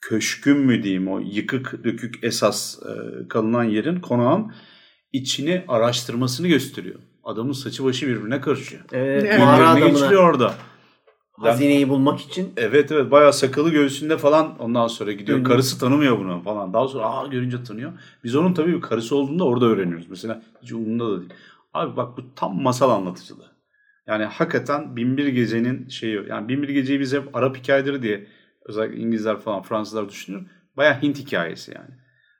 köşkün 0.01 0.57
mü 0.57 0.83
diyeyim 0.83 1.07
o 1.07 1.19
yıkık 1.19 1.83
dökük 1.83 2.23
esas 2.23 2.79
e, 2.83 3.27
kalınan 3.27 3.63
yerin 3.63 3.99
konağın 3.99 4.51
içini 5.13 5.63
araştırmasını 5.67 6.47
gösteriyor. 6.47 6.99
Adamın 7.23 7.53
saçı 7.53 7.83
başı 7.83 8.07
birbirine 8.07 8.41
karışıyor. 8.41 8.81
Evet, 8.91 9.39
mağara 9.39 9.69
adamına 9.69 9.89
geçiliyor 9.89 10.29
orada. 10.29 10.53
hazineyi 11.31 11.89
bulmak 11.89 12.19
için 12.19 12.53
Evet 12.57 12.91
evet 12.91 13.11
bayağı 13.11 13.33
sakalı 13.33 13.69
göğsünde 13.69 14.17
falan 14.17 14.59
ondan 14.59 14.87
sonra 14.87 15.11
gidiyor. 15.11 15.37
Dönüyor. 15.37 15.51
Karısı 15.51 15.79
tanımıyor 15.79 16.19
bunu 16.19 16.41
falan. 16.43 16.73
Daha 16.73 16.87
sonra 16.87 17.05
aa 17.05 17.27
görünce 17.27 17.63
tanıyor. 17.63 17.91
Biz 18.23 18.35
onun 18.35 18.53
tabii 18.53 18.75
bir 18.75 18.81
karısı 18.81 19.15
olduğunu 19.15 19.39
da 19.39 19.43
orada 19.43 19.65
öğreniyoruz. 19.65 20.09
Mesela 20.09 20.41
hiç 20.63 20.71
umurunda 20.71 21.11
da 21.11 21.19
değil. 21.19 21.33
Abi 21.73 21.97
bak 21.97 22.17
bu 22.17 22.21
tam 22.35 22.61
masal 22.61 22.89
anlatıcılığı. 22.89 23.49
Yani 24.07 24.25
hakikaten 24.25 24.95
Binbir 24.95 25.27
Gece'nin 25.27 25.87
şeyi 25.89 26.19
yani 26.29 26.49
Binbir 26.49 26.69
Gece'yi 26.69 26.99
biz 26.99 27.13
hep 27.13 27.35
Arap 27.35 27.57
hikayeleri 27.57 28.01
diye 28.01 28.27
özellikle 28.65 28.97
İngilizler 28.97 29.39
falan 29.39 29.61
Fransızlar 29.61 30.09
düşünüyor. 30.09 30.45
Bayağı 30.77 31.01
Hint 31.01 31.19
hikayesi 31.19 31.73
yani. 31.75 31.89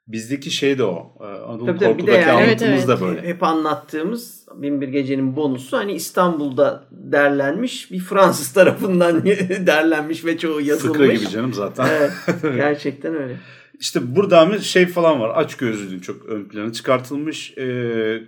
Bizdeki 0.09 0.51
şey 0.51 0.77
de 0.77 0.83
o. 0.83 1.17
Ee, 1.21 1.23
Anadolu 1.23 1.65
Tabii 1.65 1.79
tabii, 1.79 1.97
bir 1.97 2.07
de 2.07 2.11
Korku'daki 2.11 2.29
yani- 2.29 2.31
anlatımız 2.43 2.61
Evet, 2.79 2.87
da 2.87 2.93
evet. 2.93 3.01
böyle. 3.01 3.27
hep 3.27 3.43
anlattığımız 3.43 4.45
Binbir 4.55 4.87
Gece'nin 4.87 5.35
bonusu 5.35 5.77
hani 5.77 5.93
İstanbul'da 5.93 6.87
derlenmiş 6.91 7.91
bir 7.91 7.99
Fransız 7.99 8.53
tarafından 8.53 9.25
derlenmiş 9.67 10.25
ve 10.25 10.37
çoğu 10.37 10.61
yazılmış. 10.61 10.97
Fıkra 10.97 11.13
gibi 11.13 11.29
canım 11.29 11.53
zaten. 11.53 11.87
Evet, 11.91 12.11
gerçekten 12.55 13.15
öyle. 13.15 13.37
İşte 13.79 14.15
burada 14.15 14.51
bir 14.53 14.59
şey 14.59 14.87
falan 14.87 15.19
var. 15.19 15.31
Aç 15.35 15.57
gözlülüğün 15.57 15.99
çok 15.99 16.25
ön 16.25 16.45
plana 16.49 16.71
çıkartılmış. 16.73 17.57
Ee, 17.57 18.21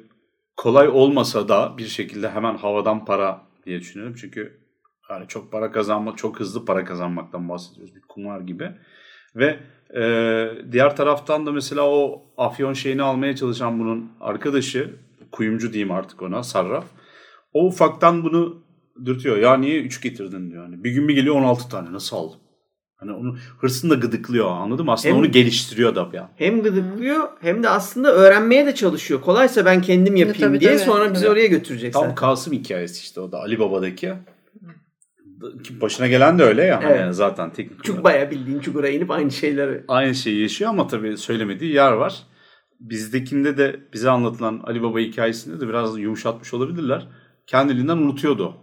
kolay 0.58 0.88
olmasa 0.88 1.48
da 1.50 1.74
bir 1.78 1.88
şekilde 1.88 2.30
hemen 2.30 2.58
havadan 2.58 3.06
para 3.06 3.42
diye 3.66 3.80
düşünüyorum. 3.80 4.16
Çünkü 4.22 4.62
yani 5.10 5.28
çok 5.28 5.52
para 5.52 5.72
kazanmak, 5.72 6.18
çok 6.18 6.40
hızlı 6.40 6.66
para 6.66 6.86
kazanmaktan 6.86 7.50
bahsediyoruz. 7.50 7.96
Bir 7.96 8.02
kumar 8.10 8.42
gibi. 8.42 8.72
Ve 9.36 9.60
e, 9.96 10.02
diğer 10.72 10.96
taraftan 10.96 11.46
da 11.46 11.52
mesela 11.52 11.90
o 11.90 12.22
afyon 12.38 12.74
şeyini 12.74 13.02
almaya 13.02 13.36
çalışan 13.36 13.80
bunun 13.80 14.12
arkadaşı, 14.22 14.90
kuyumcu 15.32 15.74
diyeyim 15.74 15.92
artık 15.92 16.22
ona, 16.22 16.44
sarraf. 16.44 16.86
O 17.54 17.66
ufaktan 17.66 18.24
bunu 18.24 18.64
dürtüyor. 19.06 19.38
Ya 19.38 19.58
niye 19.58 19.82
3 19.82 20.02
getirdin 20.02 20.52
diyor. 20.52 20.64
Hani 20.64 20.84
bir 20.84 20.92
gün 20.92 21.08
bir 21.08 21.16
geliyor 21.16 21.36
16 21.36 21.70
tane. 21.70 21.94
Nasıl 21.94 22.18
aldın? 22.18 22.38
Hani 22.96 23.12
onu 23.12 23.38
hırsını 23.60 23.92
da 23.92 23.96
gıdıklıyor 23.96 24.50
anladın 24.52 24.86
mı? 24.86 24.92
Aslında 24.92 25.14
Hem- 25.14 25.20
onu 25.22 25.32
geliştiriyor 25.32 25.96
da 25.96 26.10
yani. 26.14 26.28
Hem 26.36 26.64
gıdıklıyor 26.64 27.30
hem 27.42 27.64
de 27.64 27.70
aslında 27.70 28.14
öğrenmeye 28.14 28.66
de 28.66 28.76
çalışıyor. 28.76 29.22
Kolaysa 29.22 29.66
ben 29.66 29.82
kendim 29.82 30.16
yapayım 30.16 30.40
tabii, 30.40 30.60
diye 30.60 30.72
tabii. 30.78 30.84
sonra 30.84 31.14
bizi 31.14 31.26
Evet. 31.26 31.34
oraya 31.34 31.48
götürecek 31.48 31.94
Tam 31.94 32.02
zaten. 32.02 32.16
Kasım 32.16 32.54
hikayesi 32.54 33.02
işte 33.02 33.22
o 33.22 33.32
da 33.32 33.40
Ali 33.40 33.60
Baba'daki. 33.60 34.14
Ki 35.64 35.82
Başına 35.82 36.08
gelen 36.08 36.40
de 36.40 36.44
öyle 36.44 36.64
ya 36.64 36.84
hani 36.84 36.92
Evet. 36.94 37.16
zaten 37.16 37.54
teknik. 37.54 37.84
Çok 37.84 37.94
olarak. 37.94 38.04
bayağı 38.04 38.32
bildiğin 38.32 38.60
çukura 38.60 38.90
inip 38.90 39.12
aynı 39.12 39.32
şeyleri. 39.32 39.84
Aynı 39.88 40.16
şeyi 40.16 40.42
yaşıyor 40.42 40.70
ama 40.70 40.88
tabii 40.88 41.18
söylemediği 41.18 41.74
yer 41.74 41.92
var. 41.92 42.16
Bizdekinde 42.80 43.58
de 43.58 43.80
bize 43.94 44.10
anlatılan 44.10 44.62
Ali 44.64 44.84
Baba 44.84 45.00
hikayesinde 45.00 45.62
de 45.62 45.68
biraz 45.70 46.00
yumuşatmış 46.00 46.54
olabilirler. 46.54 47.08
Kendiliğinden 47.48 47.98
unutuyordu. 47.98 48.58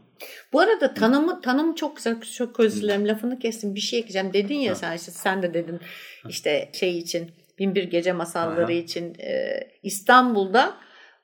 Bu 0.53 0.61
arada 0.61 0.95
tanımı 0.95 1.41
tanım 1.41 1.75
çok 1.75 1.97
güzel. 1.97 2.21
Çok 2.21 2.61
özür 2.61 2.83
dilerim 2.83 3.09
lafını 3.09 3.39
kestim. 3.39 3.75
Bir 3.75 3.81
şey 3.81 3.99
ekleyeceğim. 3.99 4.33
Dedin 4.33 4.55
ya 4.55 4.75
sen 4.75 4.97
işte 4.97 5.13
sen 5.13 5.43
de 5.43 5.55
dedin 5.55 5.81
işte 6.29 6.71
şey 6.75 6.99
için 6.99 7.31
Binbir 7.59 7.85
Gece 7.85 8.13
masalları 8.13 8.65
Aha. 8.65 8.73
için 8.73 9.15
e, 9.19 9.61
İstanbul'da 9.83 10.75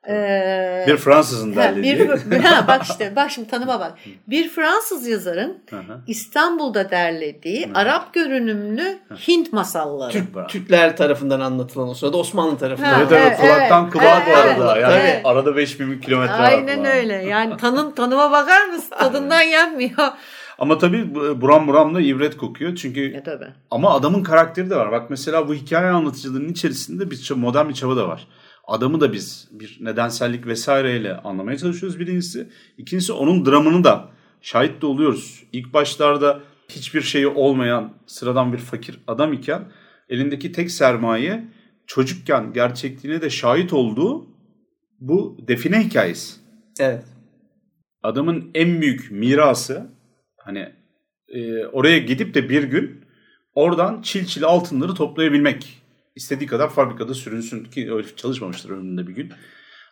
e, 0.08 0.84
Bir 0.86 0.96
Fransızın 0.96 1.50
ha, 1.52 1.56
derlediği. 1.56 1.98
bir, 2.30 2.38
ha, 2.38 2.68
bak 2.68 2.82
işte 2.82 3.16
bak 3.16 3.30
şimdi 3.30 3.48
tanıma 3.48 3.80
bak. 3.80 3.94
Bir 4.28 4.48
Fransız 4.48 5.06
yazarın. 5.08 5.58
İstanbul'da 6.06 6.90
derlediği 6.90 7.70
Arap 7.74 8.14
görünümlü 8.14 8.98
Hint 9.28 9.52
masalları. 9.52 10.12
Türk. 10.12 10.48
Türkler 10.48 10.96
tarafından 10.96 11.40
anlatılan 11.40 11.88
o 11.88 11.94
sırada 11.94 12.16
Osmanlı 12.16 12.58
tarafından. 12.58 12.88
Ha, 12.92 12.98
Evet 13.00 13.12
evet 13.12 13.40
kulaktan 13.40 13.82
evet, 13.82 13.92
kulağa 13.92 14.22
bu 14.26 14.30
evet, 14.30 14.60
arada. 14.60 14.78
Yani 14.78 14.94
evet. 14.94 15.20
arada 15.24 15.56
5000 15.56 16.00
kilometre 16.00 16.32
var 16.32 16.40
Aynen 16.52 16.76
falan. 16.76 16.96
öyle. 16.96 17.14
Yani 17.14 17.56
tanım 17.60 17.94
tanıma 17.94 18.32
bakar 18.32 18.64
mısın? 18.66 18.96
Tadından 18.98 19.42
yenmiyor. 19.42 20.08
Ama 20.58 20.78
tabii 20.78 21.14
bu- 21.14 21.40
buram 21.40 21.66
buram 21.68 21.94
da 21.94 22.00
ibret 22.00 22.36
kokuyor. 22.36 22.76
Çünkü 22.76 23.14
E 23.14 23.22
tabii. 23.22 23.46
Ama 23.70 23.90
adamın 23.94 24.22
karakteri 24.22 24.70
de 24.70 24.76
var. 24.76 24.92
Bak 24.92 25.10
mesela 25.10 25.48
bu 25.48 25.54
hikaye 25.54 25.90
anlatıcılığının 25.90 26.48
içerisinde 26.48 27.10
bir 27.10 27.30
modern 27.36 27.68
bir 27.68 27.74
çaba 27.74 27.96
da 27.96 28.08
var. 28.08 28.26
Adamı 28.66 29.00
da 29.00 29.12
biz 29.12 29.48
bir 29.52 29.78
nedensellik 29.80 30.46
vesaireyle 30.46 31.16
anlamaya 31.16 31.58
çalışıyoruz 31.58 32.00
birincisi. 32.00 32.48
İkincisi 32.78 33.12
onun 33.12 33.46
dramını 33.46 33.84
da 33.84 34.08
şahit 34.40 34.82
de 34.82 34.86
oluyoruz. 34.86 35.44
İlk 35.52 35.74
başlarda 35.74 36.40
hiçbir 36.68 37.02
şeyi 37.02 37.26
olmayan 37.26 37.92
sıradan 38.06 38.52
bir 38.52 38.58
fakir 38.58 38.98
adam 39.06 39.32
iken 39.32 39.72
elindeki 40.08 40.52
tek 40.52 40.70
sermaye 40.70 41.44
çocukken 41.86 42.52
gerçekliğine 42.52 43.22
de 43.22 43.30
şahit 43.30 43.72
olduğu 43.72 44.26
bu 45.00 45.38
define 45.48 45.84
hikayesi 45.84 46.40
Evet. 46.80 47.04
adamın 48.02 48.50
en 48.54 48.80
büyük 48.80 49.10
mirası 49.10 49.86
hani 50.36 50.72
e, 51.28 51.66
oraya 51.66 51.98
gidip 51.98 52.34
de 52.34 52.48
bir 52.48 52.62
gün 52.62 53.04
oradan 53.54 54.02
çil 54.02 54.26
çil 54.26 54.44
altınları 54.44 54.94
toplayabilmek. 54.94 55.82
İstediği 56.16 56.46
kadar 56.48 56.70
fabrikada 56.70 57.14
sürünsün 57.14 57.64
ki 57.64 57.92
öyle 57.92 58.16
çalışmamıştır 58.16 58.70
ömründe 58.70 59.06
bir 59.06 59.12
gün. 59.12 59.32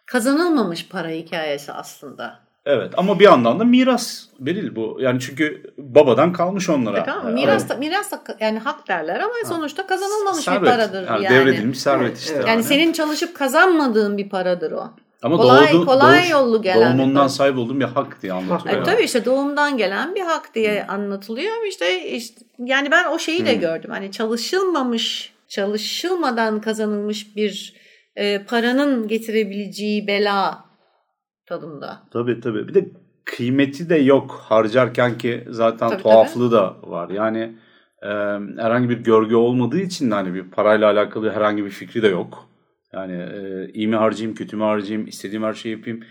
kazanılmamış 0.06 0.88
para 0.88 1.08
hikayesi 1.08 1.72
aslında. 1.72 2.40
Evet 2.66 2.92
ama 2.96 3.18
bir 3.18 3.24
yandan 3.24 3.60
da 3.60 3.64
miras 3.64 4.24
Beril 4.40 4.76
bu. 4.76 4.98
Yani 5.00 5.20
çünkü 5.20 5.62
babadan 5.78 6.32
kalmış 6.32 6.68
onlara. 6.68 6.98
E 6.98 7.04
tamam, 7.04 7.32
miras 7.32 7.68
da, 7.68 7.74
miras 7.74 8.12
da 8.12 8.22
yani 8.40 8.58
hak 8.58 8.88
derler 8.88 9.20
ama 9.20 9.32
sonuçta 9.48 9.86
kazanılmamış 9.86 10.44
servet. 10.44 10.62
bir 10.62 10.66
paradır 10.66 11.06
yani. 11.06 11.24
yani. 11.24 11.34
Devredilmiş 11.34 11.80
servet 11.80 12.18
işte. 12.18 12.34
Evet. 12.34 12.48
Yani 12.48 12.62
senin 12.62 12.92
çalışıp 12.92 13.34
kazanmadığın 13.36 14.18
bir 14.18 14.28
paradır 14.28 14.72
o. 14.72 14.90
ama 15.22 15.36
kolay- 15.36 15.72
doğdu, 15.72 15.86
kolay 15.86 16.18
doğuş- 16.18 16.30
yollu 16.30 16.62
gelen 16.62 16.98
Doğumundan 16.98 17.28
sahip 17.28 17.58
olduğum 17.58 17.80
bir 17.80 17.84
hak 17.84 18.22
diye 18.22 18.32
anlatıyor. 18.32 18.74
E, 18.74 18.78
yani. 18.78 18.86
tabii 18.86 19.02
işte 19.02 19.24
doğumdan 19.24 19.76
gelen 19.76 20.14
bir 20.14 20.20
hak 20.22 20.54
diye 20.54 20.86
anlatılıyor. 20.86 21.66
İşte, 21.68 22.08
işte 22.10 22.40
yani 22.58 22.90
ben 22.90 23.10
o 23.10 23.18
şeyi 23.18 23.46
de 23.46 23.54
gördüm. 23.54 23.90
Hani 23.90 24.12
çalışılmamış, 24.12 25.31
çalışılmadan 25.52 26.60
kazanılmış 26.60 27.36
bir 27.36 27.74
e, 28.16 28.44
paranın 28.44 29.08
getirebileceği 29.08 30.06
bela 30.06 30.64
tadında. 31.46 32.02
Tabii 32.12 32.40
tabii. 32.40 32.68
Bir 32.68 32.74
de 32.74 32.90
kıymeti 33.24 33.88
de 33.88 33.96
yok 33.96 34.30
harcarken 34.30 35.18
ki 35.18 35.44
zaten 35.50 35.88
Tabii, 35.88 36.02
tuhaflığı 36.02 36.52
da 36.52 36.76
var. 36.82 37.10
Yani 37.10 37.56
e, 38.02 38.08
herhangi 38.62 38.88
bir 38.88 38.98
görgü 38.98 39.34
olmadığı 39.34 39.80
için 39.80 40.10
de 40.10 40.14
hani 40.14 40.34
bir 40.34 40.50
parayla 40.50 40.90
alakalı 40.90 41.30
herhangi 41.30 41.64
bir 41.64 41.70
fikri 41.70 42.02
de 42.02 42.08
yok. 42.08 42.48
Yani 42.92 43.12
e, 43.12 43.68
iyi 43.72 43.88
mi 43.88 43.96
harcayayım, 43.96 44.36
kötü 44.36 44.56
mü 44.56 44.62
harcayayım, 44.62 45.08
istediğim 45.08 45.42
her 45.42 45.54
şeyi 45.54 45.76
yapayım. 45.76 46.04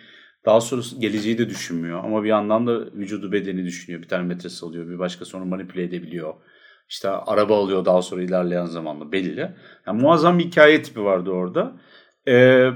Daha 0.45 0.61
sonrası 0.61 0.99
geleceği 0.99 1.37
de 1.37 1.49
düşünmüyor. 1.49 2.03
Ama 2.03 2.23
bir 2.23 2.29
yandan 2.29 2.67
da 2.67 2.85
vücudu 2.85 3.31
bedeni 3.31 3.65
düşünüyor. 3.65 4.01
Bir 4.01 4.07
termometresi 4.07 4.65
alıyor. 4.65 4.89
Bir 4.89 4.99
başka 4.99 5.25
sonra 5.25 5.45
manipüle 5.45 5.83
edebiliyor. 5.83 6.33
İşte 6.91 7.09
araba 7.09 7.63
alıyor 7.63 7.85
daha 7.85 8.01
sonra 8.01 8.21
ilerleyen 8.21 8.65
zamanda 8.65 9.11
belli. 9.11 9.51
Yani 9.87 10.01
muazzam 10.01 10.39
bir 10.39 10.43
hikaye 10.43 10.81
tipi 10.81 11.03
vardı 11.03 11.31
orada. 11.31 11.71
Ee, 12.27 12.69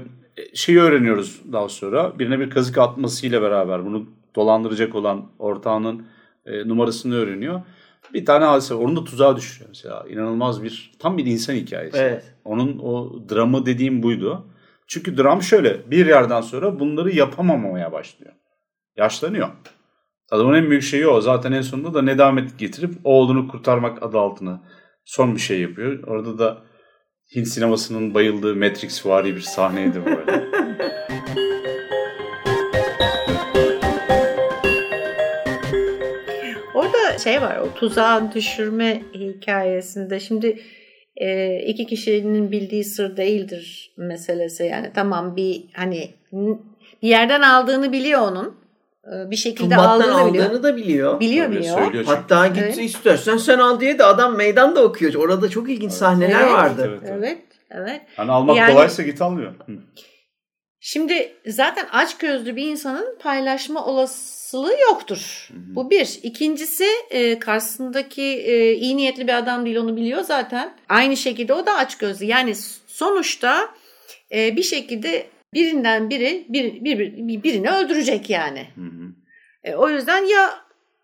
şeyi 0.54 0.80
öğreniyoruz 0.80 1.42
daha 1.52 1.68
sonra. 1.68 2.18
Birine 2.18 2.40
bir 2.40 2.50
kazık 2.50 2.78
atmasıyla 2.78 3.42
beraber 3.42 3.84
bunu 3.84 4.06
dolandıracak 4.36 4.94
olan 4.94 5.30
ortağının 5.38 6.06
e, 6.46 6.68
numarasını 6.68 7.14
öğreniyor. 7.14 7.62
Bir 8.14 8.24
tane 8.24 8.44
hadise 8.44 8.74
var. 8.74 8.80
Onu 8.80 8.96
da 8.96 9.04
tuzağa 9.04 9.36
düşürüyor 9.36 9.68
mesela. 9.68 10.04
İnanılmaz 10.08 10.62
bir, 10.62 10.92
tam 10.98 11.18
bir 11.18 11.26
insan 11.26 11.54
hikayesi. 11.54 11.98
Evet. 11.98 12.34
Onun 12.44 12.78
o 12.78 13.20
dramı 13.30 13.66
dediğim 13.66 14.02
buydu. 14.02 14.46
Çünkü 14.86 15.16
dram 15.16 15.42
şöyle. 15.42 15.90
Bir 15.90 16.06
yerden 16.06 16.40
sonra 16.40 16.80
bunları 16.80 17.16
yapamamaya 17.16 17.92
başlıyor. 17.92 18.32
Yaşlanıyor. 18.96 19.48
Adamın 20.30 20.54
en 20.54 20.70
büyük 20.70 20.82
şeyi 20.82 21.06
o. 21.06 21.20
Zaten 21.20 21.52
en 21.52 21.60
sonunda 21.60 21.94
da 21.94 22.02
nedamet 22.02 22.58
getirip 22.58 22.94
oğlunu 23.04 23.48
kurtarmak 23.48 24.02
adı 24.02 24.18
altına 24.18 24.62
son 25.04 25.34
bir 25.34 25.40
şey 25.40 25.60
yapıyor. 25.60 26.02
Orada 26.06 26.38
da 26.38 26.58
Hint 27.36 27.48
sinemasının 27.48 28.14
bayıldığı 28.14 28.56
Matrix 28.56 29.06
vari 29.06 29.36
bir 29.36 29.40
sahneydi 29.40 30.04
böyle. 30.04 30.16
Orada 36.74 37.18
şey 37.18 37.42
var 37.42 37.58
o 37.58 37.74
tuzağa 37.74 38.32
düşürme 38.34 39.02
hikayesinde 39.14 40.20
şimdi 40.20 40.58
e, 41.16 41.58
iki 41.58 41.86
kişinin 41.86 42.52
bildiği 42.52 42.84
sır 42.84 43.16
değildir 43.16 43.94
meselesi 43.96 44.64
yani 44.64 44.90
tamam 44.94 45.36
bir 45.36 45.64
hani 45.72 46.10
bir 47.02 47.08
yerden 47.08 47.40
aldığını 47.40 47.92
biliyor 47.92 48.20
onun 48.20 48.65
bir 49.30 49.36
şekilde 49.36 49.74
Tumbattan 49.74 50.08
aldığını 50.08 50.62
da 50.62 50.76
biliyor. 50.76 51.20
Biliyor 51.20 51.46
Tabii, 51.46 51.56
biliyor. 51.56 51.78
söylüyor 51.78 52.04
çünkü. 52.04 52.16
Hatta 52.20 52.46
git 52.46 52.62
Evet. 52.62 52.78
istersen 52.78 53.36
sen 53.36 53.58
al 53.58 53.80
diye 53.80 53.98
de 53.98 54.04
adam 54.04 54.36
meydanda 54.36 54.82
okuyor. 54.84 55.14
Orada 55.14 55.48
çok 55.48 55.70
ilginç 55.70 55.92
sahneler 55.92 56.40
Evet. 56.40 56.52
vardı. 56.52 56.82
Evet, 56.88 57.00
evet. 57.02 57.12
Evet, 57.18 57.38
evet. 57.70 58.00
Hani 58.16 58.32
almak 58.32 58.56
Yani- 58.56 58.72
kolaysa 58.74 59.02
git 59.02 59.22
almıyor. 59.22 59.52
Hı. 59.66 59.72
Şimdi 60.80 61.32
zaten 61.46 61.86
açgözlü 61.92 62.56
bir 62.56 62.66
insanın 62.66 63.18
paylaşma 63.22 63.86
olasılığı 63.86 64.74
yoktur. 64.90 65.48
Bu 65.54 65.90
bir. 65.90 66.18
İkincisi 66.22 66.86
e, 67.10 67.38
karşısındaki 67.38 68.22
e, 68.22 68.72
iyi 68.72 68.96
niyetli 68.96 69.26
bir 69.28 69.38
adam 69.38 69.64
değil 69.66 69.76
onu 69.76 69.96
biliyor 69.96 70.20
zaten. 70.22 70.74
Aynı 70.88 71.16
şekilde 71.16 71.54
o 71.54 71.66
da 71.66 71.72
açgözlü. 71.72 72.24
Yani 72.24 72.54
sonuçta 72.86 73.68
e, 74.34 74.56
bir 74.56 74.62
şekilde 74.62 75.26
birinden 75.54 76.10
biri 76.10 76.46
bir, 76.48 76.84
bir, 76.84 76.98
bir- 76.98 77.42
birini 77.42 77.70
öldürecek 77.70 78.30
yani. 78.30 78.66
Hı 78.74 78.80
hı. 78.80 79.12
E, 79.64 79.74
o 79.74 79.88
yüzden 79.88 80.24
ya 80.24 80.50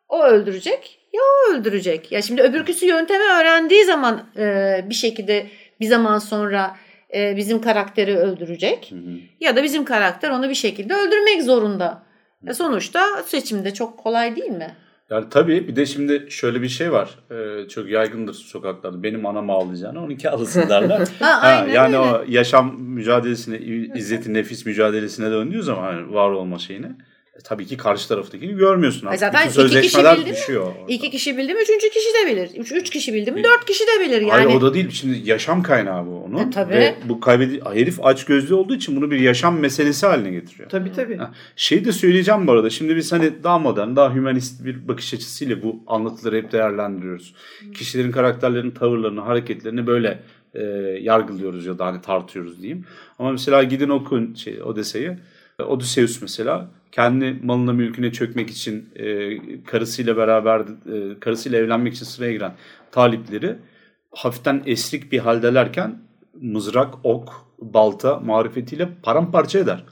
o 0.08 0.22
öldürecek 0.22 0.98
ya 1.12 1.20
o 1.22 1.52
öldürecek. 1.52 2.12
Ya 2.12 2.22
şimdi 2.22 2.42
öbürküsü 2.42 2.86
yöntemi 2.86 3.24
öğrendiği 3.24 3.84
zaman 3.84 4.26
e, 4.36 4.80
bir 4.90 4.94
şekilde 4.94 5.46
bir 5.80 5.86
zaman 5.86 6.18
sonra 6.18 6.76
e, 7.14 7.36
bizim 7.36 7.60
karakteri 7.60 8.16
öldürecek. 8.16 8.90
Hı 8.90 8.96
hı. 8.96 9.18
Ya 9.40 9.56
da 9.56 9.62
bizim 9.62 9.84
karakter 9.84 10.30
onu 10.30 10.48
bir 10.48 10.54
şekilde 10.54 10.94
öldürmek 10.94 11.42
zorunda. 11.42 12.02
E 12.48 12.54
sonuçta 12.54 13.22
seçimde 13.22 13.74
çok 13.74 13.98
kolay 13.98 14.36
değil 14.36 14.50
mi? 14.50 14.76
Yani 15.12 15.24
tabii 15.30 15.68
bir 15.68 15.76
de 15.76 15.86
şimdi 15.86 16.26
şöyle 16.30 16.62
bir 16.62 16.68
şey 16.68 16.92
var. 16.92 17.10
Ee, 17.30 17.68
çok 17.68 17.88
yaygındır 17.90 18.34
sokaklarda. 18.34 19.02
Benim 19.02 19.26
anam 19.26 19.50
ağlayacağını 19.50 20.02
12 20.04 20.30
ağlasın 20.30 20.68
derler. 20.68 21.08
Ha, 21.20 21.42
Ha, 21.42 21.66
yani 21.72 21.98
öyle. 21.98 21.98
o 21.98 22.24
yaşam 22.28 22.80
mücadelesine, 22.80 23.58
izzeti 23.94 24.34
nefis 24.34 24.66
mücadelesine 24.66 25.30
döndüğü 25.30 25.62
zaman 25.62 25.82
hani 25.82 26.14
var 26.14 26.30
olma 26.30 26.58
şeyine 26.58 26.96
tabii 27.44 27.66
ki 27.66 27.76
karşı 27.76 28.08
taraftakini 28.08 28.54
görmüyorsun 28.56 29.06
artık. 29.06 29.20
zaten 29.20 29.48
Bütün 29.48 29.66
iki 29.66 29.80
kişi 29.80 29.98
bildi 29.98 30.20
mi? 30.30 30.36
düşüyor. 30.36 30.62
orada. 30.66 30.92
İki 30.92 31.10
kişi 31.10 31.36
bildi 31.38 31.54
mi 31.54 31.60
üçüncü 31.62 31.90
kişi 31.90 32.08
de 32.14 32.30
bilir. 32.32 32.50
Üç, 32.60 32.72
üç 32.72 32.90
kişi 32.90 33.14
bildi 33.14 33.32
mi 33.32 33.44
dört 33.44 33.64
kişi 33.64 33.84
de 33.84 34.04
bilir. 34.06 34.20
Yani 34.20 34.30
Hayır 34.30 34.46
o 34.54 34.60
da 34.60 34.74
değil. 34.74 34.90
Şimdi 34.90 35.30
yaşam 35.30 35.62
kaynağı 35.62 36.06
bu 36.06 36.24
onun. 36.24 36.38
E, 36.38 36.50
tabii. 36.50 36.72
Ve 36.74 36.94
bu 37.08 37.20
kaybedi 37.20 37.60
herif 37.72 38.04
aç 38.04 38.24
gözlü 38.24 38.54
olduğu 38.54 38.74
için 38.74 38.96
bunu 38.96 39.10
bir 39.10 39.20
yaşam 39.20 39.58
meselesi 39.58 40.06
haline 40.06 40.30
getiriyor. 40.30 40.68
Tabii 40.68 40.92
tabii. 40.92 41.16
Ha, 41.16 41.30
Şey 41.56 41.84
de 41.84 41.92
söyleyeceğim 41.92 42.46
bu 42.46 42.52
arada. 42.52 42.70
Şimdi 42.70 42.96
biz 42.96 43.12
hani 43.12 43.32
daha 43.44 43.58
modern, 43.58 43.96
daha 43.96 44.14
hümanist 44.14 44.64
bir 44.64 44.88
bakış 44.88 45.14
açısıyla 45.14 45.62
bu 45.62 45.80
anlatıları 45.86 46.36
hep 46.36 46.52
değerlendiriyoruz. 46.52 47.34
Kişilerin 47.74 48.12
karakterlerinin 48.12 48.70
tavırlarını, 48.70 49.20
hareketlerini 49.20 49.86
böyle 49.86 50.18
e, 50.54 50.62
yargılıyoruz 51.00 51.66
ya 51.66 51.78
da 51.78 51.86
hani 51.86 52.00
tartıyoruz 52.02 52.62
diyeyim. 52.62 52.84
Ama 53.18 53.32
mesela 53.32 53.62
gidin 53.62 53.88
okuyun 53.88 54.34
şey, 54.34 54.62
Odysseus'u. 54.62 55.16
Odysseus 55.64 56.22
mesela 56.22 56.70
kendi 56.92 57.38
malına 57.42 57.72
mülküne 57.72 58.12
çökmek 58.12 58.50
için 58.50 58.88
e, 58.96 59.64
karısıyla 59.64 60.16
beraber 60.16 60.60
e, 60.60 61.20
karısıyla 61.20 61.58
evlenmek 61.58 61.94
için 61.94 62.04
sıraya 62.04 62.32
giren 62.32 62.54
talipleri 62.90 63.56
hafiften 64.10 64.62
esrik 64.66 65.12
bir 65.12 65.18
haldelerken 65.18 65.98
mızrak, 66.40 66.94
ok, 67.02 67.46
balta 67.58 68.20
marifetiyle 68.20 68.88
paramparça 69.02 69.58
eder. 69.58 69.84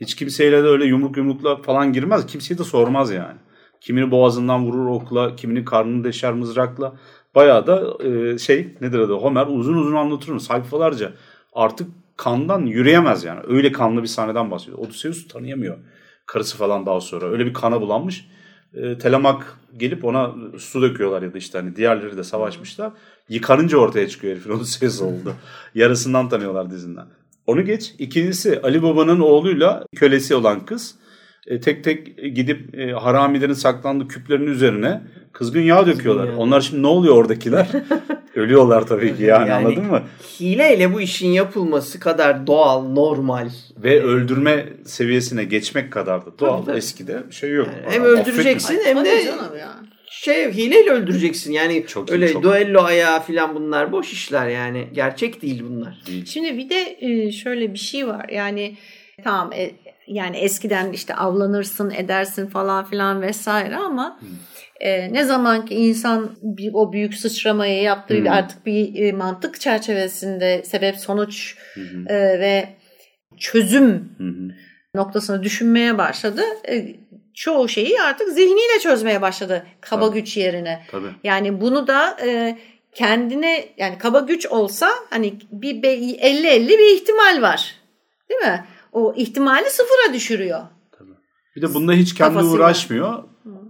Hiç 0.00 0.14
kimseyle 0.14 0.62
de 0.62 0.66
öyle 0.66 0.84
yumruk 0.84 1.16
yumrukla 1.16 1.56
falan 1.56 1.92
girmez. 1.92 2.26
Kimseye 2.26 2.58
de 2.58 2.64
sormaz 2.64 3.10
yani. 3.10 3.38
Kimini 3.80 4.10
boğazından 4.10 4.66
vurur 4.66 4.86
okla, 4.86 5.36
kimini 5.36 5.64
karnını 5.64 6.04
deşer 6.04 6.32
mızrakla. 6.32 6.94
Bayağı 7.34 7.66
da 7.66 8.04
e, 8.04 8.38
şey 8.38 8.68
nedir 8.80 8.98
adı 8.98 9.12
Homer 9.12 9.46
uzun 9.46 9.74
uzun 9.74 9.94
anlatır 9.94 10.32
onu 10.32 10.40
sayfalarca. 10.40 11.12
Artık 11.52 11.88
kandan 12.16 12.66
yürüyemez 12.66 13.24
yani. 13.24 13.40
Öyle 13.48 13.72
kanlı 13.72 14.02
bir 14.02 14.08
sahneden 14.08 14.50
bahsediyor. 14.50 14.78
Odysseus 14.78 15.28
tanıyamıyor. 15.28 15.78
Karısı 16.26 16.56
falan 16.56 16.86
daha 16.86 17.00
sonra. 17.00 17.26
Öyle 17.26 17.46
bir 17.46 17.54
kana 17.54 17.80
bulanmış. 17.80 18.28
E, 18.74 18.98
Telemak 18.98 19.58
gelip 19.76 20.04
ona 20.04 20.34
su 20.58 20.82
döküyorlar 20.82 21.22
ya 21.22 21.34
da 21.34 21.38
işte 21.38 21.58
hani 21.58 21.76
diğerleri 21.76 22.16
de 22.16 22.24
savaşmışlar. 22.24 22.92
Yıkanınca 23.28 23.78
ortaya 23.78 24.08
çıkıyor 24.08 24.32
herifin 24.34 24.50
Odysseus 24.56 25.02
oldu. 25.02 25.34
Yarısından 25.74 26.28
tanıyorlar 26.28 26.70
dizinden. 26.70 27.06
Onu 27.46 27.64
geç. 27.64 27.94
İkincisi 27.98 28.60
Ali 28.62 28.82
Baba'nın 28.82 29.20
oğluyla 29.20 29.86
kölesi 29.96 30.34
olan 30.34 30.64
kız 30.64 30.94
e, 31.46 31.60
tek 31.60 31.84
tek 31.84 32.18
gidip 32.36 32.78
e, 32.78 32.92
haramilerin 32.92 33.52
saklandığı 33.52 34.08
küplerin 34.08 34.46
üzerine 34.46 35.02
kızgın 35.32 35.60
yağ 35.60 35.86
döküyorlar. 35.86 36.28
Onlar 36.36 36.60
şimdi 36.60 36.82
ne 36.82 36.86
oluyor 36.86 37.16
oradakiler? 37.16 37.68
Ölüyorlar 38.36 38.86
tabii 38.86 39.16
ki 39.16 39.22
yani, 39.22 39.50
Yani- 39.50 39.66
anladın 39.66 39.86
mı? 39.86 40.02
Hileyle 40.40 40.94
bu 40.94 41.00
işin 41.00 41.28
yapılması 41.28 42.00
kadar 42.00 42.46
doğal, 42.46 42.82
normal. 42.88 43.48
Ve 43.76 44.02
öldürme 44.02 44.66
seviyesine 44.84 45.44
geçmek 45.44 45.92
kadar 45.92 46.26
da 46.26 46.38
doğal. 46.38 46.56
Tabii, 46.56 46.66
tabii. 46.66 46.76
Eskide 46.78 47.22
şey 47.30 47.50
yok. 47.50 47.68
hem 47.88 48.02
Adam 48.02 48.14
öldüreceksin 48.14 48.80
hem 48.84 49.04
de 49.04 49.24
şey 50.24 50.52
hileyle 50.52 50.90
öldüreceksin. 50.90 51.52
Yani 51.52 51.84
Çok 51.86 52.10
iyi, 52.10 52.12
öyle 52.12 52.32
çok. 52.32 52.42
duello 52.42 52.82
ayağı 52.82 53.20
falan 53.20 53.54
bunlar 53.54 53.92
boş 53.92 54.12
işler 54.12 54.48
yani. 54.48 54.88
Gerçek 54.92 55.42
değil 55.42 55.62
bunlar. 55.70 56.02
Şimdi 56.26 56.58
bir 56.58 56.70
de 56.70 56.96
e, 57.00 57.32
şöyle 57.32 57.72
bir 57.72 57.78
şey 57.78 58.06
var. 58.06 58.28
Yani 58.28 58.76
tamam 59.24 59.52
e, 59.52 59.70
yani 60.06 60.36
eskiden 60.36 60.92
işte 60.92 61.14
avlanırsın 61.14 61.90
edersin 61.90 62.46
falan 62.46 62.84
filan 62.84 63.22
vesaire 63.22 63.76
ama 63.76 64.20
e, 64.80 65.12
ne 65.12 65.24
zaman 65.24 65.66
ki 65.66 65.74
insan 65.74 66.36
bir, 66.42 66.70
o 66.74 66.92
büyük 66.92 67.14
sıçramayı 67.14 67.82
yaptığı 67.82 68.18
Hmm. 68.18 68.28
artık 68.28 68.66
bir 68.66 69.02
e, 69.02 69.12
mantık 69.12 69.60
çerçevesinde 69.60 70.62
sebep 70.64 70.96
sonuç 70.96 71.56
e, 72.08 72.14
ve 72.16 72.68
çözüm 73.38 73.88
hı. 74.18 74.54
noktasını 74.94 75.42
düşünmeye 75.42 75.98
başladı. 75.98 76.42
E, 76.68 76.86
çoğu 77.34 77.68
şeyi 77.68 78.00
artık 78.00 78.28
zihniyle 78.28 78.80
çözmeye 78.82 79.22
başladı 79.22 79.66
kaba 79.80 80.08
Tabii. 80.08 80.20
güç 80.20 80.36
yerine. 80.36 80.82
Tabii. 80.90 81.08
Yani 81.24 81.60
bunu 81.60 81.86
da 81.86 82.16
e, 82.26 82.58
kendine 82.94 83.64
yani 83.76 83.98
kaba 83.98 84.20
güç 84.20 84.46
olsa 84.46 84.90
hani 85.10 85.34
bir 85.52 85.82
be- 85.82 85.94
50-50 85.96 86.68
bir 86.68 86.94
ihtimal 86.94 87.42
var. 87.42 87.74
Değil 88.30 88.40
mi? 88.40 88.64
O 88.94 89.14
ihtimali 89.16 89.70
sıfıra 89.70 90.14
düşürüyor. 90.14 90.60
Bir 91.56 91.62
de 91.62 91.74
bunda 91.74 91.92
hiç 91.92 92.14
kendi 92.14 92.34
Kafasıyla. 92.34 92.56
uğraşmıyor. 92.56 93.22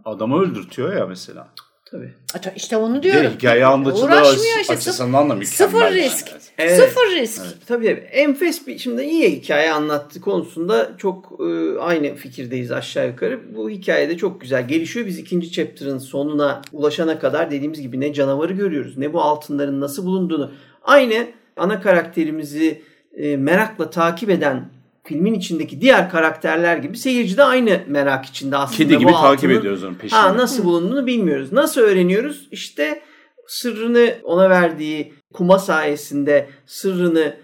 Adamı 0.04 0.42
öldürtüyor 0.42 0.96
ya 0.96 1.06
mesela. 1.06 1.48
Tabii. 1.90 2.14
Ata- 2.34 2.52
İşte 2.56 2.76
onu 2.76 2.96
Bir 2.96 3.02
diyorum. 3.02 3.22
de 3.24 3.30
hikaye 3.34 3.66
anlatıcı 3.66 4.04
Uğraşmıyor 4.04 4.60
işte. 4.60 4.72
açısından 4.72 5.30
da 5.30 5.34
mükemmel. 5.34 5.46
Sıfır 5.72 5.82
yani. 5.82 5.94
risk. 5.96 6.30
Evet. 6.58 6.76
Sıfır 6.80 7.10
risk. 7.16 7.42
Tabii 7.66 7.84
tabii. 7.86 8.00
Enfes 8.10 8.66
bir 8.66 8.78
şimdi 8.78 9.02
iyi 9.02 9.30
hikaye 9.30 9.72
anlattı 9.72 10.20
konusunda 10.20 10.90
çok 10.98 11.40
e, 11.40 11.78
aynı 11.80 12.14
fikirdeyiz 12.14 12.72
aşağı 12.72 13.06
yukarı. 13.08 13.54
Bu 13.56 13.70
hikayede 13.70 14.16
çok 14.16 14.40
güzel 14.40 14.68
gelişiyor. 14.68 15.06
Biz 15.06 15.18
ikinci 15.18 15.52
chapter'ın 15.52 15.98
sonuna 15.98 16.62
ulaşana 16.72 17.18
kadar 17.18 17.50
dediğimiz 17.50 17.80
gibi 17.80 18.00
ne 18.00 18.12
canavarı 18.12 18.52
görüyoruz 18.52 18.98
ne 18.98 19.12
bu 19.12 19.20
altınların 19.22 19.80
nasıl 19.80 20.06
bulunduğunu. 20.06 20.50
Aynı 20.82 21.26
ana 21.56 21.80
karakterimizi 21.80 22.82
e, 23.16 23.36
merakla 23.36 23.90
takip 23.90 24.30
eden 24.30 24.68
filmin 25.04 25.34
içindeki 25.34 25.80
diğer 25.80 26.10
karakterler 26.10 26.76
gibi 26.76 26.98
seyirci 26.98 27.36
de 27.36 27.44
aynı 27.44 27.80
merak 27.86 28.24
içinde 28.24 28.56
aslında. 28.56 28.76
Kedi 28.76 28.98
gibi 28.98 29.08
bu 29.08 29.12
takip 29.12 29.44
altının- 29.44 29.60
ediyoruz 29.60 29.84
onun 29.84 29.94
peşinde. 29.94 30.20
Ha 30.20 30.36
nasıl 30.36 30.64
bulunduğunu 30.64 31.06
bilmiyoruz. 31.06 31.52
Nasıl 31.52 31.80
öğreniyoruz? 31.80 32.48
İşte 32.50 33.02
sırrını 33.46 34.14
ona 34.22 34.50
verdiği 34.50 35.14
kuma 35.32 35.58
sayesinde 35.58 36.48
sırrını 36.66 37.36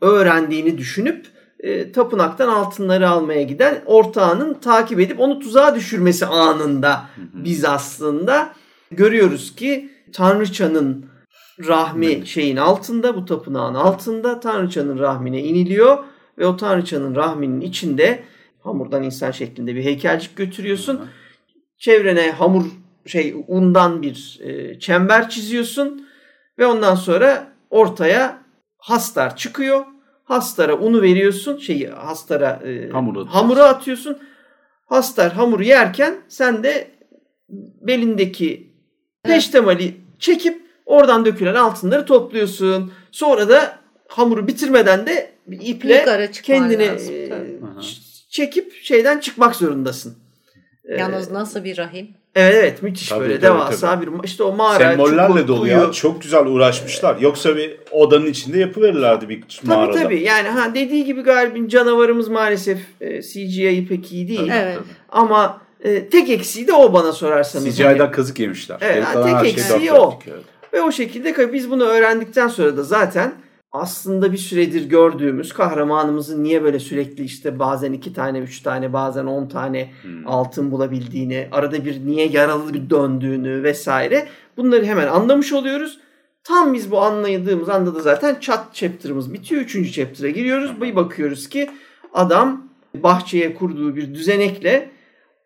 öğrendiğini 0.00 0.78
düşünüp 0.78 1.26
e, 1.60 1.92
tapınaktan 1.92 2.48
altınları 2.48 3.08
almaya 3.08 3.42
giden 3.42 3.82
ortağının 3.86 4.54
takip 4.54 5.00
edip 5.00 5.20
onu 5.20 5.38
tuzağa 5.38 5.74
düşürmesi 5.74 6.26
anında 6.26 7.02
biz 7.16 7.64
aslında 7.64 8.52
görüyoruz 8.90 9.54
ki 9.54 9.90
Tanrıçanın 10.12 11.06
rahmi 11.66 12.26
şeyin 12.26 12.56
altında 12.56 13.16
bu 13.16 13.24
tapınağın 13.24 13.74
altında 13.74 14.40
Tanrıçanın 14.40 14.98
rahmine 14.98 15.42
iniliyor 15.42 15.98
ve 16.38 16.46
o 16.46 16.56
Tanrıçanın 16.56 17.14
rahminin 17.14 17.60
içinde 17.60 18.22
hamurdan 18.60 19.02
insan 19.02 19.30
şeklinde 19.30 19.74
bir 19.74 19.84
heykelcik 19.84 20.36
götürüyorsun. 20.36 21.00
Çevrene 21.78 22.30
hamur 22.30 22.64
şey 23.06 23.34
undan 23.48 24.02
bir 24.02 24.40
e, 24.42 24.78
çember 24.78 25.28
çiziyorsun 25.28 26.08
ve 26.58 26.66
ondan 26.66 26.94
sonra 26.94 27.52
ortaya 27.70 28.42
hastar 28.78 29.36
çıkıyor. 29.36 29.84
Hastara 30.24 30.78
unu 30.78 31.02
veriyorsun. 31.02 31.58
Şeyi 31.58 31.88
hastara 31.88 32.50
e, 32.64 32.90
Hamuru 32.90 33.20
atıyorsun. 33.20 33.38
hamura 33.38 33.64
atıyorsun. 33.64 34.18
Hastar 34.86 35.32
hamuru 35.32 35.62
yerken 35.62 36.14
sen 36.28 36.62
de 36.62 36.90
belindeki 37.80 38.72
peştemali 39.22 39.96
çekip 40.18 40.62
oradan 40.86 41.24
dökülen 41.24 41.54
altınları 41.54 42.06
topluyorsun. 42.06 42.92
Sonra 43.10 43.48
da 43.48 43.81
hamuru 44.16 44.46
bitirmeden 44.46 45.06
de 45.06 45.30
bir 45.46 45.60
iple 45.60 46.30
kendini 46.42 46.86
lazım, 46.86 47.14
e, 47.14 47.28
tabii. 47.28 47.56
Çekip 48.30 48.72
şeyden 48.82 49.18
çıkmak 49.18 49.56
zorundasın. 49.56 50.14
E, 50.84 50.94
Yalnız 50.96 51.30
nasıl 51.30 51.64
bir 51.64 51.76
rahim? 51.78 52.08
Evet 52.34 52.54
evet 52.54 52.82
müthiş 52.82 53.08
Tabii, 53.08 53.20
böyle 53.20 53.34
tabii, 53.40 53.42
devasa 53.42 54.00
bir 54.02 54.08
işte 54.24 54.42
o 54.42 54.52
mağara 54.52 54.78
Sembollerle 54.78 55.48
dolu 55.48 55.60
kuyu. 55.60 55.72
ya. 55.72 55.92
Çok 55.92 56.22
güzel 56.22 56.46
uğraşmışlar. 56.46 57.16
Yoksa 57.16 57.56
bir 57.56 57.76
odanın 57.90 58.26
içinde 58.26 58.58
yapıverirlerdi 58.58 59.28
bir 59.28 59.42
Tabii 59.42 59.68
mağarada. 59.68 60.02
tabii 60.02 60.20
yani 60.20 60.48
ha 60.48 60.74
dediği 60.74 61.04
gibi 61.04 61.22
galiba 61.22 61.68
canavarımız 61.68 62.28
maalesef 62.28 62.78
e, 63.00 63.22
CGI'yi 63.22 63.88
pek 63.88 64.12
iyi 64.12 64.28
değil. 64.28 64.50
Evet. 64.52 64.78
Ama 65.08 65.60
e, 65.84 66.08
tek 66.08 66.30
eksiği 66.30 66.66
de 66.66 66.72
o 66.72 66.92
bana 66.92 67.12
sorarsanız. 67.12 67.76
CGI'den 67.76 67.98
Hani. 67.98 68.10
kazık 68.10 68.38
yemişler. 68.40 68.78
Evet, 68.80 69.04
tek 69.14 69.40
şeyi 69.40 69.52
eksiği 69.52 69.88
dört 69.90 69.98
o. 69.98 70.18
Ve 70.72 70.82
o 70.82 70.92
şekilde 70.92 71.52
biz 71.52 71.70
bunu 71.70 71.84
öğrendikten 71.84 72.48
sonra 72.48 72.76
da 72.76 72.82
zaten 72.82 73.32
aslında 73.72 74.32
bir 74.32 74.38
süredir 74.38 74.88
gördüğümüz 74.88 75.52
kahramanımızın 75.52 76.44
niye 76.44 76.62
böyle 76.62 76.78
sürekli 76.78 77.24
işte 77.24 77.58
bazen 77.58 77.92
iki 77.92 78.12
tane, 78.12 78.38
üç 78.38 78.60
tane, 78.60 78.92
bazen 78.92 79.26
on 79.26 79.46
tane 79.46 79.90
Hmm. 80.02 80.26
altın 80.26 80.70
bulabildiğini, 80.70 81.48
arada 81.52 81.84
bir 81.84 82.06
niye 82.06 82.28
yaralı 82.28 82.74
bir 82.74 82.90
döndüğünü 82.90 83.62
vesaire 83.62 84.28
bunları 84.56 84.84
hemen 84.84 85.06
anlamış 85.06 85.52
oluyoruz. 85.52 85.98
Tam 86.44 86.74
biz 86.74 86.90
bu 86.90 87.00
anladığımız 87.00 87.68
anda 87.68 87.94
da 87.94 88.00
zaten 88.00 88.36
chat 88.40 88.74
chapter'ımız 88.74 89.32
bitiyor. 89.32 89.62
Üçüncü 89.62 89.92
chapter'a 89.92 90.30
giriyoruz. 90.30 90.80
Bir 90.80 90.96
bakıyoruz 90.96 91.48
ki 91.48 91.70
adam 92.14 92.66
bahçeye 92.94 93.54
kurduğu 93.54 93.96
bir 93.96 94.14
düzenekle 94.14 94.90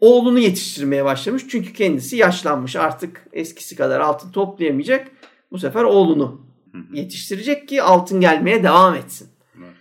oğlunu 0.00 0.38
yetiştirmeye 0.38 1.04
başlamış. 1.04 1.42
Çünkü 1.48 1.72
kendisi 1.72 2.16
yaşlanmış. 2.16 2.76
Artık 2.76 3.26
eskisi 3.32 3.76
kadar 3.76 4.00
altın 4.00 4.30
toplayamayacak. 4.30 5.08
Bu 5.52 5.58
sefer 5.58 5.84
oğlunu 5.84 6.45
yetiştirecek 6.92 7.68
ki 7.68 7.82
altın 7.82 8.20
gelmeye 8.20 8.62
devam 8.62 8.94
etsin. 8.94 9.28
Evet. 9.58 9.74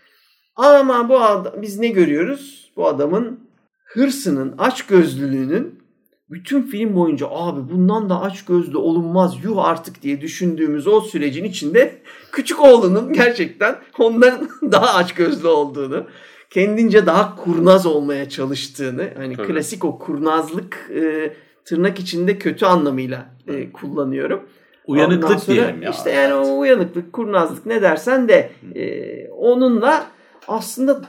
Ama 0.56 1.10
bu 1.10 1.22
adam, 1.22 1.54
biz 1.62 1.80
ne 1.80 1.88
görüyoruz? 1.88 2.72
Bu 2.76 2.88
adamın 2.88 3.40
hırsının, 3.86 4.58
açgözlülüğünün 4.58 5.86
bütün 6.30 6.62
film 6.62 6.96
boyunca 6.96 7.28
abi 7.30 7.74
bundan 7.74 8.10
da 8.10 8.22
aç 8.22 8.46
gözlü 8.46 8.78
olunmaz 8.78 9.36
yuh 9.44 9.66
artık 9.66 10.02
diye 10.02 10.22
düşündüğümüz 10.22 10.88
o 10.88 11.02
sürecin 11.02 11.44
içinde 11.44 12.02
küçük 12.32 12.62
oğlunun 12.62 13.14
gerçekten 13.14 13.76
ondan 14.00 14.50
daha 14.72 14.94
aç 14.94 15.14
gözlü 15.14 15.48
olduğunu, 15.48 16.06
kendince 16.50 17.06
daha 17.06 17.36
kurnaz 17.36 17.86
olmaya 17.86 18.30
çalıştığını, 18.30 19.10
hani 19.18 19.36
Tabii. 19.36 19.48
klasik 19.48 19.86
o 19.86 20.00
kurnazlık 20.00 20.92
e, 20.96 21.34
tırnak 21.66 22.00
içinde 22.00 22.38
kötü 22.38 22.66
anlamıyla 22.66 23.26
e, 23.48 23.72
kullanıyorum. 23.72 24.50
Ondan 24.88 25.10
Uyanıklık 25.10 25.40
sonra 25.40 25.58
diyelim 25.58 25.82
ya. 25.82 25.92
İşte 25.92 26.12
yani 26.12 26.34
o 26.34 26.60
uyanıklık, 26.60 27.14
kurnazlık 27.14 27.66
ne 27.66 27.82
dersen 27.82 28.28
de 28.30 28.52
e, 28.76 29.28
onunla 29.30 30.08
aslında 30.48 31.02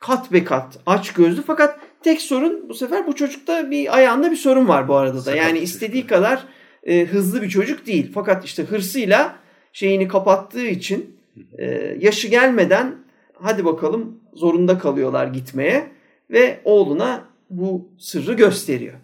kat 0.00 0.32
be 0.32 0.44
kat 0.44 0.78
aç 0.86 1.12
gözlü 1.12 1.42
fakat 1.42 1.78
tek 2.02 2.20
sorun 2.20 2.68
bu 2.68 2.74
sefer 2.74 3.06
bu 3.06 3.14
çocukta 3.14 3.70
bir 3.70 3.96
ayağında 3.96 4.30
bir 4.30 4.36
sorun 4.36 4.68
var 4.68 4.88
bu 4.88 4.94
arada 4.94 5.24
da. 5.24 5.36
Yani 5.36 5.58
istediği 5.58 6.06
kadar 6.06 6.44
e, 6.82 7.06
hızlı 7.06 7.42
bir 7.42 7.48
çocuk 7.48 7.86
değil. 7.86 8.10
Fakat 8.14 8.44
işte 8.44 8.62
hırsıyla 8.62 9.36
şeyini 9.72 10.08
kapattığı 10.08 10.66
için 10.66 11.16
e, 11.58 11.96
yaşı 12.00 12.28
gelmeden 12.28 12.94
hadi 13.34 13.64
bakalım 13.64 14.20
zorunda 14.34 14.78
kalıyorlar 14.78 15.26
gitmeye 15.26 15.90
ve 16.30 16.60
oğluna 16.64 17.24
bu 17.50 17.88
sırrı 17.98 18.32
gösteriyor. 18.32 18.94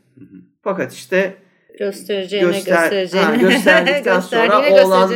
Fakat 0.62 0.92
işte 0.92 1.36
Göstereceğine 1.78 2.46
Göster- 2.46 2.82
göstereceğine. 2.82 3.26
ha, 3.26 3.36
gösterdikten 3.36 4.20
sonra 4.30 4.70
oğlan- 4.70 5.12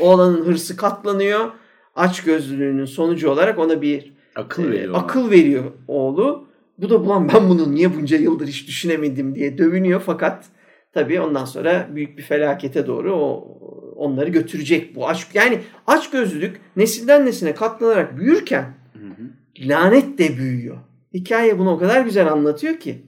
oğlanın 0.00 0.44
hırsı 0.46 0.76
katlanıyor. 0.76 1.50
Aç 1.96 2.22
gözlülüğünün 2.24 2.84
sonucu 2.84 3.30
olarak 3.30 3.58
ona 3.58 3.82
bir 3.82 4.12
Akıl 4.36 4.64
e, 4.64 4.70
veriyor. 4.70 4.90
ona. 4.94 4.98
akıl 4.98 5.30
veriyor 5.30 5.64
oğlu. 5.88 6.44
Bu 6.78 6.90
da 6.90 6.96
ulan 6.96 7.28
ben 7.34 7.48
bunu 7.48 7.74
niye 7.74 7.94
bunca 7.94 8.16
yıldır 8.16 8.46
hiç 8.46 8.68
düşünemedim 8.68 9.34
diye 9.34 9.58
dövünüyor 9.58 10.00
fakat 10.06 10.44
tabii 10.92 11.20
ondan 11.20 11.44
sonra 11.44 11.88
büyük 11.94 12.18
bir 12.18 12.22
felakete 12.22 12.86
doğru 12.86 13.14
o 13.16 13.48
onları 13.96 14.30
götürecek 14.30 14.96
bu 14.96 15.08
aşk. 15.08 15.28
Yani 15.34 15.58
aç 15.86 16.10
gözlülük 16.10 16.60
nesilden 16.76 17.26
nesile 17.26 17.54
katlanarak 17.54 18.16
büyürken 18.18 18.74
Hı 18.92 18.98
hı. 18.98 19.68
lanet 19.68 20.18
de 20.18 20.36
büyüyor. 20.36 20.76
Hikaye 21.14 21.58
bunu 21.58 21.70
o 21.72 21.78
kadar 21.78 22.00
güzel 22.00 22.32
anlatıyor 22.32 22.76
ki. 22.76 23.02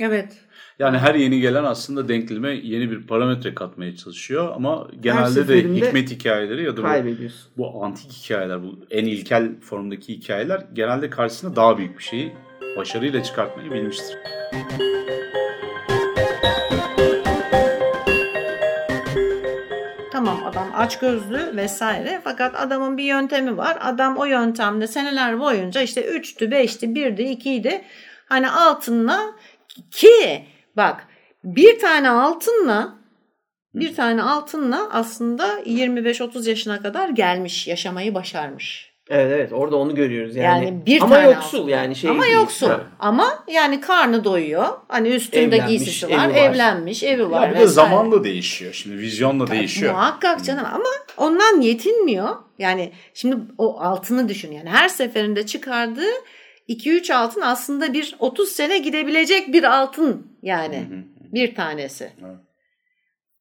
Evet. 0.00 0.32
Yani 0.78 0.98
her 0.98 1.14
yeni 1.14 1.40
gelen 1.40 1.64
aslında 1.64 2.08
denkleme 2.08 2.50
yeni 2.50 2.90
bir 2.90 3.06
parametre 3.06 3.54
katmaya 3.54 3.96
çalışıyor 3.96 4.52
ama 4.54 4.88
genelde 5.00 5.48
de 5.48 5.74
hikmet 5.74 6.10
hikayeleri 6.10 6.64
ya 6.64 6.76
da 6.76 6.82
bu, 6.82 7.08
bu 7.56 7.84
antik 7.84 8.12
hikayeler, 8.12 8.62
bu 8.62 8.78
en 8.90 9.04
ilkel 9.04 9.60
formdaki 9.60 10.12
hikayeler 10.12 10.64
genelde 10.72 11.10
karşısına 11.10 11.56
daha 11.56 11.78
büyük 11.78 11.98
bir 11.98 12.02
şeyi 12.02 12.32
başarıyla 12.76 13.22
çıkartmayı 13.22 13.70
bilmiştir. 13.70 14.16
Tamam 20.12 20.44
adam 20.44 20.68
aç 20.74 20.98
gözlü 20.98 21.56
vesaire 21.56 22.20
fakat 22.24 22.60
adamın 22.60 22.98
bir 22.98 23.04
yöntemi 23.04 23.56
var. 23.56 23.78
Adam 23.80 24.16
o 24.16 24.24
yöntemde 24.24 24.86
seneler 24.86 25.40
boyunca 25.40 25.82
işte 25.82 26.00
3'tü, 26.00 26.50
5'ti, 26.50 26.86
1'di, 26.86 27.22
2'ydi. 27.22 27.82
Hani 28.28 28.50
altınla 28.50 29.20
ki 29.90 30.44
bak 30.78 31.06
bir 31.44 31.78
tane 31.78 32.10
altınla 32.10 32.98
bir 33.74 33.94
tane 33.96 34.22
altınla 34.22 34.88
aslında 34.92 35.60
25-30 35.60 36.48
yaşına 36.48 36.82
kadar 36.82 37.08
gelmiş, 37.08 37.66
yaşamayı 37.68 38.14
başarmış. 38.14 38.88
Evet 39.10 39.32
evet 39.36 39.52
orada 39.52 39.76
onu 39.76 39.94
görüyoruz 39.94 40.36
yani. 40.36 40.64
Yani 40.64 40.86
bir 40.86 41.00
Ama 41.02 41.14
tane 41.14 41.26
yoksul 41.26 41.58
altın. 41.58 41.68
yani 41.70 41.96
şey 41.96 42.10
Ama 42.10 42.22
değil. 42.22 42.34
yoksul. 42.34 42.68
Ha. 42.68 42.80
Ama 42.98 43.44
yani 43.48 43.80
karnı 43.80 44.24
doyuyor. 44.24 44.66
Hani 44.88 45.08
üstünde 45.08 45.56
Evlenmiş, 45.56 45.68
giysisi 45.68 46.06
evi 46.06 46.16
var, 46.16 46.28
var. 46.30 46.34
evlenmiş, 46.34 47.02
evi 47.02 47.30
var. 47.30 47.42
Ya 47.42 47.48
bir 47.50 47.54
de 47.54 47.60
vesaire. 47.60 47.88
zamanla 47.88 48.24
değişiyor. 48.24 48.72
Şimdi 48.72 48.98
vizyonla 48.98 49.46
değişiyor. 49.50 49.92
Muhakkak 49.92 50.44
canım 50.44 50.64
ama 50.74 50.88
ondan 51.16 51.60
yetinmiyor. 51.60 52.36
Yani 52.58 52.92
şimdi 53.14 53.36
o 53.58 53.80
altını 53.80 54.28
düşün 54.28 54.52
yani 54.52 54.68
her 54.70 54.88
seferinde 54.88 55.46
çıkardığı 55.46 56.12
2-3 56.68 57.14
altın 57.14 57.40
aslında 57.40 57.92
bir 57.92 58.16
30 58.18 58.48
sene 58.48 58.78
gidebilecek 58.78 59.52
bir 59.52 59.64
altın 59.64 60.26
yani 60.42 60.76
Hı 60.76 60.94
hı. 60.94 61.32
bir 61.34 61.54
tanesi. 61.54 62.12
Evet. 62.22 62.36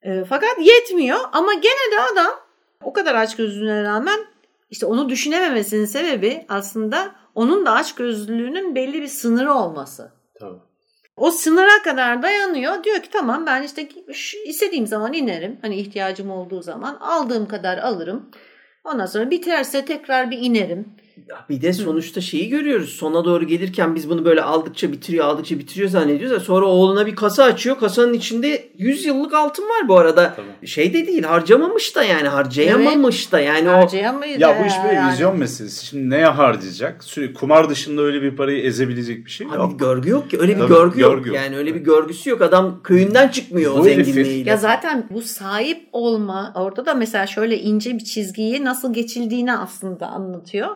Ee, 0.01 0.25
fakat 0.30 0.59
yetmiyor 0.61 1.19
ama 1.32 1.53
gene 1.53 1.91
de 1.91 2.01
adam 2.13 2.32
o 2.84 2.93
kadar 2.93 3.15
açgözlülüğüne 3.15 3.84
rağmen 3.84 4.19
işte 4.69 4.86
onu 4.86 5.09
düşünememesinin 5.09 5.86
sebebi 5.86 6.45
aslında 6.49 7.15
onun 7.36 7.65
da 7.65 7.71
açgözlülüğünün 7.71 8.75
belli 8.75 9.01
bir 9.01 9.07
sınırı 9.07 9.53
olması. 9.53 10.11
Tabii. 10.39 10.59
O 11.17 11.32
sınıra 11.32 11.84
kadar 11.84 12.23
dayanıyor. 12.23 12.84
Diyor 12.84 13.01
ki 13.01 13.09
tamam 13.11 13.45
ben 13.45 13.63
işte 13.63 13.89
istediğim 14.45 14.88
zaman 14.88 15.13
inerim. 15.13 15.59
Hani 15.61 15.75
ihtiyacım 15.75 16.32
olduğu 16.32 16.61
zaman 16.61 16.95
aldığım 16.95 17.47
kadar 17.47 17.78
alırım. 17.78 18.32
Ondan 18.84 19.05
sonra 19.05 19.32
biterse 19.32 19.86
tekrar 19.86 20.32
bir 20.32 20.38
inerim. 20.38 20.95
Ya 21.30 21.45
bir 21.49 21.61
de 21.61 21.74
sonuçta 21.74 22.22
şeyi 22.22 22.49
görüyoruz. 22.49 22.89
Sona 22.89 23.26
doğru 23.26 23.47
gelirken 23.47 23.95
biz 23.95 24.09
bunu 24.09 24.26
böyle 24.26 24.41
aldıkça 24.41 24.91
bitiriyor, 24.91 25.26
aldıkça 25.26 25.59
bitiriyor 25.59 25.89
zannediyoruz. 25.89 26.32
ya 26.32 26.39
sonra 26.39 26.65
oğluna 26.65 27.05
bir 27.05 27.15
kasa 27.15 27.43
açıyor. 27.43 27.80
Kasanın 27.80 28.13
içinde 28.13 28.70
100 28.78 29.05
yıllık 29.05 29.34
altın 29.34 29.63
var 29.63 29.88
bu 29.88 29.97
arada. 29.97 30.34
Tabii. 30.36 30.68
Şey 30.68 30.93
de 30.93 31.07
değil, 31.07 31.24
harcamamış 31.24 31.95
da 31.95 32.03
yani 32.03 32.28
harcayamamış 32.28 33.32
da 33.32 33.39
yani 33.39 33.70
o. 33.70 33.88
Ya 34.39 34.57
bu 34.63 34.68
iş 34.68 34.74
böyle 34.84 34.95
yani. 34.95 35.11
vizyon 35.11 35.38
meselesi. 35.39 35.86
Şimdi 35.86 36.09
neye 36.09 36.26
harcayacak? 36.26 37.03
Sürekli 37.03 37.34
kumar 37.34 37.70
dışında 37.70 38.01
öyle 38.01 38.22
bir 38.22 38.36
parayı 38.36 38.63
ezebilecek 38.63 39.26
bir 39.26 39.32
şey 39.32 39.47
Abi 39.47 39.55
yok. 39.55 39.74
bir 39.74 39.78
görgü 39.78 40.09
yok 40.09 40.30
ki. 40.30 40.39
Öyle 40.39 40.53
bir 40.55 40.59
Tabii, 40.59 40.68
görgü, 40.74 41.01
yok. 41.01 41.11
görgü 41.13 41.30
yok. 41.30 41.36
Yani 41.38 41.57
öyle 41.57 41.76
bir 41.76 41.80
görgüsü 41.80 42.30
yok. 42.30 42.41
Adam 42.41 42.80
köyünden 42.84 43.28
çıkmıyor 43.30 43.74
o 43.74 43.80
Bu 43.80 43.88
herifin- 43.88 44.03
zenginliğiyle. 44.13 44.49
Ya 44.49 44.57
zaten 44.57 45.07
bu 45.11 45.22
sahip 45.22 45.89
olma 45.91 46.53
orada 46.55 46.86
da 46.86 46.93
mesela 46.93 47.28
şöyle 47.28 47.57
ince 47.59 47.93
bir 47.93 48.03
çizgiyi 48.03 48.63
nasıl 48.65 48.93
geçildiğini 48.93 49.57
aslında 49.57 50.07
anlatıyor. 50.07 50.68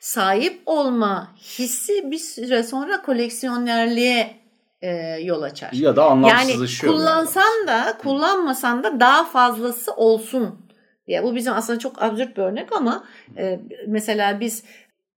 Sahip 0.00 0.62
olma 0.66 1.28
hissi 1.58 2.10
bir 2.10 2.18
süre 2.18 2.62
sonra 2.62 3.02
koleksiyonerliğe 3.02 4.36
e, 4.82 4.88
yol 5.22 5.42
açar. 5.42 5.72
Ya 5.72 5.96
da 5.96 6.02
Yani 6.02 6.10
anlamsızlaşıyor. 6.10 6.92
kullansan 6.94 7.66
da 7.66 7.98
kullanmasan 8.02 8.84
da 8.84 9.00
daha 9.00 9.24
fazlası 9.24 9.92
olsun 9.92 10.66
diye. 11.06 11.22
Bu 11.22 11.34
bizim 11.34 11.52
aslında 11.52 11.78
çok 11.78 12.02
absürt 12.02 12.36
bir 12.36 12.42
örnek 12.42 12.72
ama 12.72 13.04
e, 13.36 13.60
mesela 13.86 14.40
biz 14.40 14.64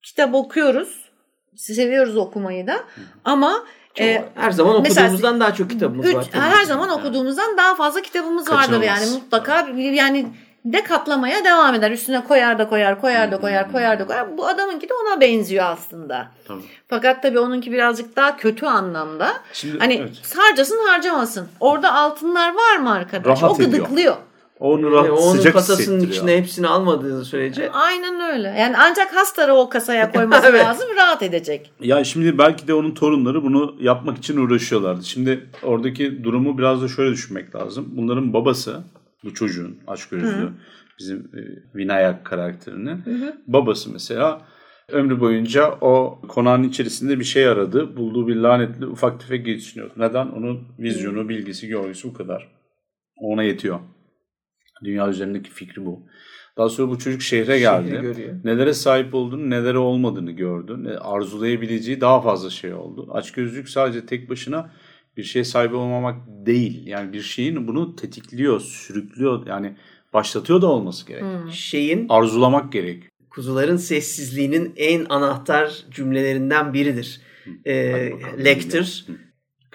kitap 0.03 0.33
okuyoruz. 0.35 1.11
Seviyoruz 1.55 2.17
okumayı 2.17 2.67
da 2.67 2.83
ama 3.25 3.63
e, 3.99 4.23
Her 4.35 4.51
zaman 4.51 4.81
Mesela 4.81 5.01
okuduğumuzdan 5.05 5.39
daha 5.39 5.53
çok 5.53 5.69
kitabımız 5.69 6.05
Üç- 6.05 6.15
var. 6.15 6.25
her 6.31 6.63
zaman 6.65 6.89
okuduğumuzdan 6.89 7.57
daha 7.57 7.75
fazla 7.75 8.01
kitabımız 8.01 8.49
vardır 8.49 8.61
Kaçınılmaz. 8.61 9.01
yani 9.01 9.11
mutlaka 9.11 9.67
yani 9.77 10.27
de 10.65 10.83
katlamaya 10.83 11.43
devam 11.45 11.75
eder. 11.75 11.91
Üstüne 11.91 12.23
koyar 12.23 12.59
da 12.59 12.69
koyar, 12.69 13.01
koyar 13.01 13.31
da 13.31 13.39
koyar, 13.41 13.71
koyar 13.71 13.99
da 13.99 14.07
koyar. 14.07 14.37
Bu 14.37 14.47
adamınki 14.47 14.89
de 14.89 14.93
ona 14.93 15.21
benziyor 15.21 15.65
aslında. 15.65 16.27
Tabii. 16.47 16.61
Fakat 16.87 17.21
tabii 17.23 17.39
onunki 17.39 17.71
birazcık 17.71 18.15
daha 18.15 18.37
kötü 18.37 18.65
anlamda. 18.65 19.33
Şimdi, 19.53 19.79
Hani 19.79 19.93
evet. 19.93 20.37
harcasın 20.37 20.79
harcamasın. 20.87 21.47
Orada 21.59 21.93
altınlar 21.95 22.53
var 22.55 22.77
mı 22.77 22.91
arkadaş? 22.91 23.41
Rahat 23.41 23.51
o 23.51 23.55
ediyor. 23.63 23.71
gıdıklıyor. 23.71 24.15
Onu 24.59 24.91
rahat, 24.91 25.05
Yani 25.05 25.19
onun 25.19 25.35
sıcak 25.35 25.53
kasasının 25.53 25.99
içine 26.09 26.37
hepsini 26.37 26.67
almadığı 26.67 27.25
sürece 27.25 27.71
Aynen 27.71 28.19
öyle. 28.33 28.55
Yani 28.59 28.75
ancak 28.79 29.15
hastara 29.15 29.55
o 29.55 29.69
kasaya 29.69 30.11
koyması 30.13 30.47
Evet. 30.47 30.65
lazım 30.65 30.87
rahat 30.95 31.23
edecek. 31.23 31.71
Ya 31.79 32.03
şimdi 32.03 32.37
belki 32.37 32.67
de 32.67 32.73
onun 32.73 32.91
torunları 32.91 33.43
bunu 33.43 33.75
yapmak 33.79 34.17
için 34.17 34.37
uğraşıyorlardı. 34.37 35.03
Şimdi 35.03 35.49
oradaki 35.63 36.23
durumu 36.23 36.57
biraz 36.57 36.81
da 36.81 36.87
şöyle 36.87 37.11
düşünmek 37.11 37.55
lazım. 37.55 37.85
Bunların 37.91 38.33
babası, 38.33 38.81
bu 39.23 39.33
çocuğun 39.33 39.79
açgözlü, 39.87 40.49
bizim 40.99 41.17
e, 41.17 41.39
Vinayak 41.75 42.25
karakterinin 42.25 43.03
babası 43.47 43.91
mesela 43.93 44.41
ömrü 44.89 45.19
boyunca 45.19 45.71
o 45.81 46.21
konağın 46.27 46.63
içerisinde 46.63 47.19
bir 47.19 47.23
şey 47.23 47.47
aradı. 47.47 47.97
Bulduğu 47.97 48.27
bir 48.27 48.35
lanetli 48.35 48.85
ufak 48.85 49.19
tefek 49.19 49.45
geçiniyordu. 49.45 49.93
Neden? 49.97 50.27
Onun 50.27 50.67
vizyonu, 50.79 51.29
bilgisi, 51.29 51.67
görgüsü 51.67 52.09
bu 52.09 52.13
kadar. 52.13 52.51
Ona 53.17 53.43
yetiyor. 53.43 53.79
Dünya 54.83 55.09
üzerindeki 55.09 55.49
fikri 55.49 55.85
bu. 55.85 56.07
Daha 56.57 56.69
sonra 56.69 56.91
bu 56.91 56.99
çocuk 56.99 57.21
şehre 57.21 57.59
geldi. 57.59 58.39
Nelere 58.43 58.73
sahip 58.73 59.13
olduğunu, 59.13 59.49
nelere 59.49 59.77
olmadığını 59.77 60.31
gördü. 60.31 60.97
Arzulayabileceği 61.01 62.01
daha 62.01 62.21
fazla 62.21 62.49
şey 62.49 62.73
oldu. 62.73 63.09
Açgözlülük 63.11 63.69
sadece 63.69 64.05
tek 64.05 64.29
başına 64.29 64.71
bir 65.17 65.23
şeye 65.23 65.43
sahip 65.45 65.73
olmamak 65.73 66.15
değil. 66.27 66.87
Yani 66.87 67.13
bir 67.13 67.21
şeyin 67.21 67.67
bunu 67.67 67.95
tetikliyor, 67.95 68.59
sürüklüyor. 68.59 69.47
Yani 69.47 69.75
başlatıyor 70.13 70.61
da 70.61 70.67
olması 70.67 71.07
gerek. 71.07 71.23
şeyin 71.51 72.05
Arzulamak 72.09 72.71
gerek. 72.73 73.03
kuzuların 73.29 73.77
sessizliğinin 73.77 74.73
en 74.77 75.05
anahtar 75.09 75.85
cümlelerinden 75.91 76.73
biridir. 76.73 77.21
Ee, 77.65 77.91
Hadi 77.91 78.11
bakalım. 78.23 78.45
Lecter 78.45 79.05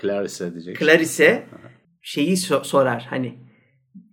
Clarice 0.01 0.53
diyecek. 0.53 0.78
Clarice 0.78 1.47
şeyi 2.03 2.32
so- 2.37 2.64
sorar 2.64 3.07
hani 3.11 3.34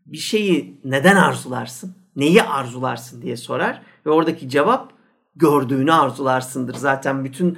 bir 0.06 0.18
şeyi 0.18 0.82
neden 0.84 1.16
arzularsın? 1.16 1.96
Neyi 2.16 2.42
arzularsın 2.44 3.22
diye 3.22 3.38
sorar 3.38 3.82
ve 4.06 4.10
oradaki 4.10 4.50
cevap 4.50 4.94
gördüğünü 5.36 5.94
arzularsındır. 5.94 6.74
Zaten 6.74 7.26
bütün 7.26 7.58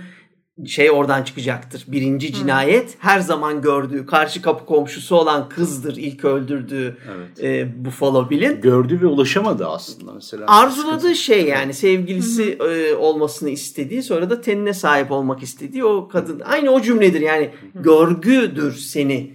şey 0.65 0.91
oradan 0.91 1.23
çıkacaktır. 1.23 1.83
Birinci 1.87 2.33
cinayet 2.33 2.95
her 2.99 3.19
zaman 3.19 3.61
gördüğü 3.61 4.05
karşı 4.05 4.41
kapı 4.41 4.65
komşusu 4.65 5.15
olan 5.15 5.49
kızdır 5.49 5.95
ilk 5.97 6.25
öldürdüğü 6.25 6.97
Evet. 7.15 7.43
e, 7.43 7.85
Buffalo 7.85 8.29
Bill'in. 8.29 8.61
Gördü 8.61 8.99
ve 9.01 9.05
ulaşamadı 9.07 9.67
aslında 9.67 10.13
mesela. 10.13 10.45
Arzuladığı 10.47 11.15
şey 11.15 11.45
yani 11.45 11.73
sevgilisi 11.73 12.43
e, 12.43 12.95
olmasını 12.95 13.49
istediği 13.49 14.03
sonra 14.03 14.29
da 14.29 14.41
tenine 14.41 14.73
sahip 14.73 15.11
olmak 15.11 15.43
istediği 15.43 15.85
o 15.85 16.07
kadın. 16.07 16.39
Aynı 16.39 16.71
o 16.71 16.81
cümledir 16.81 17.21
yani 17.21 17.49
görgüdür 17.75 18.73
seni 18.73 19.34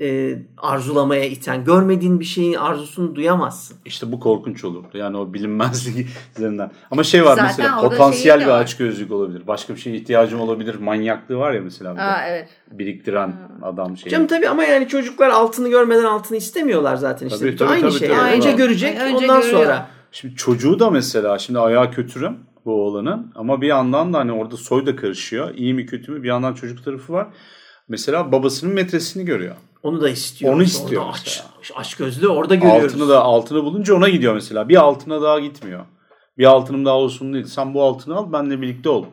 e, 0.00 0.38
arzulamaya 0.58 1.24
iten. 1.24 1.64
Görmediğin 1.64 2.20
bir 2.20 2.24
şeyin 2.24 2.54
arzusunu 2.54 3.14
duyamazsın. 3.14 3.76
İşte 3.84 4.12
bu 4.12 4.20
korkunç 4.20 4.64
olurdu. 4.64 4.88
Yani 4.94 5.16
o 5.16 5.34
bilinmezlik 5.34 6.08
üzerinden. 6.38 6.70
Ama 6.90 7.04
şey 7.04 7.24
var 7.24 7.30
Zaten 7.30 7.44
mesela 7.46 7.80
orada 7.80 7.88
potansiyel 7.88 8.36
şeyi 8.36 8.40
de 8.46 8.46
bir 8.50 8.54
var. 8.54 8.60
açgözlülük 8.60 9.12
olabilir. 9.12 9.46
Başka 9.46 9.74
bir 9.74 9.80
şeye 9.80 9.96
ihtiyacım 9.96 10.40
olabilir. 10.40 10.74
Manyaklığı 10.74 11.36
var 11.36 11.52
ya 11.52 11.60
mesela. 11.60 11.92
bir 11.92 11.98
de. 11.98 12.02
Aa 12.02 12.26
evet. 12.28 12.48
Biriktiren 12.70 13.32
adam 13.62 13.96
şey. 13.96 14.12
Canım 14.12 14.26
tabii 14.26 14.48
ama 14.48 14.64
yani 14.64 14.88
çocuklar 14.88 15.28
altını 15.28 15.68
görmeden 15.68 16.04
altını 16.04 16.38
istemiyorlar 16.38 16.96
zaten 16.96 17.26
işte. 17.26 17.38
Tabii, 17.40 17.56
tabii, 17.56 17.70
Aynı 17.70 17.80
tabii, 17.82 17.92
şey. 17.98 18.08
tabii. 18.08 18.18
Yani. 18.18 18.32
Önce 18.36 18.48
Aynen. 18.48 18.58
görecek 18.58 19.00
Önce 19.00 19.16
ondan 19.16 19.40
görüyor. 19.40 19.62
sonra. 19.64 19.88
Şimdi 20.12 20.34
çocuğu 20.34 20.78
da 20.78 20.90
mesela 20.90 21.38
şimdi 21.38 21.58
ayağı 21.58 21.90
kötürüm 21.90 22.36
bu 22.64 22.84
oğlanın 22.86 23.32
ama 23.34 23.60
bir 23.60 23.66
yandan 23.66 24.12
da 24.12 24.18
hani 24.18 24.32
orada 24.32 24.56
soy 24.56 24.86
da 24.86 24.96
karışıyor. 24.96 25.54
İyi 25.54 25.74
mi 25.74 25.86
kötü 25.86 26.12
mü 26.12 26.22
bir 26.22 26.28
yandan 26.28 26.54
çocuk 26.54 26.84
tarafı 26.84 27.12
var. 27.12 27.26
Mesela 27.88 28.32
babasının 28.32 28.74
metresini 28.74 29.24
görüyor. 29.24 29.56
Onu 29.82 30.00
da 30.00 30.08
istiyor. 30.08 30.52
Onu 30.54 30.62
istiyor 30.62 31.02
Orada 31.02 31.14
aç, 31.14 31.44
aç 31.76 31.94
gözlü 31.94 32.28
orada 32.28 32.54
görüyoruz. 32.54 32.94
Altını 32.94 33.08
da 33.08 33.22
altını 33.22 33.64
bulunca 33.64 33.94
ona 33.94 34.08
gidiyor 34.08 34.34
mesela. 34.34 34.68
Bir 34.68 34.76
altına 34.76 35.22
daha 35.22 35.40
gitmiyor. 35.40 35.84
Bir 36.38 36.44
altınım 36.44 36.84
daha 36.84 36.94
olsun 36.94 37.34
değil. 37.34 37.44
Sen 37.44 37.74
bu 37.74 37.82
altını 37.82 38.16
al 38.16 38.32
benle 38.32 38.60
birlikte 38.60 38.88
ol 38.88 39.06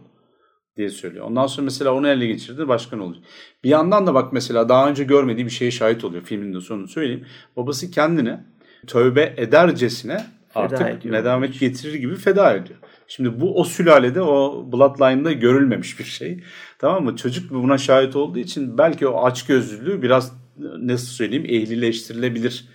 diye 0.78 0.90
söylüyor. 0.90 1.26
Ondan 1.26 1.48
sonra 1.48 1.66
mesela 1.66 1.94
onu 1.94 2.08
ele 2.08 2.28
geçirdi 2.28 2.68
başkan 2.68 3.00
olacak. 3.00 3.24
Bir 3.64 3.70
yandan 3.70 4.08
da 4.08 4.14
bak 4.14 4.34
mesela 4.34 4.70
daha 4.70 4.90
önce 4.90 5.04
görmediği 5.04 5.46
bir 5.46 5.52
şeye 5.52 5.72
şahit 5.72 6.04
oluyor. 6.04 6.24
Filmin 6.24 6.54
de 6.54 6.62
sonunu 6.62 6.88
söyleyeyim. 6.88 7.26
Babası 7.58 7.92
kendini 7.92 8.40
tövbe 8.88 9.34
edercesine 9.38 10.26
artık 10.56 10.90
ediyor. 10.90 11.16
nedamet 11.16 11.60
getirir 11.60 11.94
gibi 11.94 12.16
feda 12.16 12.54
ediyor. 12.54 12.80
Şimdi 13.08 13.42
bu 13.42 13.60
o 13.60 13.64
sülalede 13.64 14.22
o 14.22 14.66
Bloodline'da 14.72 15.32
görülmemiş 15.32 16.00
bir 16.00 16.04
şey. 16.04 16.44
Tamam 16.80 17.04
mı? 17.04 17.16
Çocuk 17.16 17.52
buna 17.52 17.78
şahit 17.78 18.16
olduğu 18.16 18.40
için 18.40 18.78
belki 18.78 19.08
o 19.08 19.24
açgözlülüğü 19.26 20.02
biraz 20.02 20.32
nasıl 20.80 21.08
söyleyeyim 21.08 21.46
ehlileştirilebilir 21.46 22.66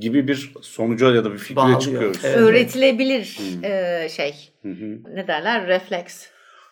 gibi 0.00 0.28
bir 0.28 0.52
sonuca 0.62 1.14
ya 1.14 1.24
da 1.24 1.32
bir 1.32 1.38
fikre 1.38 1.56
Bağlıyor. 1.56 1.80
çıkıyoruz. 1.80 2.18
Evet. 2.24 2.36
Öğretilebilir 2.36 3.38
Hmm. 3.38 3.64
e, 3.64 4.08
şey. 4.10 4.34
Hı 4.62 4.68
hı. 4.68 5.14
Ne 5.14 5.26
derler? 5.26 5.66
Refleks. 5.66 6.26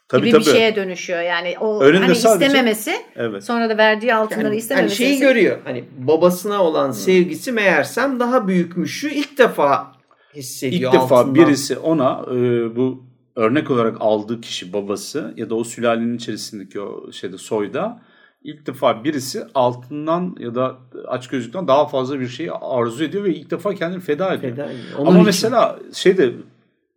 Tabii 0.09 0.27
gibi 0.27 0.33
tabii. 0.33 0.45
bir 0.47 0.51
şeye 0.51 0.77
dönüşüyor. 0.77 1.21
Yani 1.23 1.55
o 1.61 1.81
Önünde 1.83 2.05
hani 2.07 2.15
sadece- 2.15 2.47
istememesi 2.47 2.93
Evet. 3.17 3.45
sonra 3.45 3.69
da 3.71 3.77
verdiği 3.79 4.15
altınları 4.15 4.41
Yani, 4.43 4.49
hani 4.49 4.59
istememesi. 4.59 4.97
şeyi 4.97 5.19
görüyor. 5.21 5.59
Hani 5.65 5.85
babasına 5.99 6.63
olan 6.65 6.91
sevgisi 6.91 7.53
meğersem 7.53 8.21
daha 8.21 8.49
büyükmüşü 8.49 9.11
ilk 9.11 9.39
defa 9.39 9.93
hissediyor. 10.35 10.93
İlk 10.95 11.03
defa 11.03 11.19
altından. 11.19 11.35
birisi 11.35 11.79
ona 11.79 12.25
e, 12.31 12.37
bu 12.77 13.05
örnek 13.37 13.71
olarak 13.71 13.97
aldığı 14.01 14.41
kişi 14.41 14.73
babası 14.73 15.35
ya 15.37 15.51
da 15.51 15.55
o 15.55 15.65
sülalenin 15.65 16.17
içerisindeki 16.17 16.81
o 16.81 17.13
şeyde 17.13 17.39
soyda 17.39 18.03
ilk 18.43 18.67
defa 18.67 19.05
birisi 19.05 19.45
altından 19.55 20.37
ya 20.39 20.55
da 20.55 20.79
açgözlükten 21.09 21.69
daha 21.69 21.89
fazla 21.89 22.21
bir 22.21 22.29
şeyi 22.29 22.53
arzu 22.53 23.05
ediyor 23.05 23.25
ve 23.25 23.35
ilk 23.35 23.51
defa 23.51 23.75
kendini 23.75 24.01
feda 24.01 24.35
ediyor. 24.35 24.53
Feda 24.53 24.67
ediyor. 24.67 24.99
Onun 24.99 25.07
Ama 25.07 25.15
için. 25.15 25.27
mesela 25.27 25.79
şeyde 25.95 26.33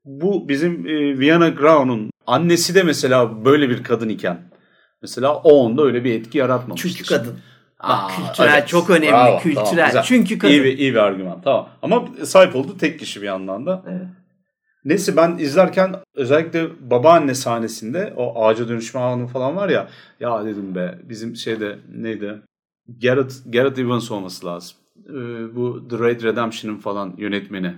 bu 0.06 0.50
bizim 0.50 0.88
e, 0.88 1.20
Vienna 1.20 1.50
Graun'un 1.50 2.10
annesi 2.28 2.76
de 2.76 2.84
mesela 2.84 3.46
böyle 3.46 3.70
bir 3.70 3.84
kadın 3.84 4.10
iken 4.10 4.42
mesela 5.02 5.36
o 5.36 5.54
onda 5.54 5.84
öyle 5.84 6.04
bir 6.04 6.14
etki 6.14 6.38
yaratmamıştır. 6.38 6.90
Çünkü 6.90 7.10
kadın. 7.10 7.40
Aa, 7.84 8.04
Bak, 8.04 8.12
kültürel 8.16 8.54
evet. 8.54 8.68
çok 8.68 8.90
önemli. 8.90 9.12
Bravo, 9.12 9.40
kültürel. 9.40 9.66
tamam, 9.66 9.86
güzel. 9.86 10.04
Çünkü 10.04 10.38
kadın. 10.38 10.54
İyi 10.54 10.64
bir, 10.64 10.78
iyi 10.78 10.94
bir 10.94 11.00
argüman. 11.00 11.42
Tamam. 11.42 11.70
Ama 11.82 12.06
sahip 12.24 12.56
olduğu 12.56 12.78
tek 12.78 13.00
kişi 13.00 13.22
bir 13.22 13.28
yandan 13.28 13.66
da. 13.66 13.84
Evet. 13.88 14.08
Neyse 14.86 15.16
ben 15.18 15.38
izlerken 15.38 15.96
özellikle 16.16 16.90
babaanne 16.92 17.34
sahnesinde 17.34 18.14
o 18.18 18.46
ağaca 18.46 18.68
dönüşme 18.70 19.00
anı 19.02 19.28
falan 19.28 19.56
var 19.56 19.70
ya 19.70 19.88
ya 20.20 20.46
dedim 20.46 20.76
be 20.76 21.00
bizim 21.04 21.36
şeyde 21.36 21.80
neydi 21.96 22.42
Garrett, 23.02 23.34
Garrett 23.46 23.80
Evans 23.80 24.12
olması 24.12 24.46
lazım. 24.46 24.78
Ee, 25.10 25.56
bu 25.56 25.88
The 25.88 26.00
Raid 26.00 26.24
Redemption'ın 26.24 26.78
falan 26.78 27.14
yönetmeni. 27.18 27.76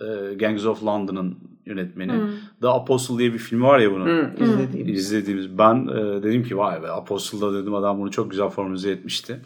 Ee, 0.00 0.34
Gangs 0.34 0.66
of 0.66 0.84
London'ın 0.84 1.38
yönetmeni. 1.68 2.12
Hı. 2.12 2.28
The 2.60 2.68
Apostle 2.68 3.18
diye 3.18 3.32
bir 3.32 3.38
film 3.38 3.62
var 3.62 3.78
ya 3.78 3.92
bunun. 3.92 4.06
Hı, 4.06 4.44
izlediğim. 4.44 4.88
izlediğimiz. 4.88 5.58
Ben 5.58 5.86
e, 5.86 6.22
dedim 6.22 6.42
ki 6.44 6.58
vay 6.58 6.82
be 6.82 6.88
Apostle'da 6.90 7.62
dedim 7.62 7.74
adam 7.74 7.98
bunu 7.98 8.10
çok 8.10 8.30
güzel 8.30 8.48
formüle 8.48 8.90
etmişti. 8.90 9.40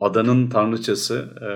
Adanın 0.00 0.48
tanrıçası 0.48 1.28
e, 1.40 1.50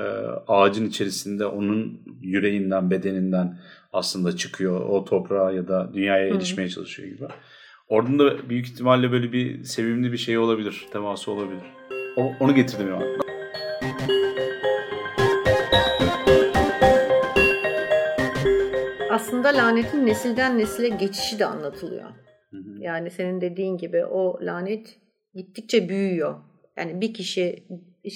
ağacın 0.53 0.87
içerisinde 0.87 1.47
onun 1.47 2.01
yüreğinden, 2.21 2.91
bedeninden 2.91 3.59
aslında 3.93 4.37
çıkıyor. 4.37 4.81
O 4.81 5.05
toprağa 5.05 5.53
ya 5.53 5.69
da 5.69 5.91
dünyaya 5.95 6.29
erişmeye 6.29 6.69
çalışıyor 6.69 7.09
gibi. 7.09 7.25
Oradan 7.89 8.19
da 8.19 8.49
büyük 8.49 8.67
ihtimalle 8.67 9.12
böyle 9.12 9.33
bir 9.33 9.65
sevimli 9.65 10.12
bir 10.12 10.17
şey 10.17 10.39
olabilir. 10.39 10.87
Teması 10.93 11.31
olabilir. 11.31 11.62
O, 12.17 12.33
onu 12.41 12.55
getirdim 12.55 12.89
ya. 12.89 13.01
Aslında 19.35 19.64
lanetin 19.64 20.07
nesilden 20.07 20.59
nesile 20.59 20.89
geçişi 20.89 21.39
de 21.39 21.47
anlatılıyor. 21.47 22.11
Hı 22.51 22.57
hı. 22.57 22.78
Yani 22.78 23.11
senin 23.11 23.41
dediğin 23.41 23.78
gibi 23.78 24.05
o 24.05 24.39
lanet 24.43 24.99
gittikçe 25.35 25.89
büyüyor. 25.89 26.41
Yani 26.76 27.01
bir 27.01 27.14
kişi 27.14 27.64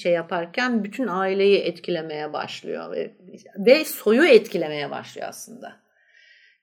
şey 0.02 0.12
yaparken 0.12 0.84
bütün 0.84 1.06
aileyi 1.06 1.58
etkilemeye 1.58 2.32
başlıyor 2.32 2.92
ve, 2.92 3.16
ve 3.58 3.84
soyu 3.84 4.26
etkilemeye 4.26 4.90
başlıyor 4.90 5.28
aslında. 5.28 5.76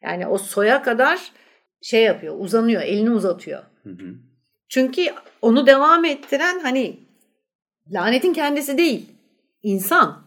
Yani 0.02 0.28
o 0.28 0.38
soya 0.38 0.84
kadar 0.84 1.32
şey 1.82 2.04
yapıyor, 2.04 2.36
uzanıyor, 2.40 2.82
elini 2.82 3.12
uzatıyor. 3.12 3.64
Hı 3.84 3.90
hı. 3.90 4.16
Çünkü 4.70 5.02
onu 5.42 5.68
devam 5.68 6.06
ettiren 6.06 6.60
hani 6.60 7.00
lanetin 7.92 8.34
kendisi 8.34 8.78
değil, 8.78 9.10
insan. 9.64 10.25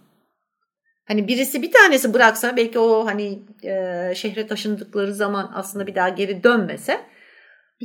Hani 1.09 1.29
birisi 1.29 1.63
bir 1.63 1.73
tanesi 1.73 2.15
bıraksa 2.15 2.57
belki 2.57 2.79
o 2.79 3.07
hani 3.07 3.39
e, 3.65 4.13
şehre 4.15 4.47
taşındıkları 4.47 5.15
zaman 5.15 5.51
aslında 5.55 5.87
bir 5.87 5.95
daha 5.95 6.09
geri 6.09 6.45
dönmese 6.45 7.01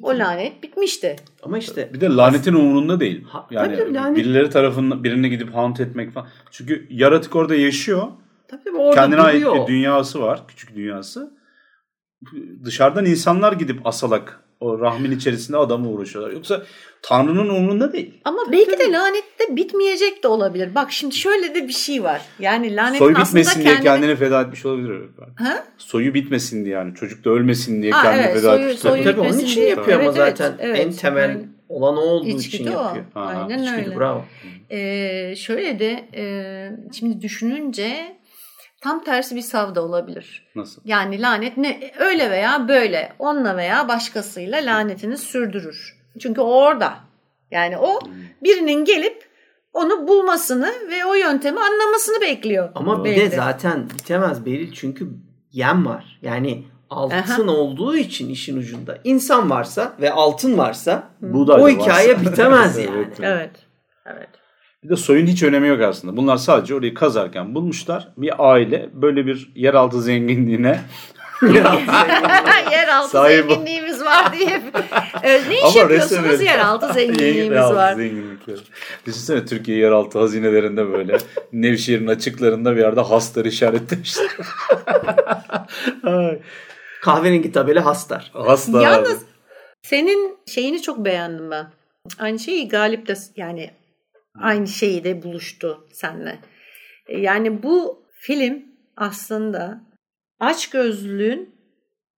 o 0.01 0.09
lanet 0.09 0.63
bitmişti. 0.63 1.15
Ama 1.43 1.57
işte 1.57 1.89
Bir 1.93 2.01
de 2.01 2.05
lanetin 2.05 2.53
umurunda 2.53 2.99
değil. 2.99 3.23
Ha, 3.23 3.47
Yani 3.51 3.77
tabii, 3.77 3.93
lanet- 3.93 4.15
birileri 4.15 4.49
tarafından 4.49 5.03
birine 5.03 5.27
gidip 5.27 5.53
haunt 5.55 5.79
etmek 5.79 6.11
falan. 6.11 6.27
Çünkü 6.51 6.87
yaratık 6.89 7.35
orada 7.35 7.55
yaşıyor. 7.55 8.07
tabii 8.47 8.63
tabii 8.63 8.77
orada 8.77 8.95
Kendine 9.01 9.21
ait 9.21 9.35
duruyor. 9.45 9.67
bir 9.67 9.73
dünyası 9.73 10.21
var. 10.21 10.43
Küçük 10.47 10.75
dünyası. 10.75 11.33
Dışarıdan 12.65 13.05
insanlar 13.05 13.53
gidip 13.53 13.79
asalak 13.87 14.42
o 14.63 14.79
rahmin 14.79 15.11
içerisinde 15.11 15.57
adamı 15.57 15.89
uğraşıyorlar. 15.89 16.33
Yoksa 16.33 16.63
Tanrı'nın 17.01 17.49
umurunda 17.49 17.93
değil. 17.93 18.13
Ama 18.25 18.39
belki 18.51 18.79
de 18.79 18.91
lanet 18.91 19.23
de 19.39 19.55
bitmeyecek 19.55 20.23
de 20.23 20.27
olabilir. 20.27 20.75
Bak 20.75 20.91
şimdi 20.91 21.15
şöyle 21.15 21.55
de 21.55 21.67
bir 21.67 21.73
şey 21.73 22.03
var. 22.03 22.21
Yani 22.39 22.75
lanetin 22.75 22.97
Soy 22.99 23.13
aslında 23.17 23.25
bitmesin 23.39 23.59
diye 23.61 23.73
kendini... 23.73 23.83
kendini 23.83 24.15
feda 24.15 24.41
etmiş 24.41 24.65
olabilir. 24.65 24.89
belki. 25.19 25.43
Ha? 25.43 25.63
Soyu 25.77 26.13
bitmesin 26.13 26.65
diye 26.65 26.75
yani. 26.75 26.95
Çocuk 26.95 27.25
da 27.25 27.29
ölmesin 27.29 27.81
diye 27.81 27.91
Ha, 27.91 28.01
kendini 28.03 28.21
evet, 28.25 28.35
feda 28.35 28.51
soyu- 28.55 28.63
etmiş. 28.65 28.79
soyu- 28.79 29.03
Tabii 29.03 29.15
tabii 29.15 29.21
onun 29.21 29.39
için 29.39 29.61
diye. 29.61 29.69
yapıyor 29.69 29.99
ama 29.99 30.05
Evet, 30.09 30.17
evet, 30.21 30.37
zaten 30.37 30.57
evet. 30.67 30.79
en 30.79 30.91
temel 30.91 31.29
Yani 31.29 31.41
olan 31.69 31.97
o 31.97 32.01
olduğu 32.01 32.27
içgüdü 32.27 32.55
için 32.63 32.67
o. 32.73 32.81
yapıyor. 32.81 33.05
Aynen 33.15 33.63
İçgüdü 33.63 33.85
öyle. 33.85 33.97
bravo. 33.99 34.25
Ee, 34.71 35.35
şöyle 35.37 35.79
de 35.79 36.05
e, 36.15 36.23
şimdi 36.93 37.21
düşününce 37.21 38.17
tam 38.83 39.03
tersi 39.03 39.35
bir 39.35 39.41
savda 39.41 39.81
olabilir. 39.81 40.51
Nasıl? 40.55 40.81
Yani 40.85 41.21
lanet 41.21 41.57
ne 41.57 41.91
öyle 41.99 42.31
veya 42.31 42.67
böyle 42.67 43.13
onunla 43.19 43.57
veya 43.57 43.87
başkasıyla 43.87 44.57
lanetini 44.65 45.17
sürdürür. 45.17 45.95
Çünkü 46.19 46.41
o 46.41 46.53
orada. 46.53 46.93
Yani 47.51 47.77
o 47.77 48.01
Hmm. 48.01 48.13
birinin 48.43 48.85
gelip 48.85 49.29
onu 49.73 50.07
bulmasını 50.07 50.73
ve 50.91 51.05
o 51.05 51.13
yöntemi 51.13 51.59
anlamasını 51.59 52.21
bekliyor. 52.21 52.69
Ama 52.75 53.05
bir 53.05 53.15
de 53.15 53.29
zaten 53.29 53.89
bitemez 53.89 54.45
Beril 54.45 54.71
çünkü 54.73 55.09
yem 55.51 55.85
var. 55.85 56.19
Yani 56.21 56.63
altın 56.89 57.47
olduğu 57.47 57.95
için 57.95 58.29
işin 58.29 58.57
ucunda. 58.57 58.97
İnsan 59.03 59.49
varsa 59.49 59.93
ve 60.01 60.11
altın 60.11 60.57
varsa 60.57 61.03
Buğday 61.21 61.61
o 61.61 61.65
da 61.65 61.69
hikaye 61.69 62.09
varsa. 62.15 62.21
bitemez 62.31 62.77
yani. 62.77 62.89
Evet, 62.95 63.19
evet. 63.19 63.51
Evet. 64.05 64.29
Bir 64.83 64.89
de 64.89 64.95
soyun 64.95 65.27
hiç 65.27 65.43
önemi 65.43 65.67
yok 65.67 65.81
aslında. 65.81 66.17
Bunlar 66.17 66.37
sadece 66.37 66.75
orayı 66.75 66.93
kazarken 66.93 67.55
bulmuşlar. 67.55 68.07
Bir 68.17 68.33
aile 68.51 68.89
böyle 68.93 69.25
bir 69.25 69.51
yeraltı 69.55 70.01
zenginliğine 70.01 70.79
yeraltı 72.71 73.17
Sahibi- 73.17 73.47
zenginliğimiz 73.53 74.01
var 74.05 74.33
diye. 74.33 74.61
Ee, 75.23 75.41
ne 75.49 75.55
iş 75.57 75.63
Ama 75.63 75.79
yapıyorsunuz? 75.79 76.41
Yeraltı 76.45 76.93
zenginliğimiz 76.93 77.51
Yeraltı 77.51 77.75
var. 77.75 77.93
zenginlikleri. 77.93 78.57
Düşünsene 79.05 79.45
Türkiye 79.45 79.77
yeraltı 79.77 80.19
hazinelerinde 80.19 80.91
böyle 80.91 81.17
Nevşehir'in 81.53 82.07
açıklarında 82.07 82.75
bir 82.75 82.81
yerde 82.81 83.01
hastar 83.01 83.45
işaretlemişler. 83.45 84.27
Ay, 86.03 86.39
Kahverengi 87.01 87.51
tabela 87.51 87.85
hastar. 87.85 88.31
Hastar. 88.33 88.81
Yalnız 88.81 89.21
senin 89.83 90.37
şeyini 90.47 90.81
çok 90.81 91.05
beğendim 91.05 91.51
ben. 91.51 91.67
Aynı 92.19 92.39
şeyi 92.39 92.69
Galip 92.69 93.07
de 93.07 93.13
yani 93.35 93.71
aynı 94.39 94.67
şeyi 94.67 95.03
de 95.03 95.23
buluştu 95.23 95.87
seninle. 95.91 96.39
E, 97.07 97.19
Yani 97.19 97.63
bu 97.63 98.03
film 98.11 98.63
aslında 98.97 99.81
açgözlülüğün 100.39 101.55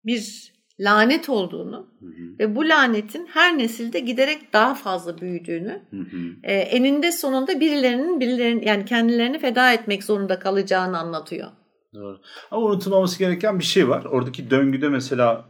bir 0.05 0.53
lanet 0.79 1.29
olduğunu 1.29 1.89
Hı 1.99 2.05
hı, 2.05 2.39
ve 2.39 2.55
bu 2.55 2.69
lanetin 2.69 3.25
her 3.25 3.57
nesilde 3.57 3.99
giderek 3.99 4.53
daha 4.53 4.75
fazla 4.75 5.21
büyüdüğünü, 5.21 5.81
hı 5.91 5.97
hı. 5.97 6.17
e, 6.43 6.53
eninde 6.53 7.11
sonunda 7.11 7.59
birilerinin 7.59 8.19
birilerinin 8.19 8.61
yani 8.61 8.85
kendilerini 8.85 9.39
feda 9.39 9.73
etmek 9.73 10.03
zorunda 10.03 10.39
kalacağını 10.39 10.97
anlatıyor. 10.97 11.47
Doğru. 11.93 12.21
Ama 12.51 12.65
unutulmaması 12.65 13.19
gereken 13.19 13.59
bir 13.59 13.63
şey 13.63 13.89
var. 13.89 14.05
Oradaki 14.05 14.49
döngüde 14.49 14.89
mesela 14.89 15.45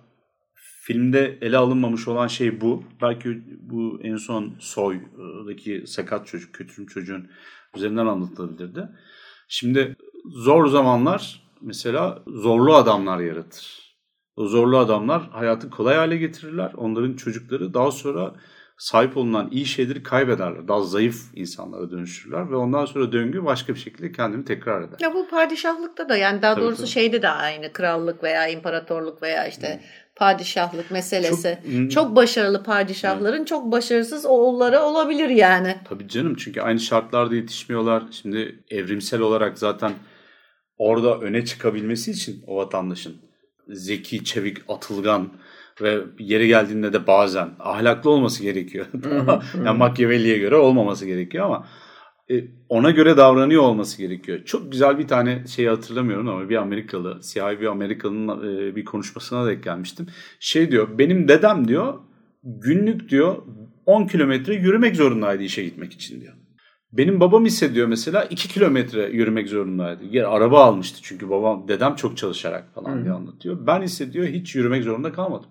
filmde 0.85 1.37
ele 1.41 1.57
alınmamış 1.57 2.07
olan 2.07 2.27
şey 2.27 2.61
bu. 2.61 2.83
Belki 3.01 3.43
bu 3.61 3.99
en 4.03 4.17
son 4.17 4.53
soydaki 4.59 5.83
sakat 5.87 6.27
çocuk, 6.27 6.53
kötürüm 6.55 6.87
çocuğun 6.87 7.27
üzerinden 7.75 8.05
anlatılabilirdi. 8.05 8.89
Şimdi 9.47 9.95
zor 10.25 10.67
zamanlar 10.67 11.41
mesela 11.61 12.23
zorlu 12.27 12.75
adamlar 12.75 13.19
yaratır. 13.19 13.95
O 14.35 14.47
zorlu 14.47 14.77
adamlar 14.77 15.29
hayatı 15.31 15.69
kolay 15.69 15.95
hale 15.95 16.17
getirirler. 16.17 16.71
Onların 16.77 17.13
çocukları 17.13 17.73
daha 17.73 17.91
sonra 17.91 18.35
sahip 18.77 19.17
olunan 19.17 19.49
iyi 19.51 19.65
şeyleri 19.65 20.03
kaybederler. 20.03 20.67
Daha 20.67 20.81
zayıf 20.81 21.21
insanlara 21.35 21.91
dönüşürler 21.91 22.51
ve 22.51 22.55
ondan 22.55 22.85
sonra 22.85 23.11
döngü 23.11 23.45
başka 23.45 23.73
bir 23.73 23.79
şekilde 23.79 24.11
kendini 24.11 24.45
tekrar 24.45 24.81
eder. 24.81 24.97
Ya 24.99 25.13
bu 25.13 25.27
padişahlıkta 25.27 26.09
da 26.09 26.17
yani 26.17 26.41
daha 26.41 26.53
Tabii, 26.53 26.65
doğrusu 26.65 26.77
tabii. 26.77 26.89
şeyde 26.89 27.21
de 27.21 27.29
aynı 27.29 27.73
krallık 27.73 28.23
veya 28.23 28.47
imparatorluk 28.47 29.21
veya 29.21 29.47
işte 29.47 29.81
padişahlık 30.15 30.91
meselesi. 30.91 31.59
Çok- 31.63 31.91
Çok, 31.91 32.15
başarılı 32.15 32.63
padişahların 32.63 33.45
çok 33.45 33.71
başarısız 33.71 34.25
oğulları 34.25 34.79
olabilir 34.79 35.29
yani. 35.29 35.75
Tabii 35.89 36.07
canım 36.07 36.35
çünkü 36.35 36.61
aynı 36.61 36.79
şartlarda 36.79 37.35
yetişmiyorlar. 37.35 38.03
Şimdi 38.11 38.63
evrimsel 38.69 39.21
olarak 39.21 39.57
zaten 39.57 39.91
orada 40.77 41.19
öne 41.19 41.45
çıkabilmesi 41.45 42.11
için 42.11 42.43
o 42.47 42.55
vatandaşın 42.57 43.15
zeki, 43.67 44.23
çevik, 44.23 44.57
atılgan 44.67 45.29
ve 45.81 45.99
yeri 46.19 46.47
geldiğinde 46.47 46.93
de 46.93 47.07
bazen 47.07 47.49
ahlaklı 47.59 48.09
olması 48.09 48.43
gerekiyor. 48.43 48.85
yani 49.65 49.77
Machiavelli'ye 49.77 50.37
göre 50.37 50.55
olmaması 50.55 51.05
gerekiyor 51.05 51.45
ama 51.45 51.67
ona 52.69 52.91
göre 52.91 53.17
davranıyor 53.17 53.63
olması 53.63 53.97
gerekiyor. 53.97 54.39
Çok 54.45 54.71
güzel 54.71 54.99
bir 54.99 55.07
tane 55.07 55.43
şeyi 55.47 55.69
hatırlamıyorum 55.69 56.27
ama 56.27 56.49
bir 56.49 56.55
Amerikalı, 56.55 57.23
siyahi 57.23 57.61
bir 57.61 57.65
Amerikalı'nın 57.65 58.69
e, 58.69 58.75
bir 58.75 58.85
konuşmasına 58.85 59.47
denk 59.47 59.63
gelmiştim. 59.63 60.07
Şey 60.39 60.71
diyor, 60.71 60.97
benim 60.97 61.27
dedem 61.27 61.67
diyor 61.67 61.93
günlük 62.43 63.09
diyor 63.09 63.35
10 63.85 64.07
kilometre 64.07 64.53
yürümek 64.55 64.95
zorundaydı 64.95 65.43
işe 65.43 65.63
gitmek 65.63 65.93
için 65.93 66.21
diyor. 66.21 66.33
Benim 66.91 67.19
babam 67.19 67.45
ise 67.45 67.75
diyor 67.75 67.87
mesela 67.87 68.23
2 68.23 68.47
kilometre 68.47 69.09
yürümek 69.09 69.47
zorundaydı. 69.49 70.03
Yer 70.03 70.23
araba 70.23 70.63
almıştı 70.63 70.99
çünkü 71.03 71.29
babam 71.29 71.67
dedem 71.67 71.95
çok 71.95 72.17
çalışarak 72.17 72.73
falan 72.75 72.97
Hı. 72.97 73.03
diye 73.03 73.13
anlatıyor. 73.13 73.67
Ben 73.67 73.81
ise 73.81 74.13
diyor 74.13 74.27
hiç 74.27 74.55
yürümek 74.55 74.83
zorunda 74.83 75.11
kalmadım. 75.11 75.49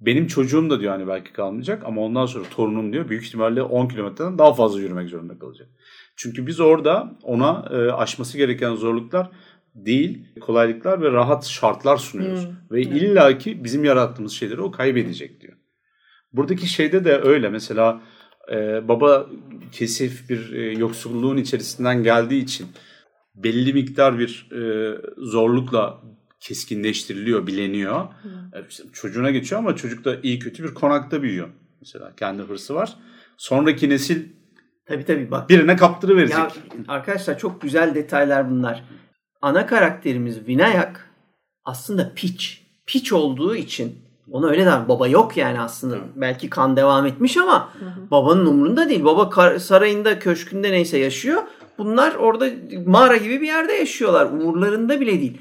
Benim 0.00 0.26
çocuğum 0.26 0.70
da 0.70 0.80
diyor 0.80 0.92
hani 0.92 1.08
belki 1.08 1.32
kalmayacak 1.32 1.82
ama 1.84 2.00
ondan 2.00 2.26
sonra 2.26 2.44
torunum 2.56 2.92
diyor 2.92 3.08
büyük 3.08 3.24
ihtimalle 3.24 3.62
10 3.62 3.88
kilometreden 3.88 4.38
daha 4.38 4.54
fazla 4.54 4.80
yürümek 4.80 5.08
zorunda 5.08 5.38
kalacak. 5.38 5.68
Çünkü 6.16 6.46
biz 6.46 6.60
orada 6.60 7.18
ona 7.22 7.68
e, 7.70 7.92
aşması 7.92 8.38
gereken 8.38 8.74
zorluklar 8.74 9.30
değil, 9.74 10.26
kolaylıklar 10.40 11.02
ve 11.02 11.12
rahat 11.12 11.46
şartlar 11.46 11.96
sunuyoruz. 11.96 12.46
Hmm, 12.46 12.54
Ve 12.70 12.82
illaki 12.82 13.64
bizim 13.64 13.84
yarattığımız 13.84 14.32
şeyleri 14.32 14.60
o 14.60 14.70
kaybedecek 14.70 15.40
diyor. 15.40 15.52
Buradaki 16.32 16.66
şeyde 16.66 17.04
de 17.04 17.18
öyle. 17.18 17.48
Mesela 17.48 18.00
e, 18.52 18.88
baba 18.88 19.26
kesif 19.72 20.30
bir 20.30 20.52
e, 20.52 20.72
yoksulluğun 20.72 21.36
içerisinden 21.36 22.02
geldiği 22.02 22.42
için 22.42 22.66
belli 23.34 23.72
miktar 23.72 24.18
bir 24.18 24.48
e, 24.52 24.94
zorlukla 25.16 26.02
keskinleştiriliyor, 26.40 27.46
bileniyor. 27.46 28.04
E, 28.52 28.58
işte 28.68 28.82
çocuğuna 28.92 29.30
geçiyor 29.30 29.58
ama 29.58 29.76
çocuk 29.76 30.04
da 30.04 30.16
iyi 30.22 30.38
kötü 30.38 30.64
bir 30.64 30.74
konakta 30.74 31.22
büyüyor. 31.22 31.48
Mesela 31.80 32.12
kendi 32.16 32.42
hırsı 32.42 32.74
var. 32.74 32.96
Sonraki 33.36 33.88
nesil 33.88 34.22
Tabii 34.86 35.04
tabii 35.04 35.30
bak. 35.30 35.48
birine 35.48 35.76
kaptırıverecek. 35.76 36.38
Ya 36.38 36.50
arkadaşlar 36.88 37.38
çok 37.38 37.60
güzel 37.62 37.94
detaylar 37.94 38.50
bunlar. 38.50 38.84
Ana 39.42 39.66
karakterimiz 39.66 40.48
Vinayak 40.48 41.10
aslında 41.64 42.12
piç. 42.14 42.66
piç 42.86 43.12
olduğu 43.12 43.56
için 43.56 43.98
ona 44.30 44.46
öyle 44.48 44.66
der. 44.66 44.88
Baba 44.88 45.08
yok 45.08 45.36
yani 45.36 45.60
aslında. 45.60 45.96
Evet. 45.96 46.06
Belki 46.16 46.50
kan 46.50 46.76
devam 46.76 47.06
etmiş 47.06 47.36
ama 47.36 47.72
babanın 48.10 48.46
umrunda 48.46 48.88
değil. 48.88 49.04
Baba 49.04 49.30
kar- 49.30 49.58
sarayında, 49.58 50.18
köşkünde 50.18 50.72
neyse 50.72 50.98
yaşıyor. 50.98 51.42
Bunlar 51.78 52.14
orada 52.14 52.50
mağara 52.86 53.16
gibi 53.16 53.40
bir 53.40 53.46
yerde 53.46 53.72
yaşıyorlar. 53.72 54.26
Umurlarında 54.26 55.00
bile 55.00 55.20
değil. 55.20 55.38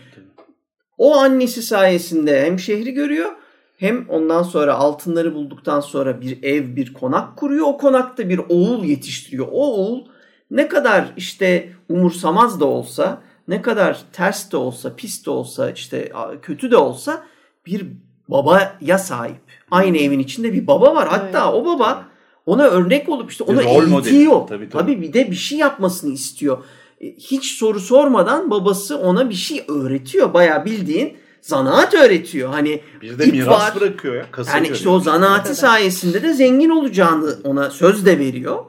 O 0.97 1.15
annesi 1.17 1.61
sayesinde 1.61 2.45
hem 2.45 2.59
şehri 2.59 2.93
görüyor 2.93 3.31
hem 3.77 4.05
ondan 4.09 4.43
sonra 4.43 4.73
altınları 4.73 5.35
bulduktan 5.35 5.79
sonra 5.79 6.21
bir 6.21 6.43
ev, 6.43 6.75
bir 6.75 6.93
konak 6.93 7.37
kuruyor. 7.37 7.65
O 7.67 7.77
konakta 7.77 8.29
bir 8.29 8.41
oğul 8.49 8.83
yetiştiriyor. 8.83 9.47
O 9.51 9.73
oğul 9.73 10.05
ne 10.51 10.67
kadar 10.67 11.13
işte 11.17 11.69
umursamaz 11.89 12.59
da 12.59 12.65
olsa, 12.65 13.21
ne 13.47 13.61
kadar 13.61 14.01
ters 14.13 14.51
de 14.51 14.57
olsa, 14.57 14.95
pis 14.95 15.25
de 15.25 15.29
olsa, 15.29 15.71
işte 15.71 16.11
kötü 16.41 16.71
de 16.71 16.77
olsa 16.77 17.23
bir 17.65 17.87
babaya 18.27 18.97
sahip. 18.97 19.41
Aynı 19.71 19.97
evin 19.97 20.19
içinde 20.19 20.53
bir 20.53 20.67
baba 20.67 20.95
var. 20.95 21.07
Hatta 21.07 21.53
o 21.53 21.65
baba 21.65 22.05
ona 22.45 22.63
örnek 22.63 23.09
olup 23.09 23.31
işte 23.31 23.43
modeli. 23.87 24.15
eğitiyor. 24.15 24.47
Tabii, 24.47 24.47
Tabii, 24.47 24.69
tabii. 24.69 25.01
bir 25.01 25.13
de 25.13 25.31
bir 25.31 25.35
şey 25.35 25.57
yapmasını 25.57 26.13
istiyor. 26.13 26.63
E, 27.01 27.05
Hiç 27.15 27.45
soru 27.51 27.79
sormadan 27.79 28.51
babası 28.51 28.97
ona 28.97 29.29
bir 29.29 29.35
şey 29.35 29.63
öğretiyor. 29.67 30.33
Bayağı 30.33 30.65
bildiğin 30.65 31.17
zanaat 31.41 31.93
öğretiyor. 31.93 32.49
Hani 32.49 32.81
Bir 33.01 33.19
de 33.19 33.25
miras 33.25 33.47
var. 33.47 33.75
bırakıyor 33.81 34.15
ya. 34.15 34.25
Kasıyor 34.31 34.57
Yani 34.57 34.67
işte 34.73 34.89
o 34.89 34.99
zanaati 34.99 35.55
sayesinde 35.55 36.23
de 36.23 36.33
zengin 36.33 36.69
olacağını 36.69 37.35
ona 37.43 37.69
söz 37.69 38.05
de 38.05 38.19
veriyor. 38.19 38.65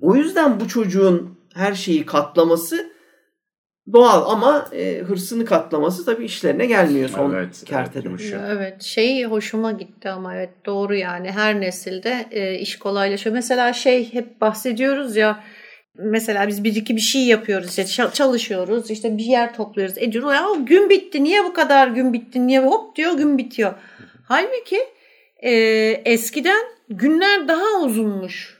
O 0.00 0.14
yüzden 0.14 0.60
bu 0.60 0.68
çocuğun 0.68 1.38
her 1.54 1.74
şeyi 1.74 2.06
katlaması 2.06 2.92
doğal 3.92 4.30
ama 4.30 4.68
e, 4.72 4.98
hırsını 4.98 5.44
katlaması 5.44 6.04
tabii 6.04 6.24
işlerine 6.24 6.66
gelmiyor 6.66 7.08
son 7.08 7.34
Evet, 7.34 7.62
kertede. 7.64 8.08
evet. 8.08 8.34
Evet 8.48 8.82
şey 8.82 9.24
hoşuma 9.24 9.72
gitti 9.72 10.10
ama 10.10 10.34
evet 10.34 10.50
doğru 10.66 10.94
yani 10.94 11.30
her 11.30 11.60
nesilde 11.60 12.26
e, 12.30 12.54
iş 12.58 12.78
kolaylaşıyor. 12.78 13.34
Mesela 13.34 13.72
şey 13.72 14.12
hep 14.12 14.40
bahsediyoruz 14.40 15.16
ya 15.16 15.40
mesela 15.98 16.48
biz 16.48 16.64
bir 16.64 16.74
iki 16.76 16.96
bir 16.96 17.00
şey 17.00 17.26
yapıyoruz 17.26 17.68
işte 17.68 17.82
ça- 17.82 18.12
çalışıyoruz 18.12 18.90
işte 18.90 19.18
bir 19.18 19.24
yer 19.24 19.54
topluyoruz 19.54 19.98
ediyoruz 19.98 20.34
ya 20.34 20.48
o 20.48 20.66
gün 20.66 20.90
bitti 20.90 21.24
niye 21.24 21.44
bu 21.44 21.52
kadar 21.52 21.88
gün 21.88 22.12
bitti 22.12 22.46
niye 22.46 22.60
hop 22.60 22.96
diyor 22.96 23.12
gün 23.16 23.38
bitiyor. 23.38 23.74
Halbuki 24.24 24.78
e, 25.36 25.50
eskiden 26.04 26.60
günler 26.88 27.48
daha 27.48 27.80
uzunmuş. 27.84 28.58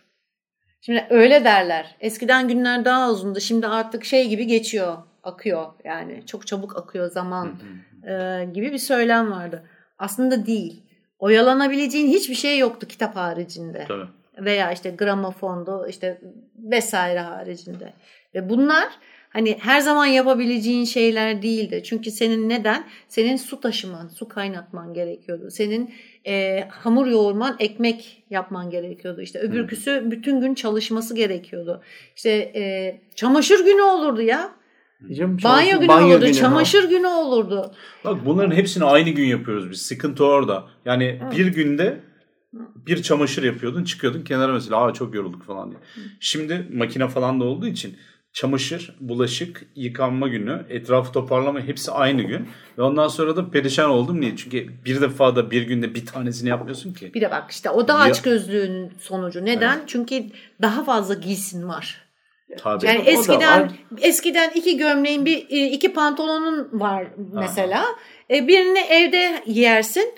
Şimdi 0.80 1.06
öyle 1.10 1.44
derler. 1.44 1.96
Eskiden 2.00 2.48
günler 2.48 2.84
daha 2.84 3.10
uzundu. 3.10 3.40
Şimdi 3.40 3.66
artık 3.66 4.04
şey 4.04 4.28
gibi 4.28 4.46
geçiyor, 4.46 4.96
akıyor 5.22 5.66
yani. 5.84 6.26
Çok 6.26 6.46
çabuk 6.46 6.76
akıyor 6.76 7.10
zaman 7.10 7.54
e, 8.08 8.44
gibi 8.54 8.72
bir 8.72 8.78
söylem 8.78 9.30
vardı. 9.30 9.62
Aslında 9.98 10.46
değil. 10.46 10.82
Oyalanabileceğin 11.18 12.08
hiçbir 12.08 12.34
şey 12.34 12.58
yoktu 12.58 12.86
kitap 12.88 13.16
haricinde. 13.16 13.84
Tabii. 13.88 14.06
Veya 14.44 14.72
işte 14.72 14.90
gramofondu 14.90 15.86
işte 15.88 16.20
vesaire 16.58 17.18
haricinde. 17.20 17.92
Ve 18.34 18.48
bunlar 18.48 18.88
hani 19.30 19.58
her 19.60 19.80
zaman 19.80 20.06
yapabileceğin 20.06 20.84
şeyler 20.84 21.42
değildi. 21.42 21.82
Çünkü 21.84 22.10
senin 22.10 22.48
neden? 22.48 22.84
Senin 23.08 23.36
su 23.36 23.60
taşıman, 23.60 24.08
su 24.08 24.28
kaynatman 24.28 24.94
gerekiyordu. 24.94 25.50
Senin 25.50 25.94
e, 26.26 26.64
hamur 26.70 27.06
yoğurman, 27.06 27.56
ekmek 27.58 28.22
yapman 28.30 28.70
gerekiyordu. 28.70 29.20
İşte 29.20 29.38
öbürküsü 29.38 30.02
bütün 30.10 30.40
gün 30.40 30.54
çalışması 30.54 31.14
gerekiyordu. 31.14 31.82
İşte 32.16 32.30
e, 32.30 32.94
çamaşır 33.14 33.64
günü 33.64 33.82
olurdu 33.82 34.22
ya. 34.22 34.50
Diyeceğim, 35.06 35.38
Banyo 35.44 35.70
çamaşır- 35.70 35.78
günü 35.78 35.88
banyo 35.88 36.06
olurdu, 36.06 36.20
günü, 36.20 36.34
ha. 36.34 36.40
çamaşır 36.40 36.88
günü 36.90 37.06
olurdu. 37.06 37.72
Bak 38.04 38.26
bunların 38.26 38.56
hepsini 38.56 38.84
aynı 38.84 39.10
gün 39.10 39.24
yapıyoruz 39.26 39.70
biz. 39.70 39.82
Sıkıntı 39.82 40.24
orada. 40.24 40.64
Yani 40.84 41.20
bir 41.36 41.46
günde 41.46 42.00
bir 42.86 43.02
çamaşır 43.02 43.42
yapıyordun 43.42 43.84
çıkıyordun 43.84 44.22
kenara 44.22 44.52
mesela 44.52 44.84
aa 44.84 44.92
çok 44.92 45.14
yorulduk 45.14 45.44
falan 45.46 45.70
diye. 45.70 45.80
Şimdi 46.20 46.66
makine 46.72 47.08
falan 47.08 47.40
da 47.40 47.44
olduğu 47.44 47.66
için 47.66 47.96
çamaşır, 48.32 48.96
bulaşık, 49.00 49.66
yıkanma 49.76 50.28
günü, 50.28 50.66
etrafı 50.68 51.12
toparlama 51.12 51.60
hepsi 51.60 51.90
aynı 51.90 52.22
gün. 52.22 52.48
Ve 52.78 52.82
ondan 52.82 53.08
sonra 53.08 53.36
da 53.36 53.50
perişan 53.50 53.90
oldum. 53.90 54.20
Niye? 54.20 54.36
Çünkü 54.36 54.68
bir 54.84 55.00
defa 55.00 55.36
da 55.36 55.50
bir 55.50 55.62
günde 55.62 55.94
bir 55.94 56.06
tanesini 56.06 56.48
yapmıyorsun 56.48 56.94
ki. 56.94 57.14
Bir 57.14 57.20
de 57.20 57.30
bak 57.30 57.50
işte 57.50 57.70
o 57.70 57.88
da 57.88 57.92
Ya- 57.92 57.98
açgözlüğün 57.98 58.92
sonucu. 59.00 59.44
Neden? 59.44 59.80
Çünkü 59.86 60.24
daha 60.62 60.84
fazla 60.84 61.14
giysin 61.14 61.68
var. 61.68 62.08
Tabii. 62.58 62.86
Yani 62.86 62.98
O 62.98 63.02
eskiden 63.02 63.62
var. 63.62 63.70
eskiden 64.00 64.50
iki 64.54 64.76
gömleğin 64.76 65.26
bir 65.26 65.46
e, 65.50 65.66
iki 65.70 65.92
pantolonun 65.92 66.68
var 66.72 67.06
mesela. 67.32 67.84
E, 68.30 68.48
Birini 68.48 68.78
evde 68.78 69.42
giyersin. 69.52 70.14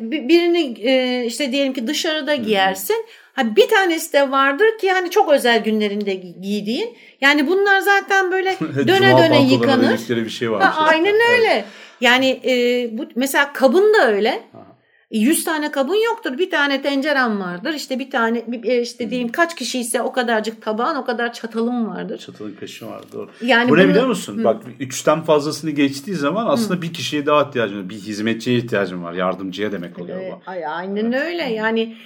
Birini 0.00 0.80
e, 0.80 1.24
işte 1.26 1.52
diyelim 1.52 1.72
ki 1.72 1.86
dışarıda 1.86 2.34
giyersin. 2.34 3.06
Ha, 3.32 3.56
bir 3.56 3.68
tanesi 3.68 4.12
de 4.12 4.30
vardır 4.30 4.78
ki 4.80 4.90
hani 4.92 5.10
çok 5.10 5.28
özel 5.32 5.62
günlerinde 5.64 6.14
gi- 6.14 6.40
giydiğin. 6.40 6.96
Yani 7.20 7.46
bunlar 7.46 7.80
zaten 7.80 8.32
böyle 8.32 8.56
döne 8.88 9.18
döne 9.18 9.42
yıkanır. 9.52 10.24
bir 10.24 10.30
şey 10.30 10.50
var. 10.50 10.62
Ha, 10.62 10.84
aynen 10.84 11.14
öyle. 11.32 11.64
Yani 12.00 12.40
e, 12.44 12.52
bu 12.98 13.06
mesela 13.14 13.52
kabın 13.52 13.94
da 13.94 14.08
öyle. 14.12 14.30
Aha. 14.54 14.69
100 15.10 15.44
tane 15.44 15.70
kabın 15.70 16.04
yoktur. 16.04 16.38
Bir 16.38 16.50
tane 16.50 16.82
tenceren 16.82 17.40
vardır. 17.40 17.74
İşte 17.74 17.98
bir 17.98 18.10
tane 18.10 18.44
e, 18.62 18.80
işte 18.82 19.10
diyeyim 19.10 19.32
kaç 19.32 19.56
kişi 19.56 19.80
ise 19.80 20.02
o 20.02 20.12
kadarcık 20.12 20.62
tabağın 20.62 20.96
o 20.96 21.04
kadar 21.04 21.32
çatalın 21.32 21.86
vardır. 21.88 22.18
Çatalın 22.18 22.54
kaşığı 22.60 22.86
var 22.86 23.02
doğru. 23.12 23.30
Yani 23.42 23.70
Bu 23.70 23.76
ne 23.76 23.80
bunu- 23.80 23.88
biliyor 23.88 24.06
musun? 24.06 24.38
Hı. 24.38 24.44
Bak 24.44 24.62
üçten 24.80 25.22
fazlasını 25.22 25.70
geçtiği 25.70 26.14
zaman 26.14 26.46
aslında 26.46 26.82
bir 26.82 26.92
kişiye 26.92 27.26
daha 27.26 27.42
ihtiyacın 27.42 27.78
var. 27.82 27.88
Bir 27.90 27.94
hizmetçiye 27.94 28.56
ihtiyacın 28.58 29.04
var. 29.04 29.12
Yardımcıya 29.12 29.72
demek 29.72 29.98
oluyor 29.98 30.20
Evet, 30.20 30.32
bu. 30.32 30.50
ay, 30.50 30.66
aynen 30.66 31.12
öyle. 31.12 31.42
Yani 31.42 31.96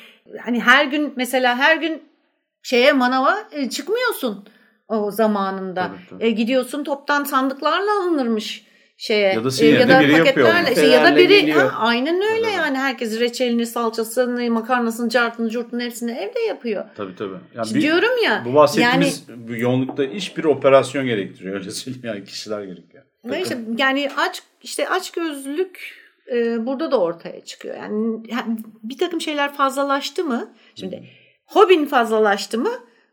hani 0.44 0.61
her 0.61 0.84
gün 0.84 1.12
mesela 1.16 1.57
her 1.57 1.76
gün 1.76 2.02
şeye 2.62 2.92
manava 2.92 3.36
e, 3.52 3.70
çıkmıyorsun 3.70 4.44
o 4.88 5.11
zamanında. 5.11 5.86
Tabii, 5.88 5.96
tabii. 6.11 6.24
E, 6.24 6.30
gidiyorsun 6.30 6.84
toptan 6.84 7.24
sandıklarla 7.24 8.00
alınırmış 8.02 8.66
şeye. 8.97 9.32
Ya 9.34 9.45
da 9.45 9.49
e, 9.61 9.66
ya 9.66 9.76
evde 9.80 9.88
da 9.92 10.01
biri 10.01 10.18
paketlerle. 10.18 10.72
işte 10.72 10.86
ya 10.86 11.05
da 11.05 11.16
biri 11.16 11.40
geliyor. 11.40 11.70
ha, 11.70 11.78
aynen 11.78 12.14
öyle 12.16 12.47
Evet. 12.47 12.55
yani 12.57 12.78
herkes 12.78 13.20
reçelini, 13.20 13.66
salçasını, 13.66 14.51
makarnasını, 14.51 15.09
cartını, 15.09 15.51
curtunu 15.51 15.80
hepsini 15.82 16.11
evde 16.12 16.40
yapıyor. 16.40 16.84
Tabii 16.97 17.16
tabii. 17.16 17.34
Yani 17.55 17.64
İşte 17.66 17.74
bir- 17.78 17.82
diyorum 17.82 18.22
ya. 18.24 18.42
bu 18.47 18.55
bahsettiğimiz 18.55 19.24
bu 19.36 19.57
yoğunlukta 19.57 20.05
iş 20.05 20.36
bir 20.36 20.45
operasyon 20.45 21.07
gerektiriyor. 21.07 21.55
Öyle 21.61 21.70
söyleyeyim 21.70 22.07
yani 22.07 22.24
kişiler 22.24 22.62
gerekiyor. 22.62 23.05
İşte 23.42 23.59
yani 23.78 24.11
aç 24.16 24.42
işte 24.62 24.88
açgözlülük 24.88 25.80
e, 26.32 26.66
burada 26.66 26.90
da 26.90 27.01
ortaya 27.01 27.45
çıkıyor. 27.45 27.76
Yani 27.76 28.30
ha- 28.32 28.47
bir 28.82 28.99
takım 28.99 29.20
şeyler 29.20 29.53
fazlalaştı 29.55 30.24
mı? 30.24 30.53
Şimdi 30.74 31.05
hobin 31.47 31.84
fazlalaştı 31.86 32.59
mı? 32.59 32.70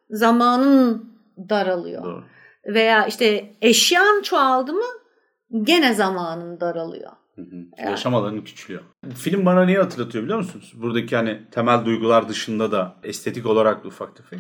Zamanın 0.10 1.12
daralıyor. 1.50 2.04
Doğru. 2.04 2.24
Veya 2.66 3.06
işte 3.06 3.46
eşyan 3.62 4.22
çoğaldı 4.22 4.74
mı? 4.74 4.84
Gene 5.64 5.94
zamanın 5.94 6.60
daralıyor. 6.60 7.12
Hı 7.36 7.42
hı. 7.42 7.90
Yaşam 7.90 8.16
alanı 8.16 8.44
küçülüyor. 8.44 8.82
Film 9.16 9.46
bana 9.46 9.66
neyi 9.66 9.78
hatırlatıyor 9.78 10.24
biliyor 10.24 10.38
musunuz? 10.40 10.74
Buradaki 10.76 11.16
hani 11.16 11.42
temel 11.52 11.86
duygular 11.86 12.30
dışında 12.30 12.72
da 12.72 12.96
estetik 13.04 13.46
olarak 13.46 13.84
da 13.84 13.88
ufak 13.88 14.16
tefek. 14.16 14.40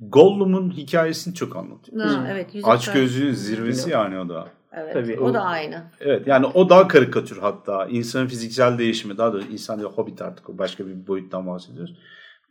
Gollum'un 0.00 0.70
hikayesini 0.70 1.34
çok 1.34 1.56
anlatıyor. 1.56 2.04
Ha, 2.04 2.26
evet. 2.30 2.50
Aç 2.64 2.92
gözlüğün 2.92 3.32
zirvesi 3.32 3.90
yani 3.90 4.18
o 4.18 4.28
da. 4.28 4.48
Evet. 4.72 4.92
Tabii, 4.92 5.20
o, 5.20 5.24
o- 5.24 5.34
da 5.34 5.40
aynı. 5.42 5.82
Evet 6.00 6.26
yani 6.26 6.46
o 6.46 6.68
daha 6.68 6.88
karikatür 6.88 7.38
hatta. 7.38 7.86
İnsanın 7.86 8.26
fiziksel 8.26 8.78
değişimi 8.78 9.18
daha 9.18 9.32
da 9.32 9.40
insan 9.40 9.78
değil 9.80 9.90
hobbit 9.90 10.22
artık 10.22 10.48
başka 10.48 10.86
bir 10.86 11.06
boyuttan 11.06 11.46
bahsediyoruz. 11.46 11.96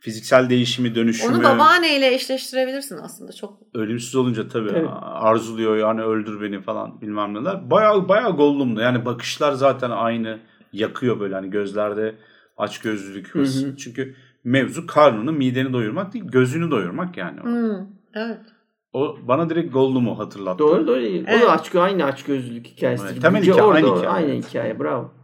Fiziksel 0.02 0.50
değişimi, 0.50 0.94
dönüşümü. 0.94 1.34
Onu 1.36 1.44
babaanneyle 1.44 2.14
eşleştirebilirsin 2.14 2.96
aslında. 2.98 3.32
Çok 3.32 3.58
Ölümsüz 3.74 4.14
olunca 4.16 4.48
tabii 4.48 4.70
Evet. 4.72 4.88
arzuluyor 5.02 5.76
yani 5.76 6.02
öldür 6.02 6.40
beni 6.40 6.60
falan 6.62 7.00
bilmem 7.00 7.34
neler. 7.34 7.70
Bayağı 7.70 8.08
bayağı 8.08 8.36
gollumlu 8.36 8.80
yani 8.80 9.04
bakışlar 9.04 9.52
zaten 9.52 9.90
aynı 9.90 10.38
yakıyor 10.72 11.20
böyle 11.20 11.34
hani 11.34 11.50
gözlerde 11.50 12.14
aç 12.56 12.78
gözlülük 12.78 13.28
hırs. 13.34 13.62
Hı 13.62 13.66
hı. 13.66 13.76
Çünkü 13.76 14.14
mevzu 14.44 14.86
karnını 14.86 15.32
mideni 15.32 15.72
doyurmak 15.72 16.12
değil 16.14 16.24
gözünü 16.28 16.70
doyurmak 16.70 17.16
yani. 17.16 17.40
o. 17.40 17.44
hmm, 17.44 17.86
evet. 18.14 18.38
O 18.92 19.16
bana 19.22 19.50
direkt 19.50 19.72
Gollum'u 19.72 20.18
hatırlattı. 20.18 20.58
Doğru 20.58 20.86
doğru. 20.86 20.98
O 21.00 21.02
Evet. 21.26 21.42
da 21.42 21.50
aç, 21.52 21.74
aynı 21.74 22.04
aç 22.04 22.24
gözlülük 22.24 22.66
hikayesidir. 22.66 23.10
Evet, 23.12 23.22
temel 23.22 23.40
Güce 23.40 23.52
hikaye, 23.52 23.66
orada, 23.68 23.76
aynı 23.76 23.92
o- 23.92 23.98
hikaye. 23.98 24.08
Aynı 24.14 24.42
hikaye 24.42 24.80
bravo. 24.80 25.14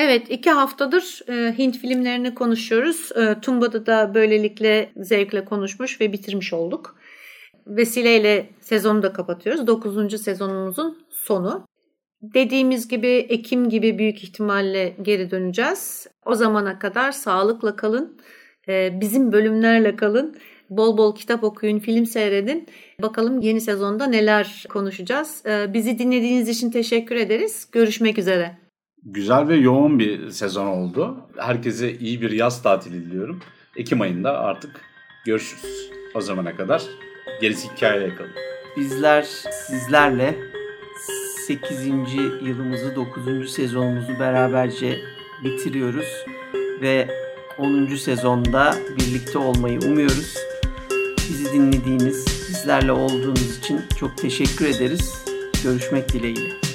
Evet 0.00 0.30
iki 0.30 0.50
haftadır 0.50 1.20
e, 1.28 1.58
Hint 1.58 1.78
filmlerini 1.78 2.34
konuşuyoruz. 2.34 3.12
E, 3.16 3.40
Tumba'da 3.40 3.86
da 3.86 4.14
böylelikle 4.14 4.92
zevkle 4.96 5.44
konuşmuş 5.44 6.00
ve 6.00 6.12
bitirmiş 6.12 6.52
olduk. 6.52 6.96
Vesileyle 7.66 8.46
sezonu 8.60 9.02
da 9.02 9.12
kapatıyoruz. 9.12 9.66
Dokuzuncu 9.66 10.18
sezonumuzun 10.18 11.06
sonu. 11.10 11.66
Dediğimiz 12.22 12.88
gibi 12.88 13.08
Ekim 13.08 13.68
gibi 13.68 13.98
büyük 13.98 14.24
ihtimalle 14.24 14.96
geri 15.02 15.30
döneceğiz. 15.30 16.06
O 16.26 16.34
zamana 16.34 16.78
kadar 16.78 17.12
sağlıkla 17.12 17.76
kalın. 17.76 18.20
E, 18.68 19.00
bizim 19.00 19.32
bölümlerle 19.32 19.96
kalın. 19.96 20.36
Bol 20.70 20.98
bol 20.98 21.14
kitap 21.14 21.44
okuyun, 21.44 21.78
film 21.78 22.06
seyredin. 22.06 22.66
Bakalım 23.02 23.40
yeni 23.40 23.60
sezonda 23.60 24.06
neler 24.06 24.64
konuşacağız. 24.68 25.42
E, 25.46 25.72
bizi 25.74 25.98
dinlediğiniz 25.98 26.48
için 26.48 26.70
teşekkür 26.70 27.16
ederiz. 27.16 27.68
Görüşmek 27.72 28.18
üzere. 28.18 28.67
Güzel 29.10 29.48
ve 29.48 29.56
yoğun 29.56 29.98
bir 29.98 30.30
sezon 30.30 30.66
oldu. 30.66 31.16
Herkese 31.36 31.98
iyi 31.98 32.20
bir 32.20 32.30
yaz 32.30 32.62
tatili 32.62 33.06
diliyorum. 33.06 33.40
Ekim 33.76 34.00
ayında 34.00 34.38
artık 34.38 34.80
görüşürüz. 35.26 35.90
O 36.14 36.20
zamana 36.20 36.56
kadar 36.56 36.82
gerisi 37.40 37.68
hikayeye 37.68 38.14
kalın. 38.14 38.30
Bizler 38.76 39.22
sizlerle 39.68 40.34
8. 41.46 41.86
yılımızı 42.42 42.96
9. 42.96 43.50
sezonumuzu 43.50 44.18
beraberce 44.20 44.98
bitiriyoruz 45.44 46.24
ve 46.82 47.08
10. 47.58 47.86
sezonda 47.86 48.74
birlikte 48.96 49.38
olmayı 49.38 49.80
umuyoruz. 49.80 50.34
Bizi 51.28 51.52
dinlediğiniz, 51.52 52.26
bizlerle 52.48 52.92
olduğunuz 52.92 53.58
için 53.58 53.80
çok 54.00 54.18
teşekkür 54.18 54.66
ederiz. 54.66 55.24
Görüşmek 55.64 56.12
dileğiyle. 56.12 56.67